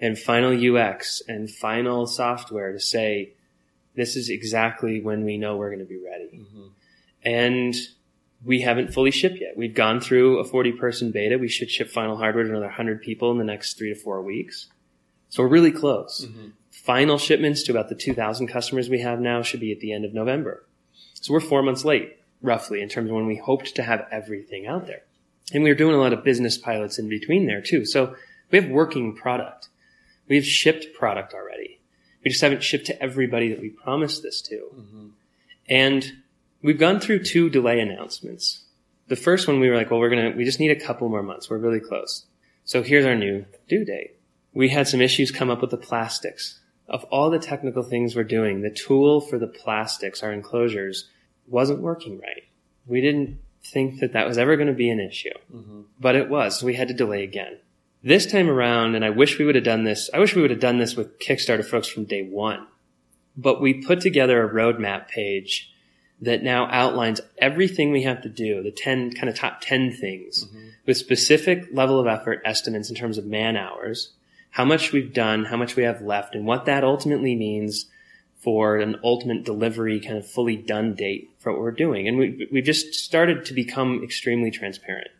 and 0.00 0.18
final 0.18 0.52
UX 0.52 1.22
and 1.28 1.50
final 1.50 2.06
software 2.06 2.72
to 2.72 2.80
say, 2.80 3.32
this 4.00 4.16
is 4.16 4.28
exactly 4.28 5.00
when 5.00 5.24
we 5.24 5.36
know 5.36 5.56
we're 5.56 5.68
going 5.68 5.80
to 5.80 5.84
be 5.84 6.00
ready. 6.02 6.40
Mm-hmm. 6.42 6.66
And 7.22 7.74
we 8.44 8.62
haven't 8.62 8.94
fully 8.94 9.10
shipped 9.10 9.40
yet. 9.40 9.56
We've 9.56 9.74
gone 9.74 10.00
through 10.00 10.38
a 10.38 10.44
40 10.44 10.72
person 10.72 11.10
beta. 11.10 11.38
We 11.38 11.48
should 11.48 11.70
ship 11.70 11.90
final 11.90 12.16
hardware 12.16 12.44
to 12.44 12.50
another 12.50 12.66
100 12.66 13.02
people 13.02 13.30
in 13.30 13.38
the 13.38 13.44
next 13.44 13.76
three 13.76 13.92
to 13.92 14.00
four 14.00 14.22
weeks. 14.22 14.68
So 15.28 15.42
we're 15.42 15.50
really 15.50 15.72
close. 15.72 16.26
Mm-hmm. 16.26 16.48
Final 16.70 17.18
shipments 17.18 17.62
to 17.64 17.72
about 17.72 17.88
the 17.88 17.94
2,000 17.94 18.46
customers 18.46 18.88
we 18.88 19.00
have 19.00 19.20
now 19.20 19.42
should 19.42 19.60
be 19.60 19.72
at 19.72 19.80
the 19.80 19.92
end 19.92 20.04
of 20.04 20.14
November. 20.14 20.66
So 21.14 21.34
we're 21.34 21.40
four 21.40 21.62
months 21.62 21.84
late, 21.84 22.18
roughly, 22.40 22.80
in 22.80 22.88
terms 22.88 23.10
of 23.10 23.16
when 23.16 23.26
we 23.26 23.36
hoped 23.36 23.74
to 23.76 23.82
have 23.82 24.06
everything 24.10 24.66
out 24.66 24.86
there. 24.86 25.02
And 25.52 25.62
we 25.62 25.70
are 25.70 25.74
doing 25.74 25.94
a 25.94 25.98
lot 25.98 26.12
of 26.12 26.24
business 26.24 26.56
pilots 26.56 26.98
in 26.98 27.08
between 27.08 27.46
there 27.46 27.60
too. 27.60 27.84
So 27.84 28.16
we 28.50 28.58
have 28.60 28.70
working 28.70 29.14
product. 29.14 29.68
We've 30.28 30.44
shipped 30.44 30.94
product 30.94 31.34
already. 31.34 31.79
We 32.24 32.30
just 32.30 32.42
haven't 32.42 32.62
shipped 32.62 32.86
to 32.86 33.02
everybody 33.02 33.50
that 33.50 33.60
we 33.60 33.70
promised 33.70 34.22
this 34.22 34.42
to. 34.42 34.56
Mm-hmm. 34.74 35.06
And 35.68 36.12
we've 36.62 36.78
gone 36.78 37.00
through 37.00 37.24
two 37.24 37.48
delay 37.48 37.80
announcements. 37.80 38.64
The 39.08 39.16
first 39.16 39.48
one 39.48 39.60
we 39.60 39.68
were 39.68 39.76
like, 39.76 39.90
well, 39.90 40.00
we're 40.00 40.10
going 40.10 40.32
to, 40.32 40.36
we 40.36 40.44
just 40.44 40.60
need 40.60 40.70
a 40.70 40.80
couple 40.80 41.08
more 41.08 41.22
months. 41.22 41.48
We're 41.48 41.58
really 41.58 41.80
close. 41.80 42.26
So 42.64 42.82
here's 42.82 43.06
our 43.06 43.14
new 43.14 43.44
due 43.68 43.84
date. 43.84 44.16
We 44.52 44.68
had 44.68 44.88
some 44.88 45.00
issues 45.00 45.30
come 45.30 45.50
up 45.50 45.60
with 45.60 45.70
the 45.70 45.76
plastics. 45.76 46.60
Of 46.88 47.04
all 47.04 47.30
the 47.30 47.38
technical 47.38 47.84
things 47.84 48.16
we're 48.16 48.24
doing, 48.24 48.62
the 48.62 48.70
tool 48.70 49.20
for 49.20 49.38
the 49.38 49.46
plastics, 49.46 50.24
our 50.24 50.32
enclosures, 50.32 51.08
wasn't 51.46 51.80
working 51.80 52.18
right. 52.18 52.42
We 52.84 53.00
didn't 53.00 53.38
think 53.62 54.00
that 54.00 54.12
that 54.14 54.26
was 54.26 54.38
ever 54.38 54.56
going 54.56 54.66
to 54.66 54.72
be 54.72 54.90
an 54.90 54.98
issue, 54.98 55.30
mm-hmm. 55.54 55.82
but 56.00 56.16
it 56.16 56.28
was. 56.28 56.58
So 56.58 56.66
we 56.66 56.74
had 56.74 56.88
to 56.88 56.94
delay 56.94 57.22
again. 57.22 57.58
This 58.02 58.24
time 58.24 58.48
around, 58.48 58.94
and 58.94 59.04
I 59.04 59.10
wish 59.10 59.38
we 59.38 59.44
would 59.44 59.56
have 59.56 59.64
done 59.64 59.84
this, 59.84 60.08
I 60.14 60.18
wish 60.18 60.34
we 60.34 60.40
would 60.40 60.50
have 60.50 60.60
done 60.60 60.78
this 60.78 60.96
with 60.96 61.18
Kickstarter 61.18 61.64
folks 61.64 61.86
from 61.86 62.04
day 62.04 62.22
one, 62.22 62.66
but 63.36 63.60
we 63.60 63.74
put 63.74 64.00
together 64.00 64.42
a 64.42 64.52
roadmap 64.52 65.08
page 65.08 65.70
that 66.22 66.42
now 66.42 66.66
outlines 66.70 67.20
everything 67.38 67.92
we 67.92 68.02
have 68.02 68.22
to 68.22 68.28
do, 68.28 68.62
the 68.62 68.70
10 68.70 69.12
kind 69.12 69.28
of 69.28 69.34
top 69.34 69.60
10 69.60 69.92
things 69.92 70.44
mm-hmm. 70.44 70.68
with 70.86 70.96
specific 70.96 71.68
level 71.72 72.00
of 72.00 72.06
effort 72.06 72.40
estimates 72.44 72.88
in 72.88 72.96
terms 72.96 73.18
of 73.18 73.26
man 73.26 73.56
hours, 73.56 74.12
how 74.50 74.64
much 74.64 74.92
we've 74.92 75.12
done, 75.12 75.44
how 75.44 75.56
much 75.56 75.76
we 75.76 75.82
have 75.82 76.00
left, 76.00 76.34
and 76.34 76.46
what 76.46 76.64
that 76.64 76.84
ultimately 76.84 77.34
means 77.36 77.86
for 78.36 78.78
an 78.78 78.96
ultimate 79.04 79.44
delivery 79.44 80.00
kind 80.00 80.16
of 80.16 80.26
fully 80.26 80.56
done 80.56 80.94
date 80.94 81.30
for 81.38 81.52
what 81.52 81.60
we're 81.60 81.70
doing. 81.70 82.08
And 82.08 82.18
we, 82.18 82.48
we've 82.50 82.64
just 82.64 82.94
started 82.94 83.44
to 83.46 83.54
become 83.54 84.02
extremely 84.02 84.50
transparent. 84.50 85.10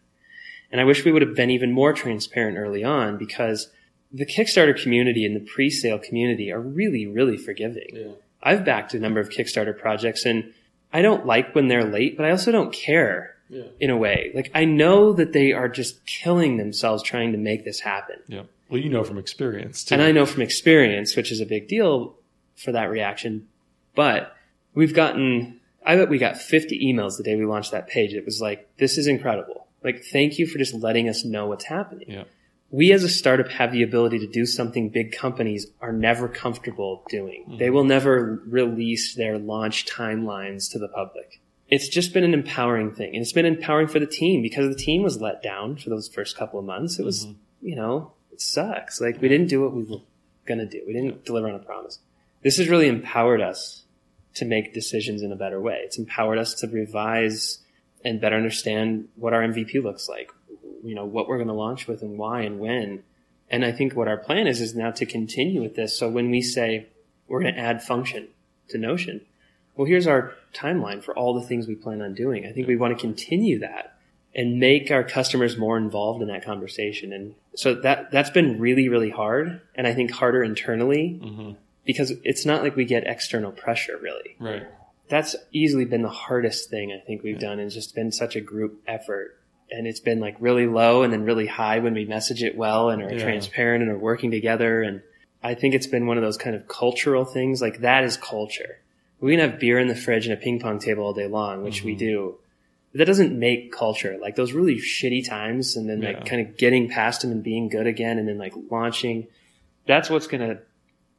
And 0.70 0.80
I 0.80 0.84
wish 0.84 1.04
we 1.04 1.12
would 1.12 1.22
have 1.22 1.34
been 1.34 1.50
even 1.50 1.72
more 1.72 1.92
transparent 1.92 2.58
early 2.58 2.84
on 2.84 3.18
because 3.18 3.70
the 4.12 4.26
Kickstarter 4.26 4.80
community 4.80 5.24
and 5.24 5.34
the 5.34 5.40
pre-sale 5.40 5.98
community 5.98 6.50
are 6.52 6.60
really, 6.60 7.06
really 7.06 7.36
forgiving. 7.36 7.90
Yeah. 7.92 8.12
I've 8.42 8.64
backed 8.64 8.94
a 8.94 8.98
number 8.98 9.20
of 9.20 9.28
Kickstarter 9.28 9.76
projects 9.76 10.24
and 10.24 10.52
I 10.92 11.02
don't 11.02 11.26
like 11.26 11.54
when 11.54 11.68
they're 11.68 11.84
late, 11.84 12.16
but 12.16 12.26
I 12.26 12.30
also 12.30 12.50
don't 12.50 12.72
care 12.72 13.36
yeah. 13.48 13.64
in 13.78 13.90
a 13.90 13.96
way. 13.96 14.32
Like 14.34 14.50
I 14.54 14.64
know 14.64 15.12
that 15.12 15.32
they 15.32 15.52
are 15.52 15.68
just 15.68 16.04
killing 16.06 16.56
themselves 16.56 17.02
trying 17.02 17.32
to 17.32 17.38
make 17.38 17.64
this 17.64 17.80
happen. 17.80 18.16
Yeah. 18.26 18.42
Well, 18.68 18.80
you 18.80 18.88
know 18.88 19.04
from 19.04 19.18
experience 19.18 19.84
too. 19.84 19.94
And 19.94 20.02
I 20.02 20.12
know 20.12 20.26
from 20.26 20.42
experience, 20.42 21.16
which 21.16 21.32
is 21.32 21.40
a 21.40 21.46
big 21.46 21.68
deal 21.68 22.16
for 22.56 22.72
that 22.72 22.90
reaction. 22.90 23.48
But 23.94 24.36
we've 24.74 24.94
gotten, 24.94 25.60
I 25.84 25.96
bet 25.96 26.08
we 26.08 26.18
got 26.18 26.36
50 26.36 26.78
emails 26.84 27.16
the 27.16 27.24
day 27.24 27.34
we 27.34 27.44
launched 27.44 27.72
that 27.72 27.88
page. 27.88 28.14
It 28.14 28.24
was 28.24 28.40
like, 28.40 28.68
this 28.78 28.96
is 28.96 29.06
incredible. 29.06 29.59
Like, 29.82 30.04
thank 30.04 30.38
you 30.38 30.46
for 30.46 30.58
just 30.58 30.74
letting 30.74 31.08
us 31.08 31.24
know 31.24 31.46
what's 31.46 31.64
happening. 31.64 32.10
Yeah. 32.10 32.24
We 32.70 32.92
as 32.92 33.02
a 33.02 33.08
startup 33.08 33.48
have 33.48 33.72
the 33.72 33.82
ability 33.82 34.20
to 34.20 34.26
do 34.28 34.46
something 34.46 34.90
big 34.90 35.12
companies 35.12 35.66
are 35.80 35.92
never 35.92 36.28
comfortable 36.28 37.04
doing. 37.08 37.44
Mm-hmm. 37.48 37.58
They 37.58 37.70
will 37.70 37.84
never 37.84 38.40
release 38.46 39.14
their 39.14 39.38
launch 39.38 39.86
timelines 39.86 40.70
to 40.72 40.78
the 40.78 40.88
public. 40.88 41.40
It's 41.68 41.88
just 41.88 42.12
been 42.12 42.24
an 42.24 42.34
empowering 42.34 42.94
thing. 42.94 43.14
And 43.14 43.22
it's 43.22 43.32
been 43.32 43.46
empowering 43.46 43.88
for 43.88 43.98
the 43.98 44.06
team 44.06 44.42
because 44.42 44.68
the 44.68 44.80
team 44.80 45.02
was 45.02 45.20
let 45.20 45.42
down 45.42 45.76
for 45.76 45.90
those 45.90 46.08
first 46.08 46.36
couple 46.36 46.60
of 46.60 46.64
months. 46.64 46.98
It 46.98 47.04
was, 47.04 47.26
mm-hmm. 47.26 47.66
you 47.66 47.76
know, 47.76 48.12
it 48.32 48.40
sucks. 48.40 49.00
Like 49.00 49.20
we 49.20 49.28
didn't 49.28 49.48
do 49.48 49.62
what 49.62 49.72
we 49.72 49.84
were 49.84 49.98
going 50.46 50.58
to 50.58 50.66
do. 50.66 50.82
We 50.86 50.92
didn't 50.92 51.24
deliver 51.24 51.48
on 51.48 51.54
a 51.54 51.60
promise. 51.60 51.98
This 52.42 52.58
has 52.58 52.68
really 52.68 52.88
empowered 52.88 53.40
us 53.40 53.84
to 54.34 54.44
make 54.44 54.72
decisions 54.72 55.22
in 55.22 55.32
a 55.32 55.36
better 55.36 55.60
way. 55.60 55.80
It's 55.84 55.98
empowered 55.98 56.38
us 56.38 56.54
to 56.54 56.68
revise 56.68 57.58
and 58.04 58.20
better 58.20 58.36
understand 58.36 59.08
what 59.16 59.32
our 59.32 59.42
MVP 59.42 59.82
looks 59.82 60.08
like, 60.08 60.32
you 60.82 60.94
know, 60.94 61.04
what 61.04 61.28
we're 61.28 61.36
going 61.36 61.48
to 61.48 61.54
launch 61.54 61.86
with 61.86 62.02
and 62.02 62.18
why 62.18 62.42
and 62.42 62.58
when. 62.58 63.02
And 63.50 63.64
I 63.64 63.72
think 63.72 63.94
what 63.94 64.08
our 64.08 64.16
plan 64.16 64.46
is, 64.46 64.60
is 64.60 64.74
now 64.74 64.90
to 64.92 65.06
continue 65.06 65.60
with 65.60 65.74
this. 65.74 65.98
So 65.98 66.08
when 66.08 66.30
we 66.30 66.40
say 66.40 66.86
we're 67.28 67.40
going 67.40 67.54
to 67.54 67.60
add 67.60 67.82
function 67.82 68.28
to 68.68 68.78
Notion, 68.78 69.22
well, 69.76 69.86
here's 69.86 70.06
our 70.06 70.34
timeline 70.54 71.02
for 71.02 71.16
all 71.16 71.34
the 71.34 71.46
things 71.46 71.66
we 71.66 71.74
plan 71.74 72.00
on 72.02 72.14
doing. 72.14 72.46
I 72.46 72.52
think 72.52 72.66
we 72.66 72.76
want 72.76 72.96
to 72.96 73.00
continue 73.00 73.58
that 73.60 73.96
and 74.34 74.60
make 74.60 74.90
our 74.90 75.02
customers 75.02 75.56
more 75.56 75.76
involved 75.76 76.22
in 76.22 76.28
that 76.28 76.44
conversation. 76.44 77.12
And 77.12 77.34
so 77.56 77.74
that, 77.74 78.12
that's 78.12 78.30
been 78.30 78.60
really, 78.60 78.88
really 78.88 79.10
hard. 79.10 79.60
And 79.74 79.86
I 79.86 79.94
think 79.94 80.12
harder 80.12 80.44
internally 80.44 81.20
mm-hmm. 81.22 81.52
because 81.84 82.12
it's 82.22 82.46
not 82.46 82.62
like 82.62 82.76
we 82.76 82.84
get 82.84 83.06
external 83.06 83.50
pressure 83.50 83.98
really. 84.00 84.36
Right 84.38 84.66
that's 85.10 85.34
easily 85.52 85.84
been 85.84 86.02
the 86.02 86.08
hardest 86.08 86.70
thing 86.70 86.92
I 86.92 87.04
think 87.04 87.22
we've 87.22 87.34
yeah. 87.34 87.48
done. 87.48 87.60
It's 87.60 87.74
just 87.74 87.94
been 87.94 88.12
such 88.12 88.36
a 88.36 88.40
group 88.40 88.80
effort. 88.86 89.36
And 89.72 89.86
it's 89.86 90.00
been 90.00 90.20
like 90.20 90.36
really 90.40 90.66
low 90.66 91.02
and 91.02 91.12
then 91.12 91.24
really 91.24 91.46
high 91.46 91.78
when 91.80 91.94
we 91.94 92.04
message 92.04 92.42
it 92.42 92.56
well 92.56 92.90
and 92.90 93.02
are 93.02 93.12
yeah. 93.12 93.22
transparent 93.22 93.82
and 93.82 93.90
are 93.92 93.98
working 93.98 94.30
together. 94.30 94.82
And 94.82 95.02
I 95.42 95.54
think 95.54 95.74
it's 95.74 95.86
been 95.86 96.06
one 96.06 96.16
of 96.16 96.22
those 96.22 96.36
kind 96.36 96.56
of 96.56 96.66
cultural 96.66 97.24
things. 97.24 97.60
Like 97.60 97.80
that 97.80 98.04
is 98.04 98.16
culture. 98.16 98.78
We 99.20 99.36
can 99.36 99.48
have 99.48 99.60
beer 99.60 99.78
in 99.78 99.88
the 99.88 99.94
fridge 99.94 100.26
and 100.26 100.32
a 100.32 100.36
ping 100.36 100.60
pong 100.60 100.78
table 100.78 101.04
all 101.04 101.12
day 101.12 101.26
long, 101.26 101.62
which 101.62 101.78
mm-hmm. 101.78 101.86
we 101.86 101.94
do. 101.94 102.36
But 102.92 102.98
that 102.98 103.04
doesn't 103.04 103.38
make 103.38 103.72
culture. 103.72 104.18
Like 104.20 104.34
those 104.34 104.52
really 104.52 104.76
shitty 104.76 105.28
times 105.28 105.76
and 105.76 105.88
then 105.88 106.02
yeah. 106.02 106.12
like 106.12 106.26
kind 106.26 106.46
of 106.46 106.56
getting 106.56 106.88
past 106.88 107.22
them 107.22 107.30
and 107.30 107.42
being 107.42 107.68
good 107.68 107.86
again 107.86 108.18
and 108.18 108.26
then 108.26 108.38
like 108.38 108.54
launching. 108.70 109.28
That's 109.86 110.10
what's 110.10 110.26
going 110.26 110.48
to 110.48 110.62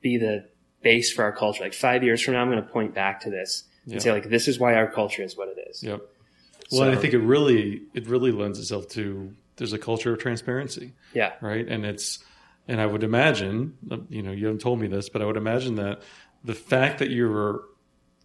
be 0.02 0.18
the 0.18 0.46
base 0.82 1.14
for 1.14 1.24
our 1.24 1.32
culture. 1.32 1.64
Like 1.64 1.74
five 1.74 2.04
years 2.04 2.22
from 2.22 2.34
now, 2.34 2.42
I'm 2.42 2.50
going 2.50 2.62
to 2.62 2.70
point 2.70 2.94
back 2.94 3.22
to 3.22 3.30
this 3.30 3.64
and 3.86 3.94
yep. 3.94 4.02
say 4.02 4.12
like 4.12 4.30
this 4.30 4.48
is 4.48 4.60
why 4.60 4.76
our 4.76 4.90
culture 4.90 5.24
is 5.24 5.36
what 5.36 5.50
it 5.50 5.68
is. 5.70 5.84
Yep. 5.84 6.02
Well, 6.72 6.82
so, 6.82 6.92
I 6.92 6.96
think 6.96 7.14
it 7.14 7.20
really 7.20 7.84
it 7.94 8.08
really 8.08 8.32
lends 8.32 8.60
itself 8.60 8.88
to 8.90 9.34
there's 9.58 9.74
a 9.74 9.80
culture 9.80 10.14
of 10.14 10.20
transparency. 10.20 10.94
Yeah. 11.14 11.34
Right. 11.42 11.68
And 11.68 11.86
it's 11.86 12.20
and 12.68 12.80
I 12.80 12.86
would 12.86 13.04
imagine 13.04 13.78
uh, 13.90 13.98
you 14.10 14.22
know 14.22 14.32
you 14.32 14.46
haven't 14.46 14.62
told 14.62 14.80
me 14.80 14.88
this, 14.88 15.10
but 15.10 15.22
I 15.22 15.26
would 15.26 15.38
imagine 15.38 15.76
that 15.76 16.02
the 16.44 16.56
fact 16.56 17.00
that 17.00 17.10
you're 17.10 17.62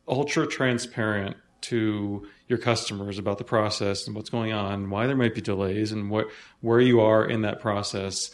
ultra 0.09 0.47
transparent 0.47 1.37
to 1.63 2.27
your 2.49 2.59
customers 2.59 3.19
about 3.19 3.39
the 3.39 3.45
process 3.45 4.07
and 4.07 4.15
what's 4.15 4.31
going 4.31 4.53
on, 4.53 4.89
why 4.89 5.07
there 5.07 5.17
might 5.17 5.35
be 5.35 5.41
delays, 5.41 5.91
and 5.91 6.11
what 6.11 6.29
where 6.61 6.81
you 6.81 7.01
are 7.01 7.25
in 7.25 7.43
that 7.43 7.61
process 7.61 8.31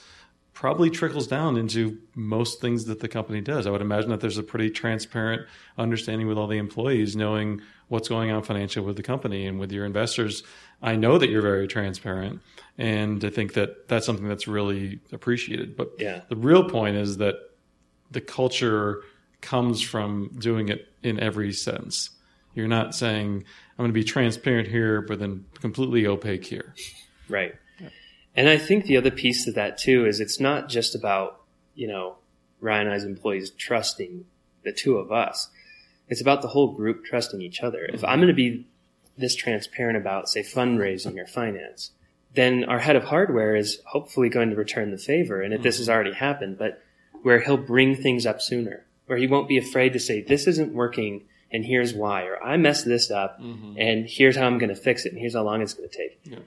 probably 0.54 0.90
trickles 0.90 1.26
down 1.26 1.56
into 1.56 1.98
most 2.14 2.60
things 2.60 2.84
that 2.84 3.00
the 3.00 3.08
company 3.08 3.40
does. 3.40 3.66
I 3.66 3.70
would 3.70 3.80
imagine 3.80 4.10
that 4.10 4.20
there's 4.20 4.38
a 4.38 4.42
pretty 4.42 4.70
transparent 4.70 5.46
understanding 5.78 6.26
with 6.28 6.36
all 6.36 6.46
the 6.46 6.58
employees, 6.58 7.16
knowing 7.16 7.62
what's 7.88 8.08
going 8.08 8.30
on 8.30 8.42
financially 8.42 8.84
with 8.84 8.96
the 8.96 9.02
company 9.02 9.46
and 9.46 9.58
with 9.58 9.72
your 9.72 9.84
investors. 9.84 10.42
I 10.82 10.96
know 10.96 11.18
that 11.18 11.30
you're 11.30 11.42
very 11.42 11.68
transparent, 11.68 12.40
and 12.76 13.24
I 13.24 13.30
think 13.30 13.54
that 13.54 13.88
that's 13.88 14.04
something 14.04 14.28
that's 14.28 14.46
really 14.46 15.00
appreciated. 15.12 15.76
But 15.76 15.92
yeah. 15.98 16.22
the 16.28 16.36
real 16.36 16.68
point 16.68 16.96
is 16.96 17.16
that 17.18 17.36
the 18.10 18.20
culture 18.20 19.02
comes 19.40 19.80
from 19.80 20.30
doing 20.38 20.68
it 20.68 20.88
in 21.02 21.18
every 21.18 21.52
sense. 21.52 22.10
You're 22.54 22.68
not 22.68 22.94
saying 22.94 23.44
I'm 23.70 23.76
going 23.76 23.88
to 23.88 23.94
be 23.94 24.04
transparent 24.04 24.68
here, 24.68 25.00
but 25.00 25.18
then 25.18 25.46
completely 25.60 26.06
opaque 26.06 26.44
here. 26.44 26.74
Right. 27.28 27.54
And 28.34 28.48
I 28.48 28.58
think 28.58 28.84
the 28.84 28.96
other 28.96 29.10
piece 29.10 29.44
to 29.44 29.52
that 29.52 29.78
too 29.78 30.06
is 30.06 30.20
it's 30.20 30.40
not 30.40 30.68
just 30.68 30.94
about, 30.94 31.40
you 31.74 31.86
know, 31.86 32.16
Ryan 32.60 32.86
and 32.86 32.94
I's 32.94 33.04
employees 33.04 33.50
trusting 33.50 34.24
the 34.64 34.72
two 34.72 34.96
of 34.96 35.12
us. 35.12 35.50
It's 36.08 36.20
about 36.20 36.42
the 36.42 36.48
whole 36.48 36.72
group 36.72 37.04
trusting 37.04 37.42
each 37.42 37.60
other. 37.60 37.84
If 37.84 38.04
I'm 38.04 38.18
going 38.18 38.28
to 38.28 38.34
be 38.34 38.66
this 39.16 39.34
transparent 39.34 39.96
about, 39.96 40.28
say, 40.28 40.42
fundraising 40.42 41.18
or 41.18 41.26
finance, 41.26 41.90
then 42.34 42.64
our 42.64 42.78
head 42.78 42.96
of 42.96 43.04
hardware 43.04 43.56
is 43.56 43.80
hopefully 43.86 44.28
going 44.28 44.50
to 44.50 44.56
return 44.56 44.90
the 44.90 44.98
favor. 44.98 45.42
And 45.42 45.52
if 45.52 45.62
this 45.62 45.78
has 45.78 45.88
already 45.88 46.12
happened, 46.12 46.58
but 46.58 46.82
where 47.22 47.40
he'll 47.40 47.56
bring 47.56 47.94
things 47.94 48.24
up 48.24 48.40
sooner, 48.40 48.86
where 49.06 49.18
he 49.18 49.26
won't 49.26 49.48
be 49.48 49.58
afraid 49.58 49.92
to 49.92 50.00
say, 50.00 50.22
this 50.22 50.46
isn't 50.46 50.72
working 50.72 51.24
and 51.52 51.64
here's 51.64 51.92
why, 51.92 52.22
or 52.22 52.42
I 52.42 52.56
messed 52.56 52.86
this 52.86 53.10
up 53.10 53.38
mm-hmm. 53.38 53.74
and 53.76 54.06
here's 54.08 54.36
how 54.36 54.46
I'm 54.46 54.58
going 54.58 54.74
to 54.74 54.80
fix 54.80 55.04
it 55.04 55.12
and 55.12 55.20
here's 55.20 55.34
how 55.34 55.42
long 55.42 55.60
it's 55.60 55.74
going 55.74 55.88
to 55.88 55.96
take. 55.96 56.20
Yeah. 56.24 56.38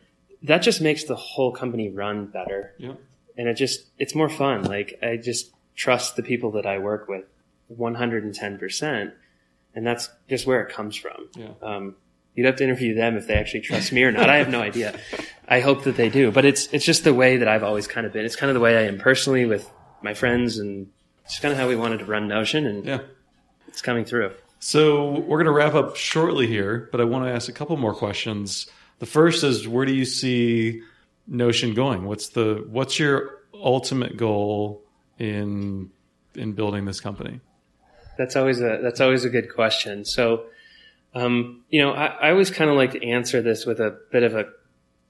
That 0.46 0.60
just 0.62 0.82
makes 0.82 1.04
the 1.04 1.16
whole 1.16 1.52
company 1.52 1.90
run 1.90 2.28
better. 2.28 2.74
Yeah. 2.78 2.94
And 3.38 3.48
it 3.48 3.56
just, 3.56 3.86
it's 4.00 4.16
more 4.16 4.30
fun. 4.30 4.64
Like 4.64 4.98
I 5.04 5.18
just 5.18 5.52
trust 5.76 6.16
the 6.16 6.24
people 6.24 6.52
that 6.52 6.66
I 6.66 6.78
work 6.80 7.08
with 7.08 7.26
110%. 8.04 9.12
And 9.76 9.86
that's 9.86 10.10
just 10.30 10.48
where 10.48 10.62
it 10.62 10.74
comes 10.74 10.96
from. 10.96 11.28
Yeah. 11.36 11.50
Um, 11.62 11.96
you'd 12.34 12.46
have 12.46 12.56
to 12.58 12.64
interview 12.64 12.96
them 12.96 13.18
if 13.18 13.28
they 13.28 13.34
actually 13.36 13.62
trust 13.62 13.92
me 13.92 14.04
or 14.04 14.12
not. 14.12 14.30
I 14.30 14.38
have 14.38 14.50
no 14.50 14.62
idea. 14.62 14.98
I 15.48 15.60
hope 15.60 15.84
that 15.84 15.98
they 15.98 16.10
do, 16.10 16.32
but 16.32 16.46
it's, 16.46 16.68
it's 16.72 16.86
just 16.86 17.04
the 17.04 17.14
way 17.14 17.38
that 17.38 17.48
I've 17.48 17.64
always 17.64 17.88
kind 17.88 18.06
of 18.08 18.14
been. 18.14 18.26
It's 18.26 18.36
kind 18.36 18.50
of 18.50 18.54
the 18.54 18.60
way 18.62 18.78
I 18.78 18.84
am 18.84 18.98
personally 18.98 19.46
with 19.46 19.70
my 20.02 20.14
friends 20.14 20.58
and 20.60 20.88
it's 21.26 21.40
kind 21.40 21.52
of 21.52 21.58
how 21.60 21.68
we 21.68 21.76
wanted 21.76 22.00
to 22.00 22.06
run 22.06 22.28
Notion 22.28 22.66
and 22.66 22.86
Yeah. 22.86 23.00
it's 23.68 23.82
coming 23.82 24.06
through. 24.06 24.32
So 24.60 25.12
we're 25.20 25.38
going 25.38 25.46
to 25.46 25.52
wrap 25.52 25.74
up 25.76 25.96
shortly 25.98 26.48
here, 26.48 26.88
but 26.92 27.02
I 27.02 27.04
want 27.04 27.26
to 27.26 27.32
ask 27.32 27.50
a 27.50 27.52
couple 27.52 27.76
more 27.78 27.94
questions. 27.94 28.68
The 29.00 29.06
first 29.06 29.44
is 29.44 29.68
where 29.68 29.86
do 29.86 29.94
you 29.94 30.06
see 30.06 30.82
Notion 31.28 31.74
going? 31.74 32.06
What's 32.06 32.30
the 32.30 32.66
what's 32.70 33.00
your 33.00 33.40
ultimate 33.54 34.18
goal 34.18 34.84
in 35.18 35.90
in 36.36 36.54
building 36.54 36.86
this 36.86 37.02
company? 37.02 37.42
That's 38.18 38.36
always 38.36 38.62
a 38.62 38.80
that's 38.82 39.02
always 39.02 39.26
a 39.26 39.30
good 39.30 39.54
question. 39.54 40.06
So, 40.06 40.46
um, 41.14 41.64
you 41.70 41.82
know, 41.82 41.92
I, 41.92 42.06
I 42.06 42.32
always 42.32 42.52
kind 42.52 42.70
of 42.70 42.78
like 42.78 42.92
to 42.92 43.06
answer 43.06 43.42
this 43.42 43.66
with 43.66 43.80
a 43.80 43.98
bit 44.12 44.24
of 44.24 44.36
a, 44.36 44.46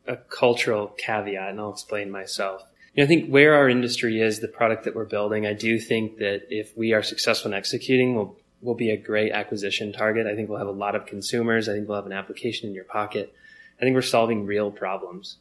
a 0.07 0.17
cultural 0.17 0.87
caveat, 0.87 1.49
and 1.49 1.59
I'll 1.59 1.71
explain 1.71 2.09
myself. 2.09 2.63
You 2.93 3.01
know, 3.01 3.05
I 3.05 3.07
think 3.07 3.29
where 3.29 3.55
our 3.55 3.67
industry 3.69 4.21
is, 4.21 4.39
the 4.39 4.47
product 4.47 4.85
that 4.85 4.95
we're 4.95 5.05
building, 5.05 5.45
I 5.45 5.53
do 5.53 5.77
think 5.79 6.17
that 6.19 6.43
if 6.49 6.75
we 6.77 6.93
are 6.93 7.03
successful 7.03 7.51
in 7.51 7.57
executing, 7.57 8.15
we'll 8.15 8.37
we'll 8.61 8.75
be 8.75 8.89
a 8.89 8.97
great 8.97 9.31
acquisition 9.31 9.93
target. 9.93 10.25
I 10.25 10.35
think 10.35 10.49
we'll 10.49 10.59
have 10.59 10.67
a 10.67 10.71
lot 10.71 10.95
of 10.95 11.05
consumers. 11.05 11.69
I 11.69 11.73
think 11.73 11.87
we'll 11.87 11.97
have 11.97 12.05
an 12.05 12.13
application 12.13 12.69
in 12.69 12.73
your 12.73 12.85
pocket. 12.85 13.35
I 13.79 13.83
think 13.83 13.95
we're 13.95 14.01
solving 14.01 14.45
real 14.45 14.71
problems. 14.71 15.37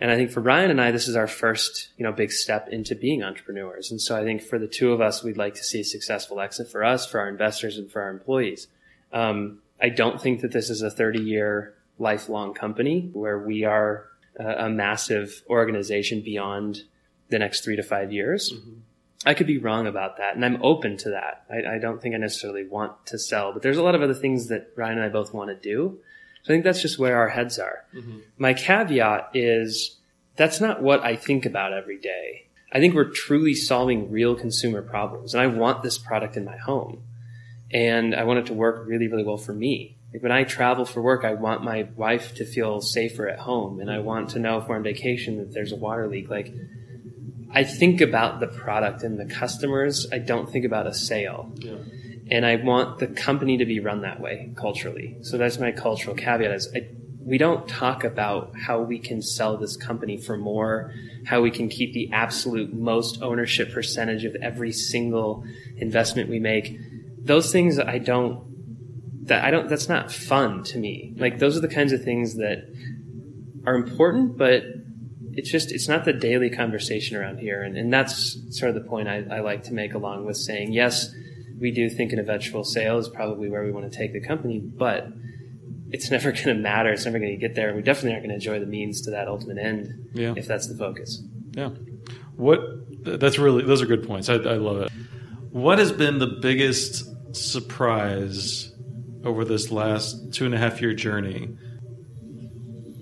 And 0.00 0.10
I 0.10 0.16
think 0.16 0.30
for 0.30 0.40
Ryan 0.40 0.70
and 0.70 0.80
I, 0.80 0.92
this 0.92 1.08
is 1.08 1.16
our 1.16 1.26
first, 1.26 1.88
you 1.96 2.04
know, 2.04 2.12
big 2.12 2.30
step 2.30 2.68
into 2.68 2.94
being 2.94 3.22
entrepreneurs. 3.22 3.90
And 3.90 4.00
so 4.00 4.16
I 4.16 4.22
think 4.22 4.42
for 4.42 4.58
the 4.58 4.68
two 4.68 4.92
of 4.92 5.00
us, 5.00 5.24
we'd 5.24 5.36
like 5.36 5.54
to 5.54 5.64
see 5.64 5.80
a 5.80 5.84
successful 5.84 6.40
exit 6.40 6.70
for 6.70 6.84
us, 6.84 7.04
for 7.04 7.18
our 7.18 7.28
investors, 7.28 7.78
and 7.78 7.90
for 7.90 8.02
our 8.02 8.10
employees. 8.10 8.68
Um, 9.12 9.58
I 9.80 9.88
don't 9.88 10.20
think 10.20 10.40
that 10.42 10.52
this 10.52 10.70
is 10.70 10.82
a 10.82 10.90
30 10.90 11.20
year 11.20 11.74
lifelong 11.98 12.54
company 12.54 13.10
where 13.12 13.38
we 13.38 13.64
are 13.64 14.06
a, 14.38 14.66
a 14.66 14.70
massive 14.70 15.42
organization 15.48 16.22
beyond 16.22 16.82
the 17.28 17.38
next 17.38 17.64
three 17.64 17.76
to 17.76 17.82
five 17.82 18.12
years. 18.12 18.54
I 19.26 19.34
could 19.34 19.48
be 19.48 19.58
wrong 19.58 19.86
about 19.88 20.18
that, 20.18 20.36
and 20.36 20.44
I'm 20.44 20.62
open 20.62 20.96
to 20.98 21.10
that. 21.10 21.44
I, 21.50 21.74
I 21.74 21.78
don't 21.78 22.00
think 22.00 22.14
I 22.14 22.18
necessarily 22.18 22.66
want 22.66 23.06
to 23.06 23.18
sell, 23.18 23.52
but 23.52 23.62
there's 23.62 23.76
a 23.76 23.82
lot 23.82 23.96
of 23.96 24.02
other 24.02 24.14
things 24.14 24.46
that 24.46 24.70
Ryan 24.76 24.98
and 24.98 25.06
I 25.06 25.08
both 25.08 25.34
want 25.34 25.50
to 25.50 25.56
do. 25.56 25.98
I 26.48 26.52
think 26.52 26.64
that's 26.64 26.82
just 26.82 26.98
where 26.98 27.18
our 27.18 27.28
heads 27.28 27.58
are. 27.58 27.84
Mm-hmm. 27.94 28.18
My 28.38 28.54
caveat 28.54 29.30
is 29.34 29.96
that's 30.36 30.60
not 30.60 30.82
what 30.82 31.04
I 31.04 31.16
think 31.16 31.44
about 31.44 31.72
every 31.72 31.98
day. 31.98 32.46
I 32.72 32.78
think 32.78 32.94
we're 32.94 33.10
truly 33.10 33.54
solving 33.54 34.10
real 34.10 34.34
consumer 34.34 34.82
problems, 34.82 35.34
and 35.34 35.42
I 35.42 35.46
want 35.46 35.82
this 35.82 35.98
product 35.98 36.36
in 36.36 36.44
my 36.44 36.56
home, 36.56 37.02
and 37.70 38.14
I 38.14 38.24
want 38.24 38.40
it 38.40 38.46
to 38.46 38.54
work 38.54 38.86
really, 38.86 39.08
really 39.08 39.24
well 39.24 39.36
for 39.36 39.52
me. 39.52 39.96
Like 40.12 40.22
when 40.22 40.32
I 40.32 40.44
travel 40.44 40.84
for 40.84 41.02
work, 41.02 41.24
I 41.24 41.34
want 41.34 41.62
my 41.62 41.88
wife 41.96 42.34
to 42.36 42.44
feel 42.46 42.80
safer 42.80 43.28
at 43.28 43.38
home, 43.40 43.80
and 43.80 43.90
I 43.90 43.98
want 43.98 44.30
to 44.30 44.38
know 44.38 44.58
if 44.58 44.68
we're 44.68 44.76
on 44.76 44.82
vacation 44.82 45.38
that 45.38 45.52
there's 45.52 45.72
a 45.72 45.76
water 45.76 46.06
leak. 46.08 46.30
Like 46.30 46.52
I 47.52 47.64
think 47.64 48.00
about 48.00 48.40
the 48.40 48.46
product 48.46 49.02
and 49.02 49.18
the 49.18 49.26
customers. 49.26 50.06
I 50.12 50.18
don't 50.18 50.50
think 50.50 50.64
about 50.64 50.86
a 50.86 50.94
sale. 50.94 51.52
And 52.30 52.44
I 52.44 52.56
want 52.56 52.98
the 52.98 53.06
company 53.06 53.56
to 53.58 53.64
be 53.64 53.80
run 53.80 54.02
that 54.02 54.20
way 54.20 54.52
culturally. 54.56 55.16
So 55.22 55.38
that's 55.38 55.58
my 55.58 55.72
cultural 55.72 56.14
caveat 56.14 56.50
is 56.50 56.68
I, 56.74 56.88
we 57.20 57.38
don't 57.38 57.68
talk 57.68 58.04
about 58.04 58.52
how 58.58 58.80
we 58.80 58.98
can 58.98 59.22
sell 59.22 59.56
this 59.56 59.76
company 59.76 60.16
for 60.16 60.36
more, 60.36 60.92
how 61.26 61.40
we 61.40 61.50
can 61.50 61.68
keep 61.68 61.92
the 61.92 62.10
absolute 62.12 62.72
most 62.72 63.22
ownership 63.22 63.72
percentage 63.72 64.24
of 64.24 64.34
every 64.36 64.72
single 64.72 65.44
investment 65.76 66.28
we 66.28 66.38
make. 66.38 66.78
Those 67.22 67.52
things 67.52 67.78
I 67.78 67.98
don't, 67.98 69.26
that 69.26 69.44
I 69.44 69.50
don't, 69.50 69.68
that's 69.68 69.88
not 69.88 70.12
fun 70.12 70.64
to 70.64 70.78
me. 70.78 71.14
Like 71.16 71.38
those 71.38 71.56
are 71.56 71.60
the 71.60 71.68
kinds 71.68 71.92
of 71.92 72.02
things 72.02 72.36
that 72.36 72.64
are 73.66 73.74
important, 73.74 74.38
but 74.38 74.64
it's 75.32 75.50
just 75.50 75.70
it's 75.70 75.86
not 75.86 76.04
the 76.04 76.12
daily 76.12 76.50
conversation 76.50 77.16
around 77.16 77.38
here 77.38 77.62
and, 77.62 77.76
and 77.76 77.92
that's 77.92 78.36
sort 78.50 78.70
of 78.70 78.74
the 78.74 78.88
point 78.88 79.06
I, 79.06 79.24
I 79.30 79.38
like 79.38 79.62
to 79.64 79.72
make 79.72 79.94
along 79.94 80.24
with 80.24 80.36
saying 80.36 80.72
yes 80.72 81.14
we 81.60 81.70
do 81.70 81.88
think 81.90 82.12
an 82.12 82.18
eventual 82.18 82.64
sale 82.64 82.98
is 82.98 83.08
probably 83.08 83.48
where 83.48 83.64
we 83.64 83.70
want 83.72 83.90
to 83.90 83.96
take 83.98 84.12
the 84.12 84.20
company 84.20 84.58
but 84.58 85.08
it's 85.90 86.10
never 86.16 86.30
going 86.32 86.44
to 86.46 86.54
matter 86.54 86.90
it's 86.92 87.04
never 87.04 87.18
going 87.18 87.30
to 87.32 87.36
get 87.36 87.54
there 87.54 87.68
and 87.68 87.76
we 87.76 87.82
definitely 87.82 88.12
aren't 88.12 88.22
going 88.22 88.30
to 88.30 88.34
enjoy 88.34 88.58
the 88.60 88.66
means 88.70 89.00
to 89.02 89.10
that 89.10 89.28
ultimate 89.28 89.58
end 89.58 90.08
Yeah. 90.14 90.34
if 90.36 90.46
that's 90.46 90.66
the 90.68 90.76
focus 90.76 91.22
Yeah. 91.52 91.70
What 92.36 92.60
that's 93.04 93.38
really 93.38 93.64
those 93.64 93.82
are 93.82 93.86
good 93.86 94.06
points. 94.06 94.28
I, 94.28 94.34
I 94.34 94.54
love 94.58 94.82
it. 94.82 94.92
What 95.50 95.78
has 95.80 95.90
been 95.90 96.18
the 96.18 96.26
biggest 96.40 97.34
surprise 97.34 98.72
over 99.24 99.44
this 99.44 99.72
last 99.72 100.32
two 100.34 100.44
and 100.44 100.54
a 100.54 100.58
half 100.58 100.80
year 100.80 100.94
journey? 100.94 101.56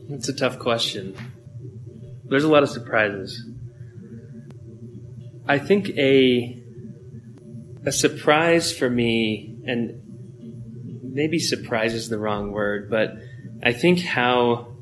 it's 0.08 0.28
a 0.28 0.32
tough 0.32 0.58
question 0.58 1.14
there's 2.26 2.44
a 2.44 2.48
lot 2.48 2.62
of 2.62 2.68
surprises 2.70 3.44
i 5.48 5.58
think 5.58 5.88
a 5.90 6.62
a 7.86 7.92
surprise 7.92 8.76
for 8.76 8.90
me 8.90 9.56
and 9.66 10.02
maybe 11.02 11.38
surprise 11.38 11.94
is 11.94 12.08
the 12.08 12.18
wrong 12.18 12.52
word 12.52 12.90
but 12.90 13.16
i 13.62 13.72
think 13.72 14.00
how 14.00 14.72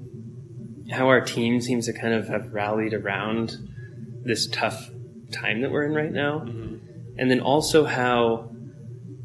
how 0.90 1.08
our 1.08 1.20
team 1.20 1.60
seems 1.60 1.86
to 1.86 1.92
kind 1.92 2.14
of 2.14 2.28
have 2.28 2.52
rallied 2.52 2.92
around 2.92 3.56
this 4.24 4.46
tough 4.48 4.90
time 5.32 5.60
that 5.60 5.70
we're 5.70 5.84
in 5.84 5.94
right 5.94 6.12
now 6.12 6.40
mm-hmm. 6.40 6.76
and 7.18 7.30
then 7.30 7.40
also 7.40 7.84
how 7.84 8.50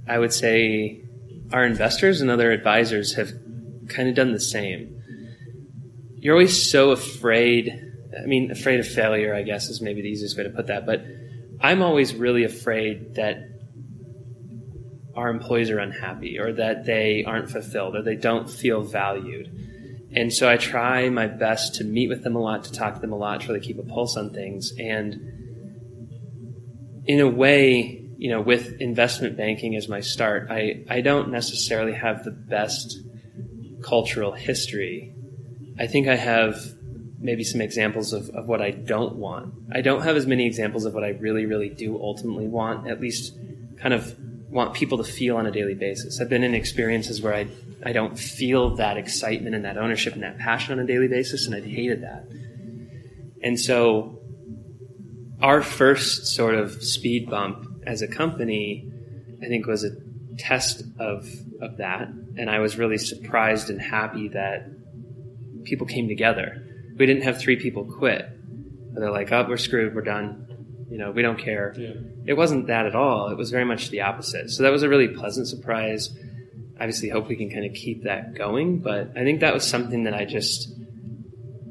i 0.08 0.18
would 0.20 0.34
say 0.34 1.02
our 1.52 1.65
investors 1.65 2.22
and 2.22 2.30
other 2.30 2.52
advisors 2.52 3.15
have 3.15 3.32
kind 3.88 4.08
of 4.08 4.15
done 4.15 4.34
the 4.34 4.39
same 4.39 5.00
you're 6.22 6.36
always 6.36 6.70
so 6.70 6.92
afraid. 6.92 7.94
I 8.18 8.26
mean, 8.26 8.52
afraid 8.52 8.80
of 8.80 8.88
failure, 8.88 9.34
I 9.34 9.44
guess, 9.44 9.70
is 9.70 9.82
maybe 9.82 10.02
the 10.02 10.10
easiest 10.10 10.38
way 10.38 10.44
to 10.44 10.50
put 10.50 10.68
that. 10.68 10.86
But 10.86 11.06
I'm 11.62 11.82
always 11.82 12.13
really 12.13 12.44
afraid 12.44 13.15
that 13.15 13.38
our 15.20 15.30
employees 15.30 15.70
are 15.70 15.80
unhappy 15.80 16.40
or 16.40 16.54
that 16.54 16.86
they 16.86 17.24
aren't 17.26 17.50
fulfilled 17.50 17.96
or 17.96 18.02
they 18.02 18.16
don't 18.16 18.50
feel 18.50 18.82
valued. 18.82 19.56
And 20.16 20.34
so 20.34 20.50
I 20.50 20.58
try 20.58 21.10
my 21.10 21.28
best 21.28 21.76
to 21.76 21.84
meet 21.84 22.10
with 22.10 22.24
them 22.24 22.36
a 22.36 22.40
lot, 22.40 22.64
to 22.64 22.72
talk 22.72 22.96
to 22.96 23.02
them 23.02 23.14
a 23.14 23.18
lot, 23.18 23.42
try 23.42 23.54
to 23.54 23.60
keep 23.60 23.78
a 23.78 23.84
pulse 23.84 24.18
on 24.18 24.34
things. 24.34 24.74
And 24.80 25.22
in 27.06 27.20
a 27.20 27.28
way, 27.28 28.08
you 28.18 28.32
know, 28.32 28.42
with 28.42 28.82
investment 28.82 29.38
banking 29.38 29.76
as 29.76 29.88
my 29.88 30.00
start, 30.00 30.48
I, 30.50 30.84
I 30.90 31.02
don't 31.02 31.30
necessarily 31.30 31.94
have 31.94 32.24
the 32.24 32.32
best 32.32 32.98
cultural 33.84 34.32
history 34.32 35.14
I 35.80 35.88
think 35.88 36.10
I 36.10 36.18
have 36.18 36.62
maybe 37.20 37.46
some 37.46 37.62
examples 37.62 38.12
of, 38.12 38.30
of 38.32 38.48
what 38.48 38.62
I 38.62 38.72
don't 38.72 39.16
want. 39.16 39.54
I 39.72 39.82
don't 39.82 40.02
have 40.02 40.18
as 40.18 40.28
many 40.28 40.46
examples 40.46 40.84
of 40.84 40.94
what 40.94 41.06
I 41.06 41.10
really, 41.10 41.46
really 41.46 41.70
do 41.70 41.98
ultimately 42.02 42.48
want, 42.48 42.88
at 42.88 43.00
least 43.00 43.34
kind 43.78 43.94
of 43.94 44.14
want 44.50 44.74
people 44.74 44.98
to 44.98 45.04
feel 45.04 45.38
on 45.38 45.46
a 45.46 45.52
daily 45.52 45.76
basis. 45.76 46.20
I've 46.20 46.30
been 46.30 46.44
in 46.44 46.56
experiences 46.56 47.22
where 47.22 47.34
I, 47.34 47.48
I 47.86 47.92
don't 47.92 48.18
feel 48.18 48.76
that 48.78 48.98
excitement 48.98 49.56
and 49.56 49.66
that 49.66 49.78
ownership 49.78 50.14
and 50.14 50.24
that 50.24 50.38
passion 50.40 50.74
on 50.74 50.84
a 50.84 50.88
daily 50.88 51.08
basis, 51.08 51.46
and 51.46 51.56
I've 51.56 51.66
hated 51.66 52.02
that. 52.04 52.26
And 53.42 53.60
so 53.60 54.20
our 55.42 55.62
first 55.62 56.28
sort 56.28 56.56
of 56.56 56.84
speed 56.84 57.30
bump 57.30 57.66
as 57.86 58.02
a 58.02 58.08
company, 58.08 58.92
I 59.42 59.48
think 59.48 59.68
was 59.68 59.84
a 59.84 59.92
test 60.38 60.84
of, 61.00 61.30
of 61.62 61.78
that. 61.78 62.08
And 62.38 62.50
I 62.50 62.60
was 62.60 62.78
really 62.78 62.98
surprised 62.98 63.69
and 63.69 63.80
happy 63.80 64.30
that 64.30 64.69
people 65.63 65.86
came 65.86 66.08
together. 66.08 66.65
We 66.98 67.06
didn't 67.06 67.23
have 67.23 67.40
three 67.40 67.56
people 67.56 67.86
quit. 67.86 68.28
They're 68.94 69.12
like, 69.12 69.32
oh, 69.32 69.46
we're 69.48 69.58
screwed, 69.58 69.96
we're 69.96 70.02
done. 70.02 70.48
You 70.90 70.98
know, 70.98 71.12
we 71.12 71.21
don't 71.21 71.37
care. 71.37 71.73
It 72.25 72.33
wasn't 72.33 72.67
that 72.67 72.85
at 72.85 72.96
all. 72.96 73.29
It 73.29 73.37
was 73.37 73.52
very 73.52 73.65
much 73.65 73.90
the 73.90 74.02
opposite. 74.02 74.50
So 74.50 74.63
that 74.63 74.71
was 74.71 74.83
a 74.83 74.90
really 74.90 75.08
pleasant 75.10 75.48
surprise. 75.48 76.10
Obviously, 76.79 77.10
hope 77.10 77.27
we 77.27 77.35
can 77.35 77.50
kind 77.52 77.65
of 77.65 77.73
keep 77.73 78.04
that 78.06 78.33
going. 78.35 78.79
But 78.79 79.12
I 79.15 79.23
think 79.23 79.42
that 79.42 79.54
was 79.54 79.67
something 79.67 80.06
that 80.06 80.13
I 80.13 80.25
just, 80.25 80.69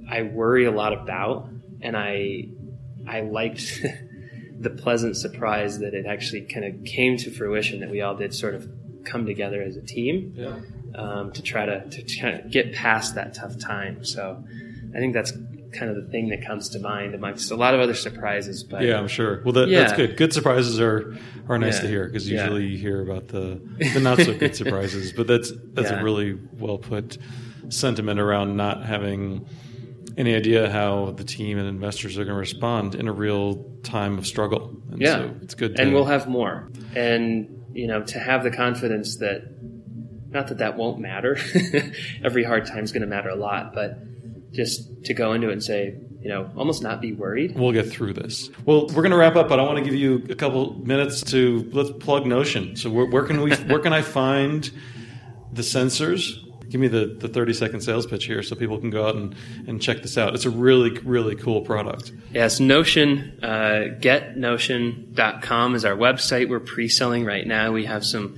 I 0.09 0.23
worry 0.23 0.67
a 0.67 0.71
lot 0.71 0.93
about. 0.93 1.49
And 1.81 1.97
I, 1.97 2.49
I 3.09 3.23
liked 3.23 3.83
the 4.61 4.71
pleasant 4.71 5.17
surprise 5.17 5.79
that 5.81 5.95
it 5.95 6.07
actually 6.07 6.43
kind 6.43 6.65
of 6.65 6.85
came 6.85 7.17
to 7.19 7.31
fruition 7.31 7.81
that 7.81 7.91
we 7.91 8.01
all 8.03 8.17
did 8.17 8.35
sort 8.35 8.55
of 8.55 8.69
come 9.05 9.25
together 9.27 9.63
as 9.63 9.77
a 9.77 9.83
team 9.83 10.35
Yeah. 10.37 10.59
um, 10.95 11.33
to 11.33 11.43
try 11.43 11.65
to, 11.67 11.89
to 11.89 12.03
try 12.05 12.33
to 12.41 12.49
get 12.49 12.75
past 12.75 13.15
that 13.15 13.35
tough 13.35 13.59
time. 13.59 14.05
So 14.05 14.45
I 14.95 14.99
think 14.99 15.15
that's 15.15 15.33
kind 15.73 15.91
of 15.91 15.97
the 16.03 16.11
thing 16.11 16.29
that 16.29 16.45
comes 16.47 16.71
to 16.71 16.79
mind 16.79 17.15
amongst 17.15 17.51
a 17.51 17.57
lot 17.57 17.75
of 17.75 17.81
other 17.81 17.95
surprises. 17.95 18.65
But 18.65 18.83
Yeah, 18.83 18.99
I'm 18.99 19.09
sure. 19.09 19.43
Well, 19.45 19.53
that, 19.53 19.69
Yeah. 19.69 19.81
that's 19.81 19.93
good. 19.93 20.17
Good 20.17 20.33
surprises 20.33 20.81
are 20.81 21.17
are 21.49 21.59
nice 21.59 21.77
Yeah. 21.77 21.83
to 21.83 21.89
hear 21.89 22.07
because 22.07 22.31
Yeah. 22.31 22.43
usually 22.43 22.67
you 22.67 22.79
hear 22.79 23.01
about 23.03 23.29
the 23.29 23.61
the 23.95 24.01
not 24.01 24.19
so 24.21 24.35
good 24.37 24.55
surprises. 24.57 25.13
But 25.13 25.27
that's 25.27 25.53
that's 25.75 25.91
Yeah. 25.91 26.01
a 26.01 26.05
really 26.05 26.39
well 26.59 26.79
put 26.79 27.19
sentiment 27.69 28.19
around 28.21 28.57
not 28.57 28.85
having 28.85 29.47
any 30.17 30.35
idea 30.35 30.69
how 30.71 31.13
the 31.17 31.23
team 31.25 31.59
and 31.59 31.69
investors 31.69 32.17
are 32.19 32.25
going 32.25 32.35
to 32.35 32.41
respond 32.41 32.95
in 32.95 33.07
a 33.07 33.13
real 33.13 33.65
time 33.85 34.19
of 34.19 34.27
struggle. 34.27 34.77
And 34.91 35.01
Yeah. 35.01 35.17
so 35.19 35.31
it's 35.43 35.55
good. 35.55 35.77
To, 35.77 35.83
and 35.83 35.93
we'll 35.95 36.07
have 36.07 36.27
more. 36.29 36.69
And 36.97 37.49
you 37.75 37.87
know, 37.87 38.03
to 38.03 38.19
have 38.19 38.43
the 38.43 38.51
confidence 38.51 39.17
that 39.19 39.43
not 40.31 40.49
that 40.49 40.59
that 40.59 40.77
won't 40.77 40.99
matter. 41.01 41.39
Every 42.25 42.45
hard 42.45 42.67
time 42.67 42.85
is 42.85 42.93
going 42.93 43.01
to 43.03 43.07
matter 43.09 43.29
a 43.31 43.37
lot, 43.37 43.73
but 43.75 43.99
just 44.53 45.05
to 45.05 45.15
go 45.15 45.33
into 45.33 45.49
it 45.51 45.53
and 45.53 45.63
say, 45.63 45.95
you 46.21 46.29
know, 46.29 46.51
almost 46.57 46.83
not 46.83 47.01
be 47.01 47.13
worried. 47.13 47.57
We'll 47.57 47.73
get 47.73 47.91
through 47.91 48.15
this. 48.15 48.51
Well, 48.65 48.87
we're 48.89 49.03
going 49.03 49.13
to 49.13 49.17
wrap 49.17 49.37
up, 49.37 49.49
but 49.49 49.61
I 49.61 49.63
want 49.63 49.79
to 49.79 49.85
give 49.85 49.95
you 49.95 50.25
a 50.31 50.35
couple 50.35 50.75
minutes 50.75 51.23
to 51.25 51.69
let's 51.73 51.91
plug 51.91 52.27
Notion. 52.27 52.77
So 52.77 52.91
where, 52.91 53.07
where 53.07 53.25
can 53.25 53.41
we 53.41 53.55
where 53.55 53.79
can 53.79 53.93
I 53.93 54.03
find 54.03 54.71
the 55.53 55.63
sensors? 55.63 56.45
Give 56.69 56.81
me 56.81 56.89
the, 56.89 57.17
the 57.19 57.29
30 57.29 57.55
second 57.55 57.81
sales 57.81 58.07
pitch 58.07 58.27
here 58.27 58.43
so 58.43 58.55
people 58.55 58.79
can 58.79 58.91
go 58.91 59.07
out 59.07 59.15
and, 59.15 59.35
and 59.67 59.81
check 59.81 60.03
this 60.03 60.19
out. 60.19 60.35
It's 60.35 60.45
a 60.45 60.51
really, 60.51 60.91
really 60.99 61.35
cool 61.35 61.63
product. 61.63 62.13
Yes, 62.35 62.61
Notion, 62.61 63.39
uh, 63.43 63.97
getnotion.com 64.01 65.75
is 65.75 65.87
our 65.87 65.97
website. 65.97 66.51
We're 66.51 66.61
pre-selling 66.61 67.25
right 67.25 67.47
now. 67.47 67.73
We 67.73 67.87
have 67.87 68.05
some 68.05 68.37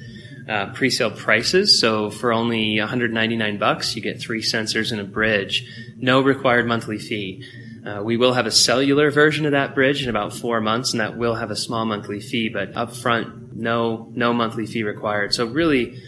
uh, 0.49 0.67
pre-sale 0.75 1.11
prices. 1.11 1.81
So 1.81 2.11
for 2.11 2.33
only 2.33 2.79
199 2.79 3.59
bucks, 3.59 3.97
you 3.97 4.03
get 4.03 4.21
three 4.21 4.43
sensors 4.43 4.93
and 4.93 5.01
a 5.01 5.05
bridge. 5.05 5.67
No 6.01 6.21
required 6.21 6.67
monthly 6.67 6.99
fee. 6.99 7.45
Uh, 7.87 8.03
we 8.03 8.17
will 8.17 8.35
have 8.35 8.47
a 8.47 8.51
cellular 8.51 9.11
version 9.11 9.47
of 9.47 9.53
that 9.53 9.75
bridge 9.75 10.03
in 10.03 10.09
about 10.09 10.35
four 10.35 10.61
months, 10.61 10.93
and 10.93 11.01
that 11.01 11.17
will 11.17 11.37
have 11.37 11.51
a 11.51 11.57
small 11.57 11.85
monthly 11.85 12.21
fee. 12.21 12.49
But 12.49 12.73
upfront, 12.75 13.53
no 13.55 14.11
no 14.15 14.33
monthly 14.33 14.67
fee 14.67 14.83
required. 14.83 15.35
So 15.35 15.47
really 15.47 16.01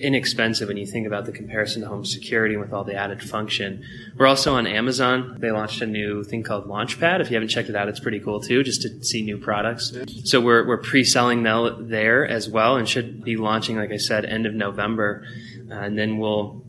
inexpensive 0.00 0.68
when 0.68 0.76
you 0.76 0.86
think 0.86 1.06
about 1.06 1.26
the 1.26 1.32
comparison 1.32 1.82
to 1.82 1.88
home 1.88 2.04
security 2.04 2.56
with 2.56 2.72
all 2.72 2.84
the 2.84 2.94
added 2.94 3.22
function. 3.22 3.84
We're 4.16 4.26
also 4.26 4.54
on 4.54 4.66
Amazon. 4.66 5.36
They 5.40 5.50
launched 5.50 5.80
a 5.82 5.86
new 5.86 6.24
thing 6.24 6.42
called 6.42 6.66
Launchpad. 6.66 7.20
If 7.20 7.30
you 7.30 7.36
haven't 7.36 7.48
checked 7.48 7.68
it 7.68 7.76
out, 7.76 7.88
it's 7.88 8.00
pretty 8.00 8.20
cool 8.20 8.40
too, 8.40 8.62
just 8.62 8.82
to 8.82 9.04
see 9.04 9.22
new 9.22 9.38
products. 9.38 9.96
So 10.24 10.40
we're, 10.40 10.66
we're 10.66 10.78
pre-selling 10.78 11.42
there 11.42 12.26
as 12.26 12.48
well 12.48 12.76
and 12.76 12.88
should 12.88 13.24
be 13.24 13.36
launching, 13.36 13.76
like 13.76 13.92
I 13.92 13.98
said, 13.98 14.24
end 14.24 14.46
of 14.46 14.54
November. 14.54 15.26
Uh, 15.70 15.74
and 15.74 15.98
then 15.98 16.18
we'll, 16.18 16.63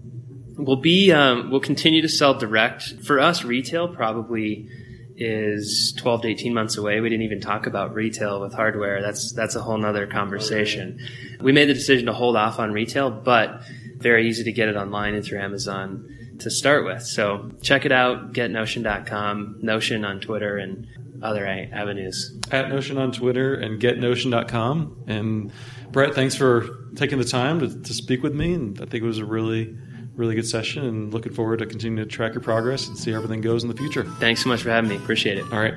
we'll 0.57 0.75
be, 0.75 1.11
um, 1.11 1.51
we'll 1.51 1.59
continue 1.59 2.01
to 2.01 2.09
sell 2.09 2.33
direct. 2.33 3.03
For 3.03 3.19
us, 3.19 3.43
retail 3.43 3.87
probably 3.87 4.69
is 5.17 5.93
12 5.97 6.23
to 6.23 6.27
18 6.27 6.53
months 6.53 6.77
away. 6.77 6.99
We 6.99 7.09
didn't 7.09 7.25
even 7.25 7.39
talk 7.39 7.67
about 7.67 7.93
retail 7.93 8.41
with 8.41 8.53
hardware. 8.53 9.01
That's, 9.01 9.31
that's 9.31 9.55
a 9.55 9.61
whole 9.61 9.77
nother 9.77 10.07
conversation. 10.07 10.99
We 11.39 11.51
made 11.51 11.69
the 11.69 11.73
decision 11.73 12.07
to 12.07 12.13
hold 12.13 12.35
off 12.35 12.59
on 12.59 12.73
retail, 12.73 13.09
but 13.09 13.61
very 13.97 14.27
easy 14.27 14.43
to 14.43 14.51
get 14.51 14.67
it 14.67 14.75
online 14.75 15.15
and 15.15 15.23
through 15.23 15.39
Amazon 15.39 16.09
to 16.39 16.49
start 16.49 16.85
with. 16.85 17.03
So 17.03 17.51
check 17.61 17.85
it 17.85 17.91
out, 17.91 18.33
getnotion.com, 18.33 19.59
Notion 19.61 20.03
on 20.03 20.19
Twitter 20.19 20.57
and 20.57 20.87
other 21.23 21.47
avenues. 21.47 22.37
At 22.51 22.69
Notion 22.69 22.97
on 22.97 23.11
Twitter 23.11 23.55
and 23.55 23.81
getnotion.com. 23.81 25.03
And 25.07 25.51
Brett, 25.91 26.13
thanks 26.13 26.35
for 26.35 26.67
taking 26.95 27.17
the 27.19 27.25
time 27.25 27.61
to, 27.61 27.81
to 27.83 27.93
speak 27.93 28.21
with 28.21 28.35
me. 28.35 28.53
And 28.53 28.79
I 28.81 28.85
think 28.85 29.03
it 29.03 29.07
was 29.07 29.19
a 29.19 29.25
really, 29.25 29.77
really 30.15 30.35
good 30.35 30.47
session 30.47 30.85
and 30.85 31.13
looking 31.13 31.33
forward 31.33 31.59
to 31.59 31.65
continuing 31.65 32.07
to 32.07 32.11
track 32.11 32.33
your 32.33 32.41
progress 32.41 32.87
and 32.87 32.97
see 32.97 33.11
how 33.11 33.17
everything 33.17 33.41
goes 33.41 33.63
in 33.63 33.69
the 33.69 33.75
future. 33.75 34.03
Thanks 34.19 34.43
so 34.43 34.49
much 34.49 34.63
for 34.63 34.69
having 34.69 34.89
me. 34.89 34.95
Appreciate 34.97 35.37
it. 35.37 35.43
All 35.51 35.59
right. 35.59 35.75